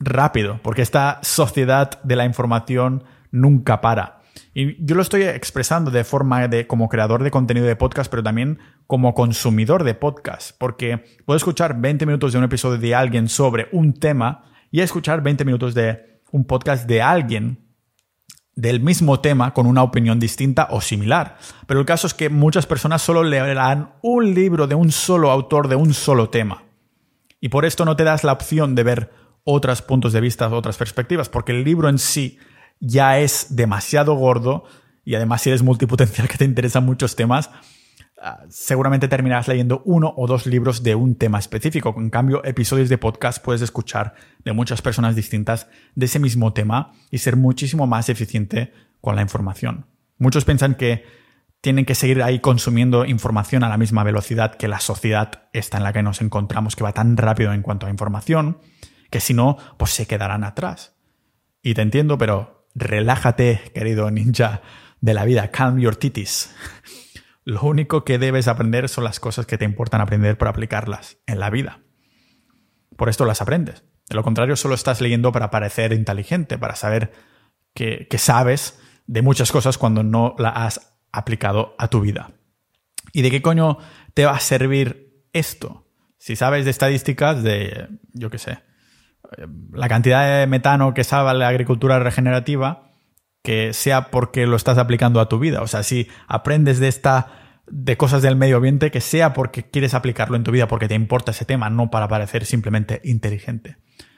rápido, 0.00 0.60
porque 0.62 0.82
esta 0.82 1.20
sociedad 1.22 2.02
de 2.02 2.16
la 2.16 2.24
información 2.24 3.04
nunca 3.30 3.80
para. 3.80 4.17
Y 4.58 4.84
yo 4.84 4.96
lo 4.96 5.02
estoy 5.02 5.22
expresando 5.22 5.92
de 5.92 6.02
forma 6.02 6.48
de 6.48 6.66
como 6.66 6.88
creador 6.88 7.22
de 7.22 7.30
contenido 7.30 7.64
de 7.64 7.76
podcast, 7.76 8.10
pero 8.10 8.24
también 8.24 8.58
como 8.88 9.14
consumidor 9.14 9.84
de 9.84 9.94
podcast, 9.94 10.50
porque 10.58 11.04
puedo 11.24 11.36
escuchar 11.36 11.80
20 11.80 12.04
minutos 12.06 12.32
de 12.32 12.38
un 12.38 12.44
episodio 12.44 12.76
de 12.76 12.92
alguien 12.92 13.28
sobre 13.28 13.68
un 13.70 13.94
tema 13.94 14.50
y 14.72 14.80
escuchar 14.80 15.22
20 15.22 15.44
minutos 15.44 15.74
de 15.74 16.22
un 16.32 16.44
podcast 16.44 16.88
de 16.88 17.00
alguien 17.00 17.68
del 18.56 18.80
mismo 18.80 19.20
tema 19.20 19.54
con 19.54 19.64
una 19.64 19.84
opinión 19.84 20.18
distinta 20.18 20.66
o 20.72 20.80
similar. 20.80 21.38
Pero 21.68 21.78
el 21.78 21.86
caso 21.86 22.08
es 22.08 22.14
que 22.14 22.28
muchas 22.28 22.66
personas 22.66 23.00
solo 23.00 23.22
leerán 23.22 23.92
un 24.02 24.34
libro 24.34 24.66
de 24.66 24.74
un 24.74 24.90
solo 24.90 25.30
autor 25.30 25.68
de 25.68 25.76
un 25.76 25.94
solo 25.94 26.30
tema. 26.30 26.64
Y 27.40 27.50
por 27.50 27.64
esto 27.64 27.84
no 27.84 27.94
te 27.94 28.02
das 28.02 28.24
la 28.24 28.32
opción 28.32 28.74
de 28.74 28.82
ver 28.82 29.12
otros 29.44 29.82
puntos 29.82 30.12
de 30.12 30.20
vista, 30.20 30.48
otras 30.48 30.78
perspectivas, 30.78 31.28
porque 31.28 31.52
el 31.52 31.62
libro 31.62 31.88
en 31.88 31.98
sí 31.98 32.40
ya 32.80 33.18
es 33.18 33.56
demasiado 33.56 34.14
gordo 34.14 34.64
y 35.04 35.14
además 35.14 35.42
si 35.42 35.50
eres 35.50 35.62
multipotencial 35.62 36.28
que 36.28 36.36
te 36.36 36.44
interesan 36.44 36.84
muchos 36.84 37.16
temas, 37.16 37.50
ah, 38.20 38.44
seguramente 38.50 39.08
terminarás 39.08 39.48
leyendo 39.48 39.82
uno 39.84 40.12
o 40.16 40.26
dos 40.26 40.46
libros 40.46 40.82
de 40.82 40.94
un 40.94 41.14
tema 41.14 41.38
específico. 41.38 41.94
En 41.96 42.10
cambio, 42.10 42.44
episodios 42.44 42.88
de 42.88 42.98
podcast 42.98 43.42
puedes 43.42 43.62
escuchar 43.62 44.14
de 44.44 44.52
muchas 44.52 44.82
personas 44.82 45.16
distintas 45.16 45.66
de 45.94 46.06
ese 46.06 46.18
mismo 46.18 46.52
tema 46.52 46.92
y 47.10 47.18
ser 47.18 47.36
muchísimo 47.36 47.86
más 47.86 48.08
eficiente 48.08 48.72
con 49.00 49.16
la 49.16 49.22
información. 49.22 49.86
Muchos 50.18 50.44
piensan 50.44 50.74
que 50.74 51.04
tienen 51.60 51.84
que 51.84 51.94
seguir 51.94 52.22
ahí 52.22 52.40
consumiendo 52.40 53.04
información 53.04 53.64
a 53.64 53.68
la 53.68 53.78
misma 53.78 54.04
velocidad 54.04 54.54
que 54.54 54.68
la 54.68 54.80
sociedad 54.80 55.48
esta 55.52 55.78
en 55.78 55.84
la 55.84 55.92
que 55.92 56.02
nos 56.02 56.20
encontramos, 56.20 56.76
que 56.76 56.84
va 56.84 56.92
tan 56.92 57.16
rápido 57.16 57.52
en 57.52 57.62
cuanto 57.62 57.86
a 57.86 57.90
información, 57.90 58.58
que 59.10 59.20
si 59.20 59.34
no, 59.34 59.56
pues 59.76 59.90
se 59.92 60.06
quedarán 60.06 60.44
atrás. 60.44 60.94
Y 61.62 61.74
te 61.74 61.82
entiendo, 61.82 62.18
pero 62.18 62.57
relájate, 62.74 63.70
querido 63.74 64.10
ninja 64.10 64.62
de 65.00 65.14
la 65.14 65.24
vida, 65.24 65.50
calm 65.50 65.78
your 65.78 65.96
titties. 65.96 66.54
Lo 67.44 67.62
único 67.62 68.04
que 68.04 68.18
debes 68.18 68.48
aprender 68.48 68.88
son 68.88 69.04
las 69.04 69.20
cosas 69.20 69.46
que 69.46 69.56
te 69.56 69.64
importan 69.64 70.00
aprender 70.00 70.36
para 70.36 70.50
aplicarlas 70.50 71.18
en 71.26 71.40
la 71.40 71.50
vida. 71.50 71.80
Por 72.96 73.08
esto 73.08 73.24
las 73.24 73.40
aprendes. 73.40 73.84
De 74.08 74.16
lo 74.16 74.22
contrario, 74.22 74.56
solo 74.56 74.74
estás 74.74 75.00
leyendo 75.00 75.32
para 75.32 75.50
parecer 75.50 75.92
inteligente, 75.92 76.58
para 76.58 76.74
saber 76.74 77.12
que, 77.74 78.06
que 78.08 78.18
sabes 78.18 78.78
de 79.06 79.22
muchas 79.22 79.52
cosas 79.52 79.78
cuando 79.78 80.02
no 80.02 80.34
la 80.38 80.50
has 80.50 80.96
aplicado 81.12 81.74
a 81.78 81.88
tu 81.88 82.00
vida. 82.00 82.32
¿Y 83.12 83.22
de 83.22 83.30
qué 83.30 83.42
coño 83.42 83.78
te 84.14 84.26
va 84.26 84.32
a 84.32 84.40
servir 84.40 85.24
esto? 85.32 85.86
Si 86.18 86.36
sabes 86.36 86.64
de 86.64 86.70
estadísticas 86.70 87.42
de, 87.42 87.88
yo 88.12 88.30
qué 88.30 88.38
sé, 88.38 88.58
la 89.72 89.88
cantidad 89.88 90.40
de 90.40 90.46
metano 90.46 90.94
que 90.94 91.04
salva 91.04 91.34
la 91.34 91.48
agricultura 91.48 91.98
regenerativa, 91.98 92.90
que 93.42 93.72
sea 93.72 94.10
porque 94.10 94.46
lo 94.46 94.56
estás 94.56 94.78
aplicando 94.78 95.20
a 95.20 95.28
tu 95.28 95.38
vida. 95.38 95.62
O 95.62 95.66
sea, 95.66 95.82
si 95.82 96.08
aprendes 96.26 96.80
de 96.80 96.88
esta 96.88 97.38
de 97.70 97.96
cosas 97.96 98.22
del 98.22 98.36
medio 98.36 98.56
ambiente, 98.56 98.90
que 98.90 99.00
sea 99.00 99.34
porque 99.34 99.64
quieres 99.64 99.94
aplicarlo 99.94 100.36
en 100.36 100.44
tu 100.44 100.50
vida, 100.50 100.68
porque 100.68 100.88
te 100.88 100.94
importa 100.94 101.32
ese 101.32 101.44
tema, 101.44 101.68
no 101.70 101.90
para 101.90 102.08
parecer 102.08 102.46
simplemente 102.46 103.00
inteligente. 103.04 103.76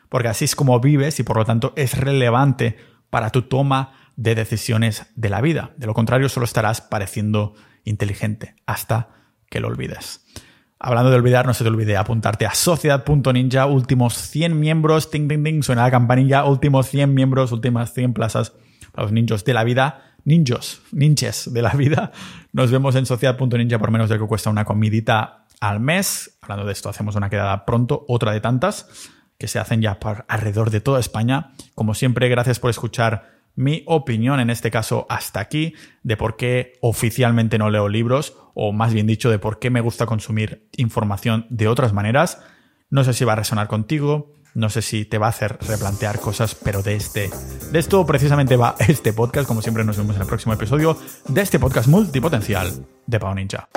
Porque 0.09 0.29
así 0.29 0.45
es 0.45 0.57
como 0.57 0.79
vives 0.81 1.19
y 1.21 1.23
por 1.23 1.37
lo 1.37 1.45
tanto 1.45 1.73
es 1.77 1.99
relevante 1.99 2.77
para 3.11 3.31
tu 3.31 3.43
toma 3.43 3.93
de 4.17 4.35
decisiones 4.35 5.07
de 5.17 5.29
la 5.29 5.41
vida. 5.41 5.73
De 5.77 5.87
lo 5.87 5.95
contrario, 5.95 6.29
solo 6.29 6.45
estarás 6.45 6.81
pareciendo 6.81 7.55
inteligente 7.85 8.55
hasta 8.67 9.09
que 9.49 9.61
lo 9.61 9.69
olvides. 9.69 10.25
Hablando 10.83 11.11
de 11.11 11.17
olvidar, 11.17 11.45
no 11.45 11.53
se 11.53 11.63
te 11.63 11.69
olvide 11.69 11.99
apuntarte 11.99 12.47
a 12.47 12.55
sociedad.ninja, 12.55 13.67
últimos 13.67 14.15
100 14.15 14.59
miembros, 14.59 15.11
ting, 15.11 15.29
ting, 15.29 15.45
ting, 15.45 15.63
suena 15.63 15.83
la 15.83 15.91
campanilla, 15.91 16.47
últimos 16.47 16.89
100 16.89 17.13
miembros, 17.13 17.53
últimas 17.53 17.93
100 17.93 18.15
plazas 18.15 18.55
para 18.91 19.03
los 19.03 19.13
ninjos 19.13 19.45
de 19.45 19.53
la 19.53 19.63
vida, 19.63 20.15
ninjos, 20.25 20.81
ninches 20.91 21.53
de 21.53 21.61
la 21.61 21.73
vida. 21.73 22.13
Nos 22.55 22.71
vemos 22.71 22.95
en 22.95 23.05
sociedad.ninja 23.05 23.79
por 23.79 23.91
menos 23.91 24.09
de 24.09 24.15
lo 24.15 24.23
que 24.23 24.29
cuesta 24.29 24.49
una 24.49 24.65
comidita 24.65 25.45
al 25.61 25.81
mes. 25.81 26.39
Hablando 26.41 26.65
de 26.65 26.73
esto, 26.73 26.89
hacemos 26.89 27.15
una 27.15 27.29
quedada 27.29 27.67
pronto, 27.67 28.07
otra 28.09 28.33
de 28.33 28.41
tantas 28.41 28.89
que 29.37 29.49
se 29.49 29.59
hacen 29.59 29.83
ya 29.83 30.01
por 30.01 30.25
alrededor 30.29 30.71
de 30.71 30.81
toda 30.81 30.99
España. 30.99 31.53
Como 31.75 31.93
siempre, 31.93 32.31
gracias 32.31 32.59
por 32.59 32.71
escuchar 32.71 33.41
mi 33.55 33.83
opinión, 33.87 34.41
en 34.41 34.49
este 34.49 34.71
caso 34.71 35.07
hasta 35.11 35.41
aquí, 35.41 35.75
de 36.03 36.17
por 36.17 36.37
qué 36.37 36.79
oficialmente 36.81 37.59
no 37.59 37.69
leo 37.69 37.89
libros, 37.89 38.35
o 38.55 38.73
más 38.73 38.93
bien 38.93 39.07
dicho, 39.07 39.31
de 39.31 39.39
por 39.39 39.59
qué 39.59 39.71
me 39.71 39.81
gusta 39.81 40.07
consumir 40.07 40.69
información 40.77 41.47
de 41.51 41.69
otras 41.69 41.93
maneras. 41.93 42.43
No 42.91 43.05
sé 43.05 43.13
si 43.13 43.25
va 43.25 43.35
a 43.35 43.37
resonar 43.37 43.69
contigo, 43.69 44.35
no 44.55 44.69
sé 44.69 44.83
si 44.83 45.05
te 45.05 45.19
va 45.19 45.27
a 45.27 45.31
hacer 45.31 45.59
replantear 45.61 46.19
cosas, 46.19 46.55
pero 46.55 46.83
de 46.83 46.97
este, 46.97 47.31
de 47.71 47.79
esto 47.79 48.05
precisamente 48.05 48.57
va 48.57 48.75
este 48.79 49.13
podcast. 49.13 49.47
Como 49.47 49.63
siempre, 49.63 49.85
nos 49.85 49.97
vemos 49.97 50.17
en 50.17 50.23
el 50.23 50.29
próximo 50.29 50.55
episodio 50.55 50.97
de 51.29 51.41
este 51.41 51.59
podcast 51.59 51.89
multipotencial 51.89 52.87
de 53.07 53.21
Pau 53.21 53.35
Ninja. 53.35 53.69